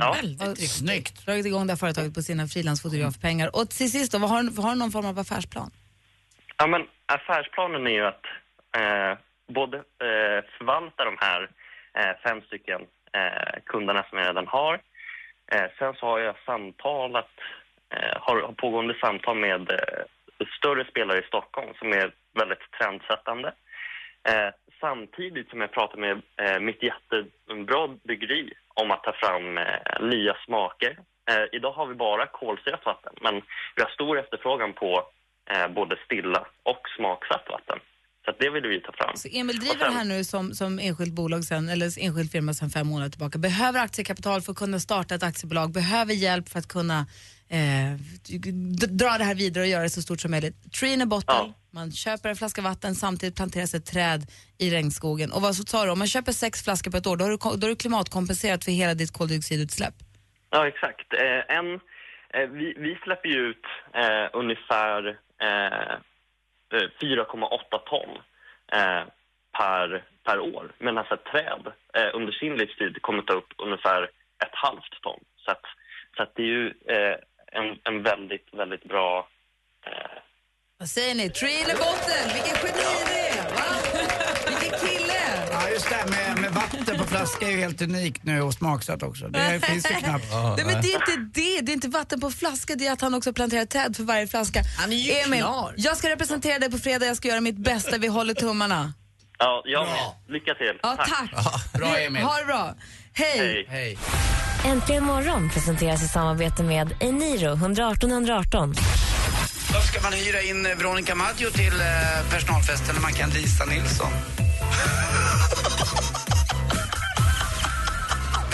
Ja. 0.00 0.16
Väldigt 0.22 0.70
Snyggt. 0.70 1.26
Dragit 1.26 1.46
igång 1.46 1.66
det 1.66 1.72
här 1.72 1.76
företaget 1.78 2.14
på 2.14 2.22
sina 2.22 2.46
frilansfotografpengar. 2.46 3.48
Och 3.56 3.70
till 3.70 3.90
sist 3.90 4.12
då, 4.12 4.18
vad 4.18 4.30
har, 4.30 4.42
du- 4.42 4.62
har 4.62 4.70
du 4.70 4.78
någon 4.78 4.90
form 4.90 5.06
av 5.06 5.18
affärsplan? 5.18 5.70
Ja, 6.56 6.66
men 6.66 6.82
affärsplanen 7.06 7.86
är 7.86 7.90
ju 7.90 8.04
att 8.12 8.24
eh, 8.78 9.12
både 9.58 9.76
eh, 9.78 10.38
förvalta 10.58 11.04
de 11.04 11.16
här 11.20 11.40
eh, 11.98 12.12
fem 12.24 12.40
stycken 12.46 12.80
eh, 13.18 13.54
kunderna 13.66 14.02
som 14.08 14.18
jag 14.18 14.28
redan 14.28 14.46
har. 14.46 14.74
Eh, 15.52 15.66
sen 15.78 15.94
så 15.94 16.06
har 16.06 16.18
jag 16.18 16.36
samtalat, 16.46 17.30
eh, 17.94 18.16
har, 18.20 18.42
har 18.42 18.52
pågående 18.52 18.94
samtal 19.00 19.36
med 19.38 19.70
eh, 19.70 20.04
större 20.58 20.84
spelare 20.90 21.18
i 21.18 21.26
Stockholm 21.32 21.70
som 21.78 21.92
är 21.92 22.12
väldigt 22.36 22.64
trendsättande. 22.78 23.48
Eh, 24.28 24.50
samtidigt 24.80 25.48
som 25.50 25.60
jag 25.60 25.72
pratar 25.72 25.98
med 25.98 26.22
eh, 26.42 26.58
mitt 26.60 26.82
jättebra 26.90 27.88
byggeri 28.08 28.52
om 28.80 28.90
att 28.90 29.02
ta 29.04 29.12
fram 29.12 29.58
eh, 29.58 30.08
nya 30.12 30.34
smaker. 30.46 30.92
Eh, 31.30 31.44
idag 31.52 31.72
har 31.72 31.86
vi 31.86 31.94
bara 31.94 32.26
kolsyrat 32.26 32.86
vatten, 32.86 33.12
men 33.20 33.34
vi 33.76 33.82
har 33.82 33.90
stor 33.90 34.18
efterfrågan 34.18 34.72
på 34.72 34.90
eh, 35.50 35.68
både 35.68 35.96
stilla 36.04 36.46
och 36.62 36.82
smaksatt 36.96 37.46
vatten. 37.50 37.78
Så 38.24 38.32
det 38.38 38.50
vill 38.50 38.66
vi 38.66 38.80
ta 38.80 38.92
fram. 38.92 39.16
Så 39.16 39.28
Emil 39.32 39.56
driver 39.60 39.78
sen- 39.78 39.88
det 39.92 39.98
här 39.98 40.04
nu 40.04 40.24
som, 40.24 40.52
som 40.54 40.78
enskilt 40.78 41.12
bolag 41.14 41.44
sen, 41.44 41.68
eller 41.68 41.86
enskild 42.04 42.30
firma 42.32 42.52
sedan 42.54 42.70
fem 42.70 42.86
månader 42.86 43.10
tillbaka. 43.10 43.38
Behöver 43.38 43.80
aktiekapital 43.80 44.40
för 44.42 44.52
att 44.52 44.58
kunna 44.58 44.78
starta 44.80 45.14
ett 45.14 45.22
aktiebolag, 45.22 45.72
behöver 45.72 46.12
hjälp 46.14 46.48
för 46.48 46.58
att 46.58 46.68
kunna 46.68 47.06
dra 48.88 49.18
det 49.18 49.24
här 49.24 49.34
vidare 49.34 49.62
och 49.62 49.68
göra 49.68 49.82
det 49.82 49.90
så 49.90 50.02
stort 50.02 50.20
som 50.20 50.30
möjligt. 50.30 50.72
Tree 50.80 50.92
in 50.92 51.02
a 51.02 51.06
bottle, 51.06 51.52
man 51.70 51.92
köper 51.92 52.28
en 52.28 52.36
flaska 52.36 52.62
vatten, 52.62 52.94
samtidigt 52.94 53.36
planteras 53.36 53.74
ett 53.74 53.86
träd 53.86 54.20
i 54.58 54.70
regnskogen. 54.70 55.32
Och 55.32 55.42
vad 55.42 55.54
så 55.54 55.62
sa 55.62 55.84
du, 55.84 55.90
om 55.90 55.98
man 55.98 56.06
köper 56.06 56.32
sex 56.32 56.64
flaskor 56.64 56.90
på 56.90 56.96
ett 56.96 57.06
år, 57.06 57.16
då 57.16 57.24
har 57.24 57.30
du, 57.30 57.36
då 57.36 57.66
har 57.66 57.68
du 57.68 57.76
klimatkompenserat 57.76 58.64
för 58.64 58.72
hela 58.72 58.94
ditt 58.94 59.12
koldioxidutsläpp. 59.12 59.94
Ja, 60.50 60.68
exakt. 60.68 61.12
Eh, 61.12 61.56
en, 61.56 61.74
eh, 62.34 62.48
vi, 62.58 62.74
vi 62.76 62.98
släpper 63.04 63.28
ju 63.28 63.40
ut 63.50 63.66
eh, 63.94 64.26
ungefär 64.32 65.18
eh, 65.42 65.92
eh, 66.74 66.88
4,8 67.02 67.78
ton 67.90 68.10
eh, 68.72 69.04
per, 69.58 70.04
per 70.24 70.40
år. 70.40 70.72
Men 70.78 70.98
alltså 70.98 71.14
ett 71.14 71.24
träd 71.24 71.72
eh, 71.94 72.10
under 72.14 72.32
sin 72.32 72.56
livstid 72.56 73.02
kommer 73.02 73.22
ta 73.22 73.32
upp 73.32 73.52
ungefär 73.58 74.02
ett 74.44 74.54
halvt 74.54 75.02
ton. 75.02 75.20
Så 75.44 75.50
att, 75.50 75.64
så 76.16 76.22
att 76.22 76.32
det 76.34 76.42
är 76.42 76.46
ju 76.46 76.66
eh, 76.66 77.16
en, 77.52 77.94
en 77.94 78.02
väldigt, 78.02 78.46
väldigt 78.58 78.84
bra... 78.88 79.28
Eh, 79.86 80.22
Vad 80.78 80.88
säger 80.88 81.14
ni? 81.14 81.30
Tree 81.30 81.62
a 81.62 81.76
bottle, 81.78 82.34
vilken 82.34 82.56
geni 82.62 82.82
det 83.06 83.28
är! 83.28 83.44
Va? 83.54 83.62
Vilken 84.60 84.78
kille! 84.88 85.12
Ja, 85.52 85.68
just 85.70 85.88
det. 85.90 86.10
Med, 86.10 86.38
med 86.40 86.50
vatten 86.52 86.98
på 86.98 87.04
flaska 87.04 87.46
är 87.46 87.50
ju 87.50 87.56
helt 87.60 87.82
unikt 87.82 88.24
nu 88.24 88.40
och 88.42 88.54
smaksatt 88.54 89.02
också. 89.02 89.28
Det 89.28 89.60
finns 89.66 89.90
ju 89.90 89.94
knappt. 89.94 90.24
Nej, 90.56 90.64
men 90.66 90.82
det 90.82 90.92
är 90.92 90.94
inte 90.94 91.40
det. 91.40 91.60
Det 91.60 91.72
är 91.72 91.74
inte 91.74 91.88
vatten 91.88 92.20
på 92.20 92.30
flaska. 92.30 92.74
Det 92.74 92.86
är 92.86 92.92
att 92.92 93.00
han 93.00 93.14
också 93.14 93.32
planterar 93.32 93.64
träd 93.64 93.96
för 93.96 94.02
varje 94.04 94.26
flaska. 94.26 94.60
Han 94.80 94.92
är 94.92 94.96
ju 94.96 95.12
Emil, 95.12 95.40
klar. 95.40 95.74
jag 95.76 95.96
ska 95.96 96.08
representera 96.10 96.58
dig 96.58 96.70
på 96.70 96.78
fredag. 96.78 97.06
Jag 97.06 97.16
ska 97.16 97.28
göra 97.28 97.40
mitt 97.40 97.56
bästa. 97.58 97.98
Vi 97.98 98.06
håller 98.06 98.34
tummarna. 98.34 98.92
Ja, 99.38 99.62
jag 99.64 99.86
med. 99.86 99.98
Lycka 100.34 100.54
till. 100.54 100.78
Ja, 100.82 100.96
tack. 100.96 101.30
Bra 101.78 101.92
Vi- 101.96 102.04
Emil. 102.04 102.22
Ha 102.22 102.38
det 102.38 102.44
bra. 102.44 102.74
Hej. 103.12 103.38
Hej. 103.38 103.66
Hej. 103.68 103.98
Äntligen 104.64 105.04
morgon 105.04 105.50
presenteras 105.50 106.02
i 106.02 106.08
samarbete 106.08 106.62
med 106.62 106.94
Eniro 107.00 107.52
118 107.52 108.10
118. 108.10 108.74
Då 109.72 109.80
ska 109.80 110.00
man 110.02 110.12
hyra 110.12 110.42
in 110.42 110.62
Veronica 110.62 111.14
Maggio 111.14 111.50
till 111.50 111.80
eh, 111.80 112.30
personalfesten 112.30 112.94
när 112.94 113.02
man 113.02 113.12
kan 113.12 113.30
Lisa 113.30 113.64
Nilsson. 113.64 114.10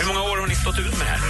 Hur 0.03 0.13
många 0.13 0.23
år 0.31 0.37
har 0.37 0.47
ni 0.47 0.55
stått 0.55 0.79
ut 0.79 0.97
med 0.99 1.07
det 1.07 1.11
här? 1.13 1.21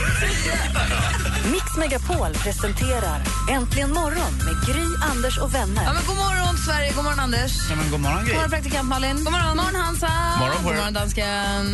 Mix 1.51 1.77
Megapol 1.77 2.33
presenterar 2.33 3.19
Äntligen 3.51 3.91
morgon 3.93 4.33
med 4.45 4.55
Gry, 4.67 4.85
Anders 5.11 5.37
och 5.37 5.55
vänner. 5.55 5.83
Ja, 5.83 5.93
men 5.93 6.05
god 6.05 6.17
morgon, 6.17 6.57
Sverige. 6.57 6.91
God 6.95 7.03
morgon, 7.03 7.19
Anders. 7.19 7.51
Ja, 7.69 7.75
men 7.75 7.91
god 7.91 7.99
morgon 7.99 8.17
God 8.19 8.25
Gry. 8.27 8.35
morgon, 8.35 8.49
praktikant 8.49 8.87
Malin. 8.89 9.17
God 9.23 9.33
morgon, 9.33 9.57
morgon 9.57 9.75
Hansa. 9.75 10.11
morgon 10.39 10.57
på 10.57 10.63
god 10.63 10.75
morgon, 10.75 10.93
dansken. 10.93 11.65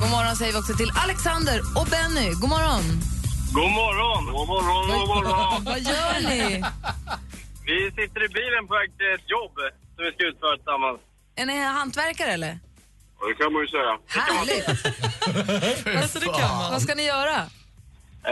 God 0.00 0.10
morgon. 0.16 0.36
säger 0.36 0.52
vi 0.52 0.58
också 0.58 0.74
till 0.74 0.90
Alexander 1.04 1.58
och 1.78 1.86
Benny. 1.94 2.28
God 2.42 2.50
morgon. 2.56 2.84
God 3.58 3.70
morgon! 3.80 4.22
God 4.36 4.48
morgon, 4.48 4.82
god 4.98 5.08
morgon! 5.08 5.64
Vad 5.64 5.78
gör 5.78 6.14
ni? 6.30 6.64
Vi 7.68 7.78
sitter 7.98 8.20
i 8.26 8.28
bilen 8.38 8.62
på 8.68 8.74
väg 8.78 8.88
till 8.98 9.10
ett 9.16 9.26
jobb 9.36 9.54
som 9.94 10.00
vi 10.06 10.10
ska 10.14 10.22
utföra 10.30 10.54
tillsammans. 10.56 10.98
Är 11.40 11.46
ni 11.46 11.56
hantverkare 11.78 12.32
eller? 12.32 12.58
Och 13.18 13.28
det 13.28 13.34
kan 13.34 13.52
man 13.52 13.62
ju 13.62 13.68
säga. 13.68 13.92
Härligt. 14.06 14.68
Alltså, 16.02 16.18
det 16.18 16.26
kan 16.26 16.48
man. 16.58 16.70
Vad 16.72 16.82
ska 16.82 16.94
ni 16.94 17.06
göra? 17.06 17.36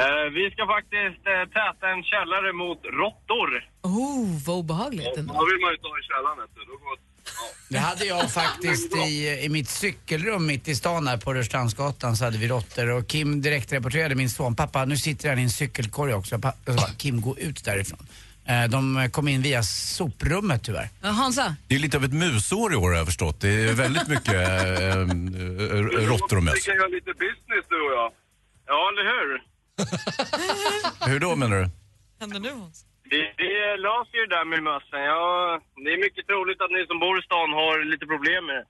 Eh, 0.00 0.24
vi 0.38 0.50
ska 0.50 0.66
faktiskt 0.76 1.22
eh, 1.32 1.44
täta 1.56 1.86
en 1.94 2.02
källare 2.12 2.52
mot 2.52 2.80
råttor. 2.84 3.48
Oh, 3.82 4.26
vad 4.46 4.56
obehagligt. 4.56 5.14
Då 5.16 5.20
vill 5.50 5.60
man 5.64 5.70
ju 5.74 5.78
ta 5.86 5.92
i 6.00 6.02
källaren 6.10 6.38
vet 6.40 6.50
du. 6.54 6.60
Då 6.64 6.72
går... 6.84 6.98
Det 7.68 7.78
hade 7.78 8.04
jag 8.04 8.32
faktiskt 8.32 8.96
i, 8.96 9.40
i 9.44 9.48
mitt 9.48 9.68
cykelrum 9.68 10.46
mitt 10.46 10.68
i 10.68 10.74
stan 10.76 11.06
här 11.06 11.16
på 11.16 11.34
Rörstrandsgatan 11.34 12.16
så 12.16 12.24
hade 12.24 12.38
vi 12.38 12.48
råttor 12.48 12.90
och 12.90 13.06
Kim 13.08 13.42
direkt 13.42 13.72
rapporterade 13.72 14.14
min 14.14 14.30
son, 14.30 14.56
pappa 14.56 14.84
nu 14.84 14.96
sitter 14.96 15.28
han 15.28 15.38
i 15.38 15.42
en 15.42 15.50
cykelkorg 15.50 16.14
också. 16.14 16.38
Pa- 16.38 16.52
Jag 16.64 16.74
sa 16.80 16.86
bara, 16.86 16.94
Kim 16.94 17.20
gå 17.20 17.38
ut 17.38 17.64
därifrån. 17.64 18.06
Eh, 18.46 18.68
De 18.70 19.08
kom 19.12 19.28
in 19.28 19.42
via 19.42 19.62
soprummet 19.62 20.62
tyvärr. 20.64 20.88
Hansa? 21.02 21.56
Det 21.68 21.74
är 21.74 21.78
lite 21.78 21.96
av 21.96 22.04
ett 22.04 22.12
musår 22.12 22.72
i 22.72 22.76
år 22.76 22.90
har 22.90 22.96
jag 22.96 23.06
förstått. 23.06 23.40
Det 23.40 23.48
är 23.48 23.72
väldigt 23.74 24.08
mycket 24.08 24.34
äh, 24.34 24.98
äh, 24.98 26.08
råttor 26.10 26.36
och 26.36 26.42
möss. 26.42 26.54
Vi 26.56 26.60
kan 26.60 26.74
göra 26.76 26.88
lite 26.88 27.12
business 27.26 27.64
du 27.68 27.76
och 27.86 27.92
jag. 27.92 28.12
Ja, 28.66 28.80
eller 28.92 29.04
hur? 29.12 29.42
Hur 31.10 31.20
då 31.20 31.36
menar 31.36 31.56
du? 31.60 31.68
händer 32.20 32.40
nu 32.40 32.50
Hans? 32.50 32.84
Vi, 33.10 33.20
vi 33.42 33.48
löser 33.86 34.16
ju 34.20 34.26
det 34.26 34.34
där 34.36 34.44
med 34.52 34.62
mössen. 34.70 35.00
Ja, 35.12 35.60
det 35.84 35.90
är 35.94 35.98
mycket 36.06 36.24
troligt 36.30 36.60
att 36.64 36.70
ni 36.76 36.82
som 36.90 36.98
bor 37.04 37.14
i 37.20 37.22
stan 37.28 37.50
har 37.60 37.74
lite 37.92 38.06
problem 38.14 38.42
med 38.48 38.54
det. 38.58 38.64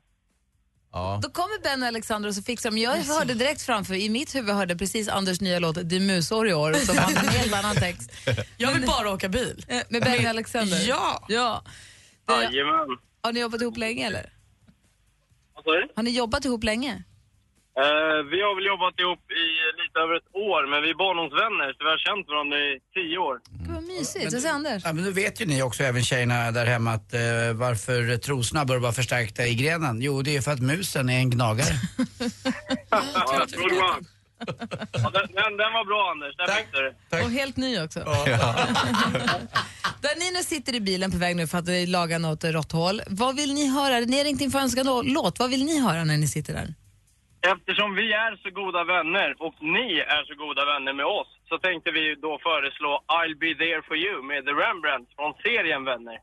Ja. 0.93 1.19
Då 1.23 1.31
kommer 1.31 1.63
Ben 1.63 1.83
och 1.83 1.89
Alexander 1.89 2.29
och 2.29 2.35
så 2.35 2.43
fixar 2.43 2.71
de. 2.71 2.79
Jag 2.79 2.97
hörde 2.97 3.35
direkt 3.35 3.63
framför, 3.63 3.95
i 3.95 4.09
mitt 4.09 4.35
huvud 4.35 4.55
hörde 4.55 4.77
precis 4.77 5.09
Anders 5.09 5.41
nya 5.41 5.59
låt 5.59 5.77
Det 5.89 5.97
är 5.97 6.01
musår 6.01 6.49
i 6.49 6.55
år 6.55 6.73
som 6.75 6.99
har 6.99 7.11
en 7.11 7.29
helt 7.29 7.55
annan 7.55 7.75
text. 7.77 8.11
Jag 8.57 8.73
vill 8.73 8.87
bara 8.87 9.13
åka 9.13 9.29
bil. 9.29 9.65
Eh, 9.69 9.83
Med 9.89 10.03
Ben 10.03 10.25
och 10.25 10.31
Alexander? 10.31 10.85
Ja. 10.89 11.25
ja. 11.29 11.65
Det, 12.27 12.33
Jajamän. 12.35 12.99
har 13.23 13.33
ni 13.33 13.41
jobbat 13.41 13.63
ihop 13.63 13.77
länge 13.77 14.07
eller? 14.07 14.33
Vad 15.55 15.65
sa 15.65 15.71
du? 15.71 15.89
Har 15.97 16.03
ni 16.03 16.11
jobbat 16.11 16.45
ihop 16.45 16.65
länge? 16.65 17.03
Eh, 17.81 18.19
vi 18.33 18.39
har 18.47 18.53
väl 18.59 18.67
jobbat 18.73 18.95
ihop 19.03 19.25
i 19.45 19.45
lite 19.83 19.97
över 20.05 20.15
ett 20.21 20.31
år, 20.51 20.63
men 20.71 20.83
vi 20.83 20.91
är 20.91 20.95
barndomsvänner 21.05 21.69
så 21.75 21.79
vi 21.87 21.91
har 21.95 21.99
känt 22.09 22.27
varandra 22.29 22.57
i 22.59 22.71
tio 22.97 23.19
år. 23.29 23.37
Gud 23.51 23.75
vad 23.75 23.83
mysigt. 23.83 24.33
Vad 24.33 24.43
säger 24.43 24.55
Anders? 24.55 24.83
Ja, 24.87 24.93
men 24.93 25.05
nu 25.05 25.11
vet 25.13 25.41
ju 25.41 25.47
ni 25.47 25.63
också, 25.63 25.83
även 25.85 26.03
tjejerna 26.03 26.51
där 26.51 26.67
hemma, 26.67 26.91
att 26.93 27.15
eh, 27.15 27.21
varför 27.55 28.17
trosorna 28.17 28.65
bör 28.65 28.79
vara 28.79 28.93
förstärkta 28.93 29.47
i 29.47 29.55
grenen. 29.55 30.03
Jo, 30.03 30.23
det 30.23 30.37
är 30.37 30.41
för 30.41 30.51
att 30.53 30.61
musen 30.61 31.09
är 31.09 31.19
en 31.19 31.31
gnagare. 31.31 31.75
Ja. 32.91 33.99
Ja, 34.93 35.11
den, 35.11 35.27
den, 35.35 35.57
den 35.63 35.73
var 35.73 35.85
bra 35.85 36.11
Anders, 36.11 36.37
den 36.37 36.49
fick 36.57 36.67
du. 36.73 37.23
Och 37.25 37.31
helt 37.31 37.57
ny 37.57 37.81
också. 37.81 37.99
Där 40.01 40.19
ni 40.21 40.31
nu 40.39 40.43
sitter 40.45 40.75
i 40.75 40.81
bilen 40.81 41.11
på 41.11 41.17
väg 41.17 41.37
nu 41.37 41.47
för 41.47 41.59
att 41.59 41.89
laga 41.89 42.19
något 42.19 42.45
råtthål. 42.45 43.03
Vad 43.07 43.37
vill 43.37 43.55
ni 43.55 43.67
höra? 43.69 44.01
Ni 44.01 44.17
har 44.19 44.25
ringt 44.25 44.41
in 44.41 44.51
för 44.51 44.59
önskad 44.59 44.89
å- 44.89 45.03
låt. 45.03 45.39
Vad 45.39 45.51
vill 45.51 45.65
ni 45.65 45.81
höra 45.81 46.05
när 46.05 46.17
ni 46.17 46.29
sitter 46.29 46.53
där? 46.55 46.75
Eftersom 47.51 47.95
vi 47.95 48.13
är 48.13 48.33
så 48.43 48.51
goda 48.51 48.85
vänner 48.85 49.31
och 49.47 49.55
ni 49.61 49.89
är 50.17 50.23
så 50.29 50.35
goda 50.45 50.63
vänner 50.73 50.93
med 50.93 51.07
oss 51.07 51.31
så 51.49 51.59
tänkte 51.59 51.91
vi 51.91 52.05
då 52.27 52.33
föreslå 52.49 52.93
I'll 53.19 53.37
be 53.45 53.53
there 53.65 53.83
for 53.89 53.97
you 53.97 54.17
med 54.31 54.41
The 54.45 54.55
Rembrandt 54.63 55.09
från 55.17 55.33
serien 55.45 55.85
Vänner. 55.85 56.17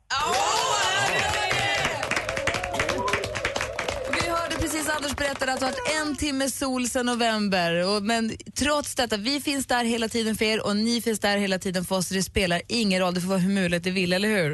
Vi 4.16 4.30
hörde 4.30 4.56
precis 4.56 4.90
Anders 4.90 5.16
berätta 5.16 5.46
att 5.52 5.60
det 5.60 5.66
har 5.66 5.72
varit 5.72 6.02
en 6.02 6.16
timme 6.18 6.50
sol 6.50 6.88
sedan 6.88 7.06
november. 7.06 7.72
Och, 7.90 8.04
men 8.04 8.32
trots 8.60 8.96
detta, 8.96 9.18
vi 9.18 9.42
finns 9.42 9.68
där 9.68 9.84
hela 9.84 10.08
tiden 10.08 10.36
för 10.36 10.46
er 10.46 10.66
och 10.68 10.76
ni 10.76 11.02
finns 11.02 11.20
där 11.20 11.38
hela 11.38 11.60
tiden 11.60 11.84
för 11.86 11.96
oss. 11.96 12.10
Det 12.10 12.24
spelar 12.24 12.62
ingen 12.68 13.02
roll, 13.02 13.14
det 13.14 13.22
får 13.22 13.30
vara 13.30 13.40
hur 13.40 13.54
mulet 13.62 13.84
det 13.84 13.92
vill, 13.92 14.14
eller 14.14 14.30
hur? 14.30 14.52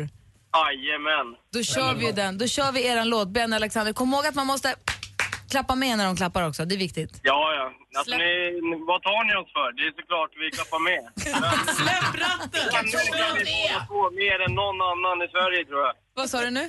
Jajamän. 0.55 1.27
Då 1.53 1.63
kör 1.63 1.93
vi 1.93 2.11
den. 2.11 2.37
Då 2.37 2.47
kör 2.47 2.71
vi 2.71 2.87
eran 2.87 3.09
låt. 3.09 3.27
Ben 3.27 3.53
och 3.53 3.57
Alexander, 3.57 3.93
kom 3.93 4.13
ihåg 4.13 4.25
att 4.25 4.35
man 4.35 4.47
måste 4.47 4.75
klappa 5.53 5.75
med 5.75 5.97
när 5.97 6.05
de 6.05 6.15
klappar 6.15 6.47
också. 6.47 6.65
Det 6.65 6.75
är 6.75 6.83
viktigt. 6.87 7.13
Ja, 7.23 7.41
ja. 7.57 7.65
Alltså, 7.99 8.17
ni, 8.17 8.31
vad 8.91 9.01
tar 9.07 9.21
ni 9.27 9.33
oss 9.41 9.51
för? 9.57 9.69
Det 9.77 9.83
är 9.89 9.93
såklart 10.01 10.31
vi 10.41 10.45
klappar 10.57 10.81
med. 10.89 11.03
Släpp 11.79 12.11
ratten! 12.25 12.65
Tror 12.91 13.21
att 13.31 13.47
vi 13.53 13.57
två 13.89 14.01
mer 14.21 14.37
än 14.45 14.53
någon 14.61 14.79
annan 14.91 15.17
i 15.25 15.27
Sverige 15.35 15.65
tror 15.65 15.81
jag. 15.87 15.93
Vad 16.19 16.29
sa 16.29 16.37
du 16.41 16.51
nu? 16.59 16.65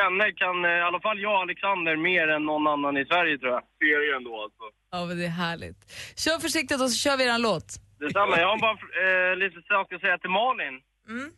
Vänner 0.00 0.30
kan, 0.42 0.56
eh, 0.64 0.70
i 0.70 0.82
alla 0.88 1.00
fall 1.06 1.18
jag 1.26 1.34
och 1.36 1.42
Alexander, 1.46 1.96
mer 1.96 2.26
än 2.34 2.42
någon 2.52 2.66
annan 2.74 2.96
i 3.02 3.04
Sverige 3.10 3.38
tror 3.38 3.52
jag. 3.56 3.62
Serien 3.82 4.24
då 4.28 4.34
alltså. 4.44 4.64
Ja, 4.92 4.98
men 5.06 5.14
det 5.18 5.24
är 5.24 5.36
härligt. 5.46 5.78
Kör 6.24 6.38
försiktigt 6.46 6.80
och 6.82 6.90
så 6.90 6.96
kör 7.04 7.16
vi 7.16 7.24
eran 7.24 7.42
låt. 7.42 7.68
Detsamma. 8.00 8.34
Jag 8.42 8.48
har 8.52 8.58
bara 8.66 8.76
eh, 9.04 9.36
lite 9.42 9.58
saker 9.74 9.92
att 9.96 10.04
säga 10.06 10.18
till 10.18 10.34
Malin. 10.40 10.74
Mm. 11.08 11.28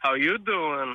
How 0.00 0.16
you 0.16 0.38
doing? 0.38 0.94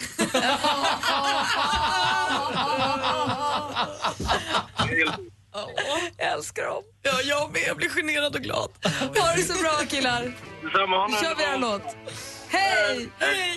Jag 6.18 6.34
älskar 6.34 6.64
dem. 6.64 6.84
Ja, 7.02 7.12
jag 7.24 7.52
med. 7.52 7.62
Jag 7.68 7.78
blir 7.78 7.90
generad 7.90 8.36
och 8.36 8.42
glad. 8.42 8.70
Ha 9.18 9.36
det 9.36 9.44
så 9.44 9.62
bra 9.64 9.72
killar. 9.90 10.22
Nu 10.62 10.70
en 10.70 11.24
kör 11.24 11.36
vi 11.38 11.44
eran 11.44 11.62
låt. 11.62 11.96
Hej! 12.50 13.10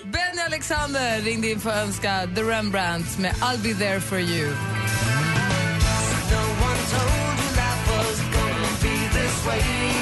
Benny 0.04 0.42
Alexander 0.46 1.20
ringde 1.20 1.48
in 1.48 1.60
för 1.60 1.70
att 1.70 1.76
önska 1.76 2.28
The 2.34 2.42
Rembrandts 2.42 3.18
med 3.18 3.32
I'll 3.32 3.62
be 3.62 3.74
there 3.74 4.00
for 4.00 4.18
you. 4.18 4.52
The 9.12 9.95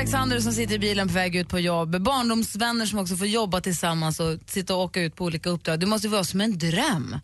Alexander 0.00 0.40
som 0.40 0.52
sitter 0.52 0.74
i 0.74 0.78
bilen 0.78 1.08
på 1.08 1.14
väg 1.14 1.36
ut 1.36 1.48
på 1.48 1.58
jobb. 1.58 2.02
Barndomsvänner 2.02 2.86
som 2.86 2.98
också 2.98 3.16
får 3.16 3.26
jobba 3.26 3.60
tillsammans 3.60 4.20
och 4.20 4.38
sitta 4.46 4.74
och 4.74 4.80
åka 4.82 5.02
ut 5.02 5.16
på 5.16 5.24
olika 5.24 5.50
uppdrag. 5.50 5.80
Det 5.80 5.86
måste 5.86 6.08
vara 6.08 6.24
som 6.24 6.40
en 6.40 6.58
dröm. 6.58 7.16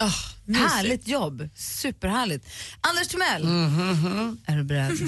mysigt. 0.44 0.72
Härligt 0.72 1.08
jobb. 1.08 1.48
Superhärligt. 1.54 2.48
Anders 2.80 3.08
Timell, 3.08 3.46
är 4.46 4.56
du 4.56 4.64
beredd? 4.64 4.92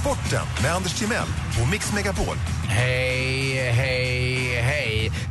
Sporten 0.00 0.46
med 0.62 0.74
Anders 0.74 0.94
Timell 0.94 1.28
och 1.62 1.68
Mix 1.70 1.92
Megapol. 1.92 2.36
Hej, 2.68 3.72
hej, 3.72 4.62
hej. 4.62 4.85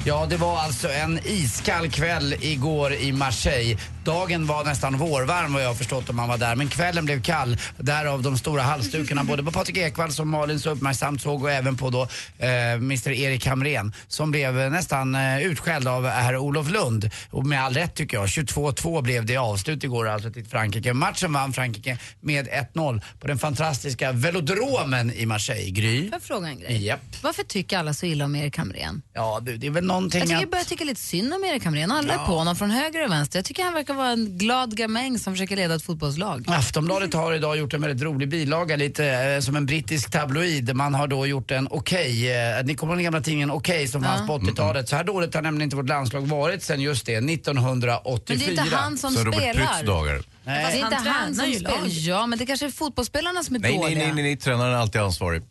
Ja, 0.08 0.26
det 0.30 0.38
var 0.38 0.60
alltså 0.60 0.90
en 0.90 1.20
iskall 1.26 1.92
kväll 1.92 2.36
igår 2.42 2.94
i 2.94 3.12
Marseille. 3.12 3.78
Dagen 4.04 4.48
var 4.48 4.64
nästan 4.64 4.98
vårvarm 4.98 5.54
vad 5.54 5.64
jag 5.64 5.68
har 5.68 5.76
förstått 5.76 6.10
om 6.10 6.16
man 6.16 6.30
var 6.30 6.38
där. 6.38 6.56
Men 6.56 6.68
kvällen 6.68 7.06
blev 7.06 7.22
kall. 7.22 7.58
Därav 7.78 8.22
de 8.22 8.38
stora 8.38 8.62
halsdukarna 8.62 9.24
både 9.28 9.44
på 9.44 9.52
Patrik 9.52 9.78
Ekwall 9.78 10.12
som 10.12 10.30
Malin 10.30 10.60
så 10.60 10.70
uppmärksamt 10.70 11.22
såg 11.22 11.44
och 11.44 11.52
även 11.52 11.78
på 11.78 11.90
då 11.90 12.02
eh, 12.38 12.72
Mr 12.72 13.12
Erik 13.12 13.46
Hamrén 13.48 13.94
som 14.08 14.32
blev 14.32 14.54
nästan 14.54 15.16
eh, 15.16 15.42
utskälld 15.42 15.88
av 15.88 16.08
herr 16.08 16.38
Olof 16.38 16.70
Lund. 16.70 17.10
Och 17.30 17.46
med 17.46 17.64
all 17.64 17.74
rätt 17.74 17.96
tycker 17.96 18.18
jag. 18.18 18.26
22-2 18.26 19.02
blev 19.02 19.26
det 19.26 19.38
avslut 19.38 19.84
igår 19.84 20.08
alltså 20.08 20.32
till 20.32 20.46
Frankrike. 20.46 20.94
Matchen 20.94 21.34
vann 21.34 21.54
Frankrike 21.54 21.98
med 22.22 22.48
1-0 22.74 23.02
på 23.20 23.28
den 23.28 23.38
fantastiska 23.38 24.12
velodromen 24.12 25.12
i 25.12 25.26
Marseille. 25.26 25.70
Gry? 25.70 26.02
Får 26.02 26.14
jag 26.14 26.24
fråga 26.24 26.48
en 26.48 26.60
grej? 26.60 26.86
Japp. 26.86 27.02
Varför 27.22 27.44
tycker 27.44 27.78
alla 27.78 27.94
så 27.94 28.06
illa 28.06 28.26
om 28.26 28.36
Erik 28.36 28.58
Hamrén? 28.58 29.02
Ja, 29.14 29.40
det 29.42 29.58
det 29.58 29.68
är 29.68 29.72
väl 29.72 29.84
någonting 29.96 30.20
Jag 30.20 30.28
tycker 30.28 30.36
jag 30.40 30.44
att... 30.44 30.52
börjar 30.52 30.66
tycka 30.66 30.84
lite 30.84 31.02
synd 31.02 31.34
om 31.34 31.44
Erik 31.44 31.66
Hamrén. 31.66 31.92
Alla 31.92 32.14
är 32.14 32.18
Ja. 32.18 32.26
på 32.26 32.34
honom 32.38 32.56
från 32.56 32.72
höger 32.72 33.06
och 33.06 33.12
vänster. 33.12 33.40
Jag 33.40 33.46
tycker 33.46 33.64
han 33.64 33.74
verkar 33.74 33.94
vara 33.94 34.10
en 34.10 34.38
glad 34.38 34.78
gamäng 34.78 35.20
som 35.20 35.34
försöker 35.34 35.56
leda 35.56 35.76
ett 35.76 35.84
fotbollslag. 35.84 36.46
Aftonbladet 36.48 37.14
har 37.14 37.34
idag 37.34 37.58
gjort 37.58 37.74
en 37.74 37.82
väldigt 37.82 38.02
rolig 38.04 38.30
bilaga, 38.30 38.76
lite 38.76 39.06
eh, 39.06 39.40
som 39.42 39.56
en 39.56 39.66
brittisk 39.66 40.12
tabloid. 40.12 40.76
Man 40.76 40.94
har 40.96 41.08
då 41.08 41.26
gjort 41.28 41.52
en 41.52 41.68
Okej, 41.72 42.32
eh, 42.58 42.66
ni 42.66 42.76
kommer 42.76 42.94
ihåg 42.94 42.98
den 42.98 43.04
gamla 43.04 43.22
tidningen 43.22 43.52
Okej 43.52 43.88
som 43.88 44.04
Ja. 44.04 44.10
fanns 44.10 44.28
på 44.28 44.34
80-talet. 44.34 44.90
Så 44.90 44.96
här 44.96 45.04
dåligt 45.04 45.34
har 45.34 45.42
nämligen 45.42 45.64
inte 45.68 45.76
vårt 45.76 45.90
landslag 45.90 46.22
varit 46.22 46.64
sen 46.64 46.82
just 46.82 47.06
det, 47.06 47.22
1984. 47.22 48.38
Men 48.38 48.56
det 48.56 48.62
är 48.62 48.66
inte 48.66 48.76
han 48.76 48.98
som 48.98 49.12
Så 49.14 49.20
Robert 49.24 49.40
spelar. 49.40 49.54
Prytz 49.54 49.82
dagar. 49.88 50.22
Det 50.46 50.52
är 50.52 50.76
inte 50.76 50.96
han 50.96 51.08
han 51.08 51.36
som 51.36 51.54
spelar. 51.54 51.80
Ja, 51.88 52.28
men 52.28 52.40
det 52.40 52.46
kanske 52.46 52.66
är 52.66 52.70
fotbollsspelarna 52.72 53.44
som 53.44 53.56
är 53.56 53.60
Nej, 53.60 53.72
nej, 53.72 53.80
dåliga. 53.82 53.98
nej, 54.06 54.14
nej, 54.14 54.24
nej, 54.24 54.38
tränaren 54.38 54.74
är 54.74 54.78
alltid 54.78 55.02
ansvarig. 55.02 55.42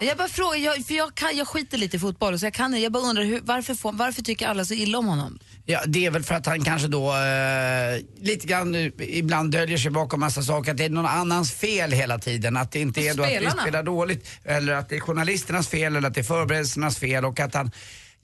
Jag 0.00 0.16
bara 0.16 0.28
frågar, 0.28 0.56
jag, 0.56 0.86
för 0.86 0.94
jag, 0.94 1.14
kan, 1.14 1.36
jag 1.36 1.48
skiter 1.48 1.78
lite 1.78 1.96
i 1.96 2.00
fotboll 2.00 2.38
så 2.38 2.46
jag 2.46 2.54
kan 2.54 2.80
Jag 2.80 2.92
bara 2.92 3.02
undrar 3.02 3.24
hur, 3.24 3.40
varför, 3.42 3.74
får, 3.74 3.92
varför 3.92 4.22
tycker 4.22 4.48
alla 4.48 4.64
så 4.64 4.74
illa 4.74 4.98
om 4.98 5.06
honom? 5.06 5.38
Ja, 5.66 5.80
det 5.86 6.06
är 6.06 6.10
väl 6.10 6.22
för 6.22 6.34
att 6.34 6.46
han 6.46 6.64
kanske 6.64 6.88
då 6.88 7.12
eh, 7.12 8.00
lite 8.20 8.46
grann 8.46 8.74
ibland 8.98 9.50
döljer 9.52 9.78
sig 9.78 9.90
bakom 9.90 10.20
massa 10.20 10.42
saker. 10.42 10.70
Att 10.70 10.76
det 10.76 10.84
är 10.84 10.90
någon 10.90 11.06
annans 11.06 11.52
fel 11.52 11.92
hela 11.92 12.18
tiden. 12.18 12.56
Att 12.56 12.72
det 12.72 12.80
inte 12.80 13.00
är 13.00 13.14
då 13.14 13.22
att 13.22 13.28
vi 13.28 13.36
spelarna? 13.36 13.62
spelar 13.62 13.82
dåligt 13.82 14.28
eller 14.44 14.72
att 14.72 14.88
det 14.88 14.96
är 14.96 15.00
journalisternas 15.00 15.68
fel 15.68 15.96
eller 15.96 16.08
att 16.08 16.14
det 16.14 16.20
är 16.20 16.24
förberedelsernas 16.24 16.98
fel 16.98 17.24
och 17.24 17.40
att 17.40 17.54
han 17.54 17.70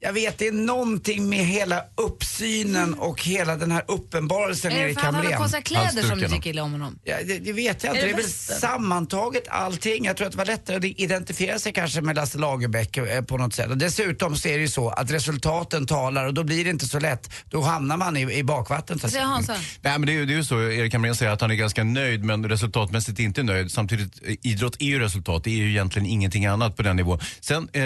jag 0.01 0.13
vet, 0.13 0.39
det 0.39 0.47
är 0.47 0.53
någonting 0.53 1.29
med 1.29 1.39
hela 1.47 1.85
uppsynen 1.95 2.95
och 2.95 3.23
hela 3.23 3.57
den 3.57 3.71
här 3.73 3.83
uppenbarelsen 3.89 4.73
Är 4.73 4.77
det 4.77 4.81
Erik 4.83 4.95
för 4.95 5.01
att 5.01 5.05
han 5.05 5.15
har 5.15 5.23
Hamrén. 5.23 5.39
konstiga 5.39 5.63
kläder 5.63 6.03
som 6.09 6.19
du 6.19 6.29
tycker 6.29 6.51
illa 6.51 6.63
om 6.63 6.73
honom? 6.73 6.99
Ja, 7.05 7.17
det, 7.27 7.39
det 7.39 7.53
vet 7.53 7.85
jag 7.85 7.95
inte. 7.95 8.01
Är 8.07 8.07
Det 8.07 8.13
det 8.13 8.19
är 8.19 8.23
väl 8.23 8.31
sammantaget 8.61 9.49
allting. 9.49 10.05
Jag 10.05 10.17
tror 10.17 10.27
att 10.27 10.33
det 10.33 10.39
var 10.39 10.45
lättare 10.47 10.77
att 10.77 10.85
identifiera 10.85 11.59
sig 11.59 11.73
kanske 11.73 12.01
med 12.01 12.17
Lasse 12.17 12.39
Lagerbäck 12.39 12.97
eh, 12.97 13.23
på 13.23 13.37
något 13.39 13.55
sätt. 13.55 13.71
Och 13.71 13.79
dessutom 13.79 14.37
så 14.37 14.49
är 14.49 14.53
det 14.55 14.61
ju 14.61 14.69
så 14.69 14.89
att 14.91 15.11
resultaten 15.11 15.87
talar 15.87 16.27
och 16.27 16.35
då 16.35 16.45
blir 16.45 16.65
det 16.65 16.71
inte 16.71 16.87
så 16.87 17.01
lätt. 17.01 17.31
Då 17.51 17.61
hamnar 17.63 17.97
man 17.97 18.17
i, 18.17 18.33
i 18.39 18.43
bakvattnet. 18.45 19.01
så 19.01 19.07
att 19.07 19.13
Säger 19.13 19.25
säga. 19.25 19.35
Hansa. 19.35 19.53
Nej, 19.83 19.99
men 19.99 20.07
det, 20.07 20.13
är, 20.13 20.15
ju- 20.15 20.27
det 20.27 20.33
är 20.33 20.37
ju 20.37 20.45
så, 20.45 20.63
Erik 20.63 20.93
Hamrén 20.93 21.15
säger 21.17 21.33
att 21.33 21.41
han 21.41 21.51
är 21.51 21.55
ganska 21.55 21.85
nöjd 21.85 22.25
men 22.25 22.49
resultatmässigt 22.49 23.19
inte 23.19 23.43
nöjd. 23.43 23.71
Samtidigt, 23.71 24.13
eh, 24.27 24.35
idrott 24.43 24.77
är 24.79 24.87
ju 24.87 24.99
resultat, 24.99 25.45
det 25.45 25.51
är 25.51 25.57
ju 25.57 25.71
egentligen 25.71 26.07
ingenting 26.07 26.47
annat 26.47 26.77
på 26.77 26.83
den 26.83 26.97
nivån. 26.97 27.19
Sen 27.41 27.69
eh, 27.73 27.83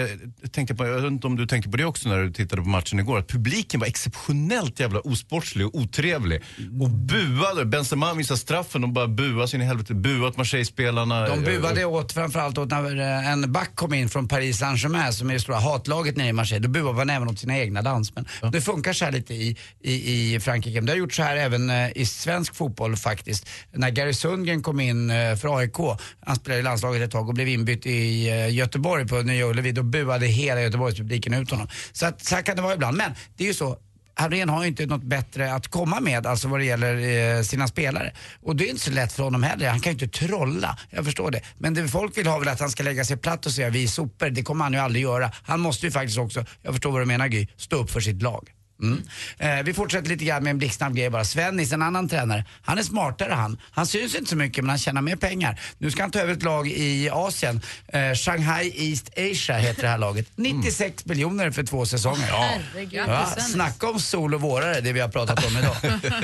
tänkte 0.51 0.71
jag 0.71 0.77
på, 0.77 0.85
jag 0.87 0.93
vet 1.01 1.03
inte 1.11 1.27
om 1.27 1.35
du 1.35 1.47
tänkte 1.47 1.69
på 1.71 1.77
det 1.77 1.85
också 1.85 2.02
när 2.05 2.23
du 2.23 2.31
tittade 2.31 2.61
på 2.61 2.67
matchen 2.69 2.99
igår, 2.99 3.17
att 3.19 3.27
publiken 3.27 3.79
var 3.79 3.87
exceptionellt 3.87 4.79
jävla 4.79 4.99
osportslig 4.99 5.67
och 5.67 5.75
otrevlig. 5.75 6.41
Och 6.81 6.89
buade, 6.89 7.65
Benzema 7.65 8.13
missade 8.13 8.39
straffen 8.39 8.83
och 8.83 8.89
bara 8.89 9.07
buade 9.07 9.47
sin 9.47 9.61
i 9.61 9.65
helvete, 9.65 9.93
buat 9.93 10.37
Marseille-spelarna. 10.37 11.27
De 11.27 11.43
buade 11.43 11.85
åt 11.85 12.11
framförallt 12.11 12.57
åt 12.57 12.69
när 12.69 12.99
eh, 12.99 13.31
en 13.31 13.51
back 13.51 13.75
kom 13.75 13.93
in 13.93 14.09
från 14.09 14.27
Paris 14.27 14.57
Saint-Germain 14.57 15.13
som 15.13 15.29
är 15.29 15.33
det 15.33 15.39
stora 15.39 15.59
hatlaget 15.59 16.17
nere 16.17 16.27
i 16.27 16.33
Marseille. 16.33 16.67
Då 16.67 16.69
buade 16.69 16.97
man 16.97 17.09
även 17.09 17.27
åt 17.27 17.39
sina 17.39 17.57
egna 17.57 17.81
landsmän. 17.81 18.25
Det 18.51 18.61
funkar 18.61 18.93
så 18.93 19.05
här 19.05 19.11
lite 19.11 19.33
i, 19.33 19.57
i, 19.81 20.33
i 20.35 20.39
Frankrike. 20.39 20.75
Men 20.75 20.85
Det 20.85 20.91
har 20.91 20.97
gjort 20.97 21.13
så 21.13 21.23
här 21.23 21.35
även 21.35 21.69
eh, 21.69 21.89
i 21.95 22.05
svensk 22.05 22.55
fotboll 22.55 22.95
faktiskt. 22.95 23.49
När 23.71 23.89
Gary 23.89 24.13
Sundgren 24.13 24.63
kom 24.63 24.79
in 24.79 25.09
eh, 25.09 25.35
för 25.35 25.57
AIK, 25.57 25.77
han 26.25 26.35
spelade 26.35 26.59
i 26.59 26.63
landslaget 26.63 27.01
ett 27.01 27.11
tag 27.11 27.27
och 27.27 27.33
blev 27.33 27.47
inbytt 27.47 27.85
i 27.85 28.29
Göteborg 28.49 29.07
på 29.07 29.21
Nya 29.21 29.45
Ullevi, 29.45 29.71
då 29.71 29.83
buade 29.83 30.27
hela 30.27 30.61
Göteborgspubliken 30.61 31.33
ut 31.33 31.51
honom. 31.51 31.67
Så, 31.93 32.05
att, 32.05 32.25
så 32.25 32.35
här 32.35 32.41
kan 32.41 32.55
det 32.55 32.61
vara 32.61 32.73
ibland. 32.73 32.97
Men 32.97 33.11
det 33.35 33.43
är 33.43 33.47
ju 33.47 33.53
så, 33.53 33.77
Hamrén 34.15 34.49
har 34.49 34.61
ju 34.61 34.67
inte 34.67 34.85
något 34.85 35.03
bättre 35.03 35.53
att 35.53 35.67
komma 35.67 35.99
med 35.99 36.27
alltså 36.27 36.47
vad 36.47 36.59
det 36.59 36.65
gäller 36.65 36.95
eh, 37.37 37.41
sina 37.41 37.67
spelare. 37.67 38.13
Och 38.41 38.55
det 38.55 38.65
är 38.65 38.69
inte 38.69 38.81
så 38.81 38.91
lätt 38.91 39.13
för 39.13 39.23
honom 39.23 39.43
heller. 39.43 39.69
Han 39.69 39.79
kan 39.79 39.93
ju 39.93 40.05
inte 40.05 40.19
trolla, 40.19 40.77
jag 40.89 41.05
förstår 41.05 41.31
det. 41.31 41.41
Men 41.57 41.73
det 41.73 41.87
folk 41.87 42.17
vill 42.17 42.27
ha 42.27 42.39
väl 42.39 42.47
att 42.47 42.59
han 42.59 42.69
ska 42.69 42.83
lägga 42.83 43.05
sig 43.05 43.17
platt 43.17 43.45
och 43.45 43.51
säga 43.51 43.69
vi 43.69 43.83
är 43.83 43.87
sopor. 43.87 44.29
Det 44.29 44.43
kommer 44.43 44.63
han 44.63 44.73
ju 44.73 44.79
aldrig 44.79 45.03
göra. 45.03 45.31
Han 45.43 45.59
måste 45.59 45.85
ju 45.85 45.91
faktiskt 45.91 46.19
också, 46.19 46.45
jag 46.61 46.73
förstår 46.73 46.91
vad 46.91 47.01
du 47.01 47.05
menar 47.05 47.27
Gry, 47.27 47.47
stå 47.57 47.75
upp 47.75 47.91
för 47.91 47.99
sitt 47.99 48.21
lag. 48.21 48.49
Mm. 48.83 49.03
Eh, 49.37 49.63
vi 49.63 49.73
fortsätter 49.73 50.09
lite 50.09 50.25
grann 50.25 50.43
med 50.43 50.51
en 50.51 50.57
blixtsnabb 50.57 50.95
grej 50.95 51.09
bara. 51.09 51.25
Svennis, 51.25 51.71
en 51.71 51.81
annan 51.81 52.09
tränare, 52.09 52.45
han 52.61 52.77
är 52.77 52.83
smartare 52.83 53.33
han. 53.33 53.57
Han 53.71 53.87
syns 53.87 54.15
inte 54.15 54.29
så 54.29 54.35
mycket 54.35 54.63
men 54.63 54.69
han 54.69 54.77
tjänar 54.79 55.01
mer 55.01 55.15
pengar. 55.15 55.59
Nu 55.77 55.91
ska 55.91 56.01
han 56.01 56.11
ta 56.11 56.19
över 56.19 56.33
ett 56.33 56.43
lag 56.43 56.67
i 56.67 57.09
Asien. 57.09 57.61
Eh, 57.87 58.13
Shanghai 58.13 58.73
East 58.75 59.09
Asia 59.17 59.57
heter 59.57 59.81
det 59.81 59.87
här 59.87 59.97
laget. 59.97 60.27
96 60.35 61.05
miljoner 61.05 61.51
för 61.51 61.63
två 61.63 61.85
säsonger. 61.85 62.27
Herregud, 62.31 62.93
Ja, 63.07 63.25
Svennis. 63.33 63.51
snacka 63.53 63.89
om 63.89 63.99
sol 63.99 64.33
och 64.33 64.41
vårare, 64.41 64.81
det 64.81 64.93
vi 64.93 64.99
har 64.99 65.09
pratat 65.09 65.45
om 65.45 65.57
idag. 65.57 65.75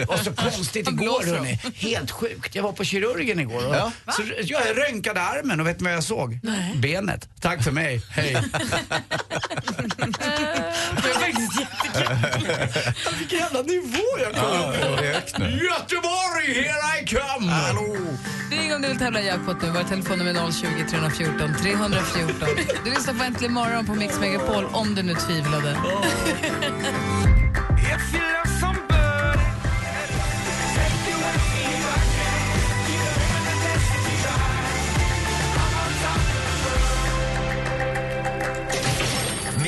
och 0.07 0.19
så 0.19 0.33
konstigt 0.33 0.87
igår 0.89 1.25
hörni. 1.25 1.59
Helt 1.75 2.11
sjukt. 2.11 2.55
Jag 2.55 2.63
var 2.63 2.71
på 2.71 2.83
kirurgen 2.83 3.39
igår 3.39 3.67
och 3.67 3.75
Ja. 3.75 3.91
så 4.13 4.21
jag 4.43 4.61
röntgade 4.77 5.21
armen 5.21 5.59
och 5.59 5.67
vet 5.67 5.79
ni 5.79 5.83
vad 5.83 5.93
jag 5.93 6.03
såg? 6.03 6.39
Benet. 6.75 7.29
Tack 7.41 7.63
för 7.63 7.71
mig, 7.71 8.01
hej. 8.09 8.37
Det 11.93 11.99
är 11.99 12.15
faktiskt 12.15 12.47
jättekul. 12.47 13.13
Vilken 13.19 13.39
jävla 13.39 13.61
nivå 13.61 14.03
jag 14.23 14.33
kom 14.33 14.73
på. 14.73 15.03
Göteborg, 15.43 16.53
here 16.53 17.01
I 17.01 17.05
come! 17.05 17.51
Hallå! 17.51 17.95
Ring 18.51 18.73
om 18.75 18.81
du 18.81 18.87
vill 18.87 18.99
tävla 18.99 19.21
i 19.21 19.27
jackpot 19.27 19.61
nu. 19.61 19.69
Vår 19.71 19.83
telefonnummer 19.83 20.31
är 20.31 20.51
020 20.51 20.85
314 20.89 21.53
314. 21.61 22.47
Du 22.83 22.89
lyssnar 22.89 23.13
på 23.13 23.23
Äntligen 23.23 23.53
morgon 23.53 23.85
på 23.85 23.95
Mix 23.95 24.19
Megapol 24.19 24.65
om 24.71 24.95
du 24.95 25.03
nu 25.03 25.15
tvivlade. 25.15 25.77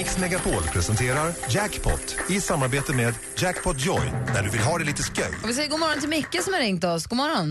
Mix 0.01 0.17
Megapol 0.17 0.63
presenterar 0.75 1.27
Jackpot 1.49 2.05
i 2.29 2.41
samarbete 2.41 2.93
med 2.95 3.13
Jackpot 3.37 3.77
Joy 3.85 4.05
när 4.33 4.41
du 4.43 4.49
vill 4.49 4.61
ha 4.61 4.77
det 4.77 4.83
lite 4.83 5.03
sköj. 5.03 5.33
Och 5.43 5.49
vi 5.49 5.53
säger 5.53 5.69
god 5.69 5.79
morgon 5.79 5.99
till 5.99 6.09
Micke 6.09 6.37
som 6.43 6.53
har 6.53 6.59
ringt 6.61 6.83
oss. 6.83 7.05
God 7.07 7.17
morgon. 7.17 7.49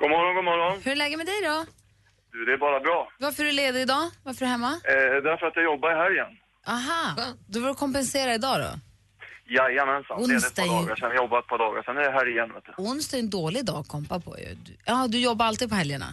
God 0.00 0.10
morgon, 0.10 0.34
god 0.38 0.44
morgon. 0.44 0.80
Hur 0.84 0.92
är 0.92 0.96
läget 0.96 1.18
med 1.18 1.26
dig 1.26 1.40
då? 1.50 1.56
Du, 2.32 2.44
det 2.44 2.52
är 2.52 2.58
bara 2.58 2.80
bra. 2.80 3.08
Varför 3.18 3.42
är 3.42 3.46
du 3.46 3.52
ledig 3.52 3.80
idag? 3.80 4.04
Varför 4.22 4.40
är 4.44 4.46
du 4.46 4.50
hemma? 4.50 4.72
Eh, 4.94 5.14
därför 5.28 5.46
att 5.46 5.56
jag 5.56 5.64
jobbar 5.64 5.88
i 5.94 5.98
helgen. 6.04 6.30
Aha, 6.66 7.02
får 7.52 7.68
du 7.68 7.74
kompensera 7.74 8.34
idag 8.34 8.56
då. 8.60 8.70
Jajamensan, 9.56 10.16
det 10.18 10.34
är 10.34 10.36
ett 10.36 10.44
Onsdag 10.44 10.62
par 10.62 10.68
dagar 10.82 10.96
sedan. 10.96 11.08
Jag 11.14 11.16
jobbar 11.24 11.38
ett 11.38 11.46
par 11.52 11.58
dagar, 11.58 11.82
sen 11.82 11.96
är 11.96 12.02
det 12.02 12.12
här 12.18 12.28
igen. 12.32 12.48
Vet 12.54 12.64
du. 12.66 12.72
Onsdag 12.82 13.16
är 13.16 13.20
en 13.20 13.30
dålig 13.30 13.64
dag 13.64 13.76
att 13.76 13.88
kompa 13.88 14.20
på 14.20 14.38
ju. 14.38 14.54
Du- 14.66 14.76
Ja, 14.84 15.06
du 15.08 15.18
jobbar 15.18 15.46
alltid 15.46 15.68
på 15.68 15.74
helgerna? 15.74 16.08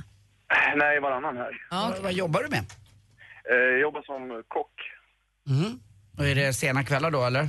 Eh, 0.55 0.75
Nej, 0.77 0.99
varannan 0.99 1.37
helg. 1.37 1.57
Ja, 1.71 1.93
Vad 2.01 2.13
jobbar 2.13 2.43
du 2.43 2.49
med? 2.49 2.65
Eh, 3.51 3.55
jag 3.73 3.79
jobbar 3.79 4.01
som 4.01 4.43
kock. 4.47 4.75
Mm. 5.49 5.79
Och 6.17 6.25
är 6.27 6.35
det 6.35 6.53
sena 6.53 6.83
kvällar 6.83 7.11
då 7.11 7.25
eller? 7.25 7.41
Eh, 7.41 7.47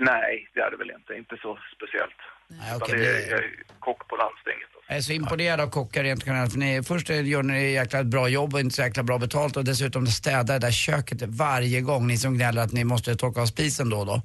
nej, 0.00 0.48
det 0.54 0.60
är 0.60 0.70
det 0.70 0.76
väl 0.76 0.90
inte. 0.90 1.12
Inte 1.14 1.36
så 1.42 1.58
speciellt. 1.76 2.18
Nej, 2.48 2.76
okej, 2.76 2.98
det 2.98 3.06
är, 3.08 3.12
det- 3.12 3.26
jag 3.30 3.38
är 3.38 3.50
kock 3.78 4.08
på 4.08 4.16
landstinget. 4.16 4.68
Jag 4.88 4.96
är 4.96 5.00
så 5.00 5.12
imponerad 5.12 5.60
av 5.60 5.70
kockar 5.70 6.02
rent 6.02 6.26
generellt. 6.26 6.52
För 6.52 6.58
ni, 6.58 6.82
först 6.82 7.08
gör 7.08 7.42
ni 7.42 7.72
jäkla 7.72 8.04
bra 8.04 8.28
jobb 8.28 8.54
och 8.54 8.60
inte 8.60 8.74
så 8.76 8.82
jäkla 8.82 9.02
bra 9.02 9.18
betalt 9.18 9.56
och 9.56 9.64
dessutom 9.64 10.06
städar 10.06 10.44
det 10.54 10.58
där 10.66 10.70
köket 10.70 11.22
varje 11.22 11.80
gång. 11.80 12.06
Ni 12.06 12.16
som 12.16 12.34
gnäller 12.34 12.62
att 12.62 12.72
ni 12.72 12.84
måste 12.84 13.16
torka 13.16 13.40
av 13.40 13.46
spisen 13.46 13.90
då 13.90 13.96
och 13.98 14.06
då. 14.06 14.22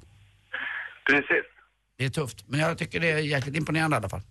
Precis. 1.06 1.44
Det 1.98 2.04
är 2.04 2.08
tufft. 2.10 2.44
Men 2.48 2.60
jag 2.60 2.78
tycker 2.78 3.00
det 3.00 3.10
är 3.10 3.18
jäkligt 3.18 3.56
imponerande 3.56 3.96
i 3.96 3.98
alla 3.98 4.08
fall. 4.08 4.22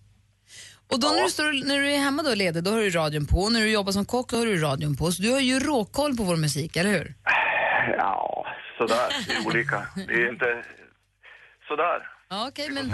Och 0.91 0.99
då 0.99 1.07
när, 1.07 1.23
du 1.23 1.29
står, 1.29 1.67
när 1.67 1.77
du 1.77 1.91
är 1.91 1.97
hemma 1.99 2.23
då 2.23 2.29
och 2.29 2.37
ledig, 2.37 2.63
då 2.63 2.71
har 2.71 2.77
du 2.79 2.89
radion 2.89 3.25
på. 3.25 3.49
När 3.49 3.59
du 3.59 3.71
jobbar 3.71 3.91
som 3.91 4.05
kock, 4.05 4.29
då 4.29 4.37
har 4.37 4.45
du 4.45 4.57
radion 4.61 4.95
på. 4.97 5.11
Så 5.11 5.21
du 5.21 5.31
har 5.31 5.39
ju 5.39 5.59
råkoll 5.59 6.17
på 6.17 6.23
vår 6.23 6.35
musik, 6.35 6.75
eller 6.75 6.89
hur? 6.91 7.13
Ja, 7.97 8.45
sådär. 8.77 9.25
Det 9.27 9.33
är 9.33 9.47
olika. 9.47 9.87
Det 9.95 10.13
är 10.13 10.29
inte 10.31 10.63
sådär. 11.67 12.07
Ja, 12.29 12.47
okej, 12.47 12.69
men 12.69 12.85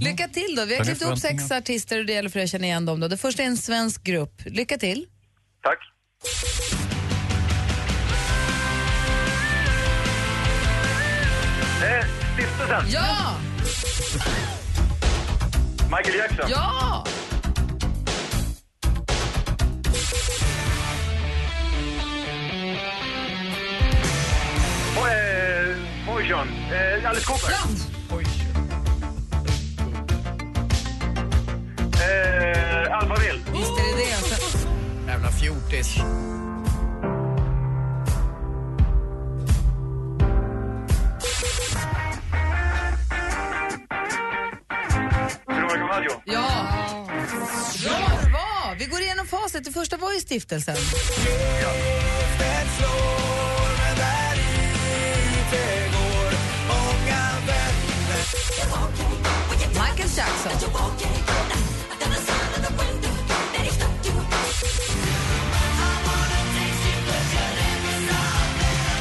lycka 0.00 0.28
till 0.28 0.54
då. 0.56 0.64
Vi 0.64 0.76
har 0.76 0.84
klippt 0.84 1.02
ihop 1.02 1.18
sex 1.18 1.50
artister 1.52 1.98
och 1.98 2.06
det 2.06 2.12
gäller 2.12 2.30
för 2.30 2.40
att 2.40 2.50
känna 2.50 2.64
igen 2.64 2.86
dem. 2.86 3.00
Då. 3.00 3.08
Det 3.08 3.16
första 3.16 3.42
är 3.42 3.46
en 3.46 3.56
svensk 3.56 4.02
grupp. 4.02 4.42
Lycka 4.46 4.78
till. 4.78 5.06
Tack. 5.62 5.78
Eh, 11.82 12.06
stiftelsen. 12.34 12.84
Ja! 12.88 13.36
Michael 15.90 16.16
Jackson. 16.16 16.50
Ja! 16.50 17.04
Poison. 26.32 26.48
Eh, 26.48 27.08
Alice 27.08 27.26
Cooper. 27.26 27.52
Eh, 31.94 32.98
Alphaville. 32.98 33.40
Visst 33.52 33.70
är 33.78 33.96
det 33.96 34.04
det. 34.04 34.12
Alltså. 34.12 34.68
Jävla 35.06 35.30
fjortis. 35.30 35.96
Veronica 45.46 45.86
Maggio. 45.86 46.10
Ja! 46.24 47.06
Bra! 48.30 48.74
Vi 48.78 48.86
går 48.86 49.00
igenom 49.00 49.26
facit. 49.26 49.64
Det 49.64 49.72
första 49.72 49.96
var 49.96 50.12
ju 50.12 50.20
stiftelsen. 50.20 50.76
Jackson. 60.14 60.50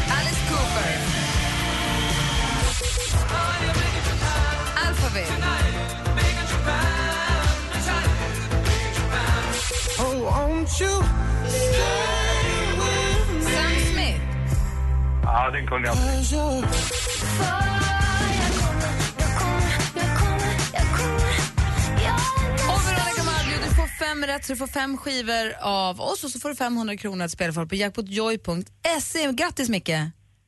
Alice 0.09 0.41
Cooper. 0.47 0.91
Alphabet. 4.77 5.31
Oh, 9.99 10.23
won't 10.23 10.79
you 10.79 11.03
Sam 13.41 13.73
Smith. 13.91 14.21
Ja, 15.23 15.49
den 15.51 15.67
kunde 15.67 15.87
jag. 15.87 17.80
Fem 24.11 24.25
rätt 24.25 24.45
så 24.45 24.53
du 24.53 24.57
får 24.57 24.67
fem 24.67 24.97
skivor 24.97 25.53
av 25.61 26.01
oss 26.01 26.23
och 26.23 26.29
så 26.29 26.39
får 26.39 26.49
du 26.49 26.55
500 26.55 26.97
kronor 26.97 27.25
att 27.25 27.31
spela 27.31 27.53
för 27.53 27.65
på 27.65 27.75
jackpotjoy.se. 27.75 29.31
Grattis 29.31 29.69
Micke! 29.69 29.91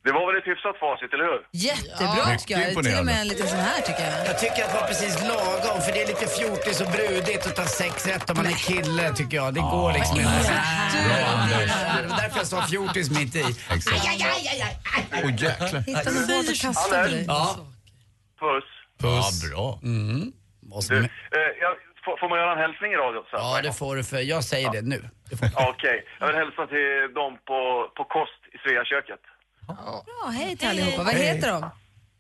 Det 0.05 0.11
var 0.11 0.23
väl 0.27 0.35
ett 0.41 0.47
hyfsat 0.51 0.77
facit, 0.83 1.13
eller 1.13 1.23
hur? 1.31 1.39
Jättebra 1.67 2.23
Ja. 2.31 2.37
tycker 2.39 2.53
jag. 2.59 2.83
Till 2.83 2.99
och 2.99 3.05
med 3.05 3.21
en 3.21 3.27
liten 3.27 3.47
sån 3.47 3.59
här 3.59 3.81
tycker 3.81 4.03
jag. 4.09 4.27
Jag 4.27 4.39
tycker 4.39 4.63
att 4.63 4.69
det 4.73 4.79
var 4.81 4.87
precis 4.87 5.13
lagom, 5.31 5.81
för 5.85 5.91
det 5.93 6.01
är 6.01 6.07
lite 6.07 6.27
fjortis 6.37 6.81
och 6.81 6.89
brudigt 6.97 7.47
att 7.47 7.55
ta 7.55 7.65
sex 7.65 8.07
rätt 8.07 8.29
om 8.29 8.37
man 8.37 8.45
är 8.45 8.51
kille, 8.69 9.13
tycker 9.15 9.37
jag. 9.37 9.53
Det 9.53 9.59
går 9.59 9.93
liksom 9.93 10.17
inte. 10.19 10.29
Det 12.01 12.07
var 12.09 12.17
därför 12.23 12.37
jag 12.37 12.47
sa 12.47 12.61
fjortis 12.67 13.09
mitt 13.19 13.35
i. 13.35 13.39
Exakt. 13.75 14.05
Åh 15.23 15.31
jäklar. 15.43 15.79
Hitta 15.79 16.09
något 16.11 16.31
hårt 16.31 16.49
att 16.49 16.61
kasta. 16.61 17.09
Ja. 17.09 17.55
Puss. 18.39 18.63
Ja, 19.01 19.29
bra. 19.49 19.79
Mm. 19.83 20.31
Du, 20.89 20.97
eh, 20.97 21.07
jag, 21.63 21.73
får, 22.05 22.17
får 22.19 22.29
man 22.29 22.37
göra 22.39 22.51
en 22.51 22.57
hälsning 22.65 22.91
i 22.91 22.95
radio? 22.95 23.19
Så 23.31 23.35
Ja, 23.37 23.59
det 23.63 23.73
får 23.73 23.95
du 23.95 24.03
för 24.03 24.17
jag 24.17 24.43
säger 24.43 24.71
det 24.71 24.81
nu. 24.81 24.99
Det 25.29 25.35
får- 25.37 25.69
Okej, 25.69 25.97
jag 26.19 26.27
vill 26.27 26.35
hälsa 26.35 26.67
till 26.67 27.13
dem 27.19 27.37
på, 27.49 27.59
på 27.97 28.03
kost 28.03 28.41
i 28.53 28.57
Sveaköket. 28.63 29.19
Bra, 29.67 30.25
hej 30.39 30.57
till 30.57 30.67
allihopa. 30.69 31.03
Vad 31.03 31.13
heter 31.13 31.51
de? 31.51 31.69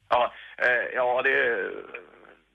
Ja, 0.09 0.33
eh, 0.57 0.85
ja 0.95 1.21
det 1.21 1.29
är... 1.29 1.71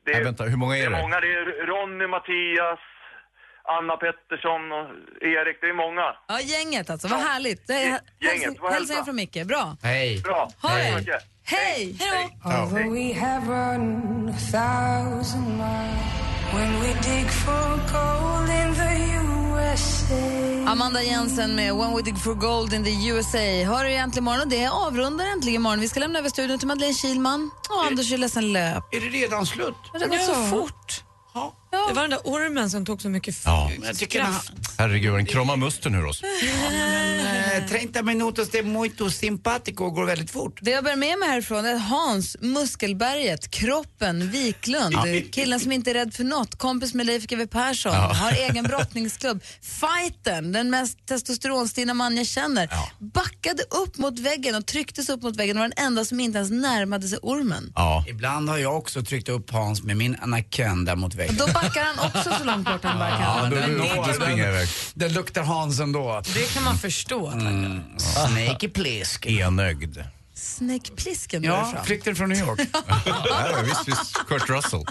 Det 0.07 0.13
Nej, 0.15 0.25
vänta, 0.25 0.45
hur 0.45 0.57
många 0.57 0.77
är 0.77 0.81
det 0.91 0.97
är 0.97 1.03
många. 1.03 1.21
Det 1.21 1.27
är 1.35 1.67
Ronny, 1.67 2.07
Mattias, 2.07 2.79
Anna 3.65 3.97
Pettersson 3.97 4.73
och 4.73 4.87
Erik. 5.23 5.57
Det 5.61 5.69
är 5.69 5.73
många. 5.75 6.07
Ja, 6.29 6.41
gänget 6.41 6.91
alltså. 6.91 7.09
Vad 7.09 7.21
härligt. 7.21 7.67
Det 7.67 7.73
är 7.75 7.79
Gänget, 7.79 8.03
hälsning, 8.21 8.59
vad 8.61 8.73
hälsningar 8.73 8.97
hälsa. 8.99 9.05
från 9.05 9.17
Micke. 9.17 9.47
Bra. 9.47 9.77
Hej. 9.83 10.21
Bra. 10.25 10.49
Ha 10.63 10.69
så 10.69 10.99
det. 11.05 11.21
Hej! 11.45 11.97
Hej 12.01 12.29
då! 12.45 12.51
Although 12.51 12.93
we 12.95 13.15
have 13.21 13.47
run 13.47 14.29
a 14.29 14.39
thousand 14.53 15.49
miles 15.49 16.28
when 16.55 16.81
we 16.81 16.89
dig 17.03 17.31
for 17.31 17.69
gold 17.93 18.49
in 18.61 18.75
the 18.75 18.93
USA. 19.15 20.65
Amanda 20.67 21.03
Jensen 21.03 21.55
med 21.55 21.75
When 21.75 21.97
We 21.97 22.03
Dig 22.03 22.19
For 22.19 22.35
Gold 22.35 22.73
in 22.73 22.85
the 22.85 23.09
USA. 23.09 23.65
Hör 23.65 23.85
du 23.85 23.91
egentligen 23.91 24.25
imorgon 24.25 24.49
det 24.49 24.67
avrundar 24.67 25.27
äntligen 25.27 25.61
imorgon. 25.61 25.81
Vi 25.81 25.89
ska 25.89 26.01
lämna 26.01 26.19
över 26.19 26.29
studion 26.29 26.59
till 26.59 26.69
Madeleine 26.69 26.95
Kilman 26.95 27.51
och 27.69 27.85
Anders 27.87 28.13
är 28.13 28.19
ledsen 28.19 28.53
löp. 28.53 28.95
Är 28.95 29.01
det 29.01 29.07
redan 29.07 29.47
slut? 29.47 29.75
Det 29.93 29.99
har 29.99 30.07
gått 30.09 30.25
så 30.25 30.35
fort. 30.35 31.05
Det 31.71 31.95
var 31.95 32.03
den 32.03 32.11
där 32.11 32.21
ormen 32.25 32.71
som 32.71 32.87
tog 32.87 33.03
så 33.03 33.09
mycket 33.09 33.37
Ja. 33.45 33.71
Jag 33.83 33.99
tycker 33.99 34.21
kraft. 34.21 34.53
Herregud, 34.79 35.15
en 35.15 35.27
krama 35.27 35.57
musten 35.57 35.95
ur 35.95 36.05
oss. 36.07 36.23
Eh, 36.23 37.69
30 37.69 38.03
minutos 38.03 38.51
de 38.51 38.63
muito 38.63 39.11
simpatico 39.11 39.91
går 39.91 40.05
väldigt 40.05 40.31
fort. 40.31 40.59
Det 40.63 40.71
jag 40.71 40.85
bär 40.85 40.97
med 40.97 41.19
mig 41.19 41.29
härifrån 41.29 41.65
är 41.67 41.77
Hans, 41.77 42.37
Muskelberget, 42.41 43.51
Kroppen, 43.51 44.31
Wiklund, 44.31 44.95
killen 45.33 45.61
som 45.61 45.73
inte 45.73 45.91
är 45.91 45.95
rädd 45.95 46.15
för 46.15 46.25
något, 46.25 46.59
kompis 46.59 46.95
med 46.95 47.07
Leif 47.07 47.27
GW 47.27 47.47
Persson, 47.47 47.93
har 47.95 48.33
egen 48.33 48.65
brottningsklubb, 48.65 49.43
fighten, 49.63 50.53
den 50.53 50.71
mest 50.71 51.07
testosteronstinna 51.07 51.95
man 51.95 52.17
jag 52.17 52.27
känner, 52.27 52.69
backade 52.99 53.63
upp 53.63 53.99
mot 53.99 54.19
väggen 54.19 54.55
och 54.55 54.67
trycktes 54.67 55.09
upp 55.09 55.23
mot 55.23 55.37
väggen 55.37 55.57
och 55.57 55.61
var 55.61 55.69
den 55.69 55.85
enda 55.87 56.05
som 56.05 56.21
inte 56.21 56.39
ens 56.39 56.51
närmade 56.51 57.09
sig 57.09 57.19
ormen. 57.23 57.73
Ja. 57.75 58.05
Ibland 58.09 58.49
har 58.49 58.59
jag 58.59 58.77
också 58.79 59.03
tryckt 59.03 59.29
upp 59.29 59.51
Hans 59.51 59.83
med 59.83 59.97
min 59.97 60.17
anaconda 60.23 60.97
mot 60.97 61.15
väggen. 61.15 61.37
Då 61.37 61.47
backar 61.63 61.85
han 61.85 62.07
också 62.07 62.31
så 62.39 62.45
långt 62.45 62.67
bort 62.69 62.85
han 62.85 62.99
bara 62.99 63.11
kan. 63.11 63.21
Ja, 63.21 63.51
då, 63.51 63.57
den 63.57 63.79
då, 63.79 63.85
når- 63.85 64.07
då 64.07 64.13
springer 64.13 64.49
iväg. 64.49 64.69
Det 64.95 65.09
luktar 65.09 65.43
Hans 65.43 65.81
ändå. 65.81 66.23
Det 66.35 66.55
kan 66.55 66.63
man 66.65 66.79
förstå. 66.79 67.27
Mm. 67.31 67.83
Snake 67.99 68.69
plisk. 68.69 69.27
Enögd. 69.27 69.99
Snäckplisken 70.39 71.43
Ja, 71.43 71.71
fram. 71.73 71.85
flykten 71.85 72.17
från 72.17 72.29
New 72.29 72.39
York. 72.39 72.61
Ja, 73.07 73.63
visst, 73.65 73.89
visst. 73.89 74.15
Kurt 74.29 74.49
Russell. 74.49 74.85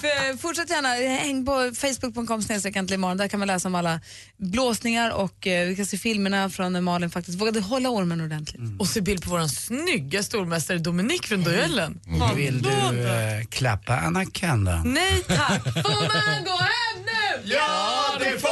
För, 0.00 0.36
fortsätt 0.38 0.70
gärna, 0.70 0.88
häng 1.24 1.46
på 1.46 1.72
facebook.com 1.74 2.42
snedstreck 2.42 2.76
imorgon. 2.76 3.16
Där 3.16 3.28
kan 3.28 3.38
man 3.38 3.46
läsa 3.48 3.68
om 3.68 3.74
alla 3.74 4.00
blåsningar 4.36 5.10
och 5.10 5.46
eh, 5.46 5.68
vi 5.68 5.76
kan 5.76 5.86
se 5.86 5.98
filmerna 5.98 6.50
från 6.50 6.72
när 6.72 6.80
Malin 6.80 7.10
faktiskt 7.10 7.40
vågade 7.40 7.60
hålla 7.60 7.88
ormen 7.88 8.20
ordentligt. 8.20 8.60
Och 8.80 8.88
se 8.88 9.00
bild 9.00 9.24
på 9.24 9.30
vår 9.30 9.48
snygga 9.48 10.22
stormästare 10.22 10.78
Dominik 10.78 11.26
från 11.26 11.42
duellen. 11.42 12.00
Mm. 12.06 12.36
Vill 12.36 12.62
du 12.62 12.70
eh, 12.70 13.44
klappa 13.50 13.96
anaconda? 13.96 14.82
Nej 14.84 15.22
tack! 15.28 15.62
Får 15.64 16.02
man 16.02 16.44
gå 16.44 16.56
hem 16.56 17.02
nu? 17.04 17.52
Ja, 17.54 18.16
det 18.18 18.40
får! 18.40 18.51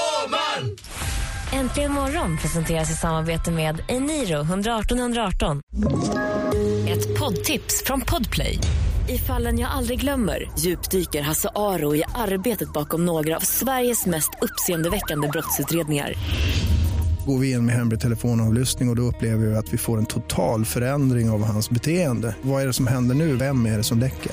Äntligen 1.53 1.93
morgon 1.93 2.37
presenteras 2.37 2.91
i 2.91 2.95
samarbete 2.95 3.51
med 3.51 3.83
Eniro 3.89 4.41
118 4.41 4.99
118. 4.99 5.61
Ett 6.89 7.19
poddtips 7.19 7.83
från 7.87 8.01
Podplay. 8.01 8.59
I 9.09 9.19
fallen 9.19 9.59
jag 9.59 9.71
aldrig 9.71 10.01
glömmer 10.01 10.51
djupdyker 10.59 11.23
Hasse 11.23 11.49
Aro 11.55 11.95
i 11.95 12.03
arbetet 12.15 12.73
bakom 12.73 13.07
några 13.07 13.37
av 13.37 13.41
Sveriges 13.41 14.07
mest 14.07 14.31
uppseendeväckande 14.41 15.29
brottsutredningar. 15.29 16.15
Går 17.27 17.39
vi 17.39 17.51
in 17.51 17.67
med 17.67 17.75
hemlig 17.75 18.01
telefonavlyssning 18.01 18.89
och, 18.89 18.93
och 18.93 18.97
då 18.97 19.03
upplever 19.03 19.47
vi 19.47 19.57
att 19.57 19.73
vi 19.73 19.79
får 19.79 19.99
en 19.99 20.07
total 20.07 20.65
förändring 20.65 21.31
av 21.31 21.45
hans 21.45 21.71
beteende. 21.71 22.37
Vad 22.43 22.63
är 22.63 22.67
det 22.67 22.73
som 22.73 22.87
händer 22.87 23.15
nu? 23.15 23.37
Vem 23.37 23.67
är 23.67 23.77
det 23.77 23.85
som 23.85 23.99
läcker? 23.99 24.33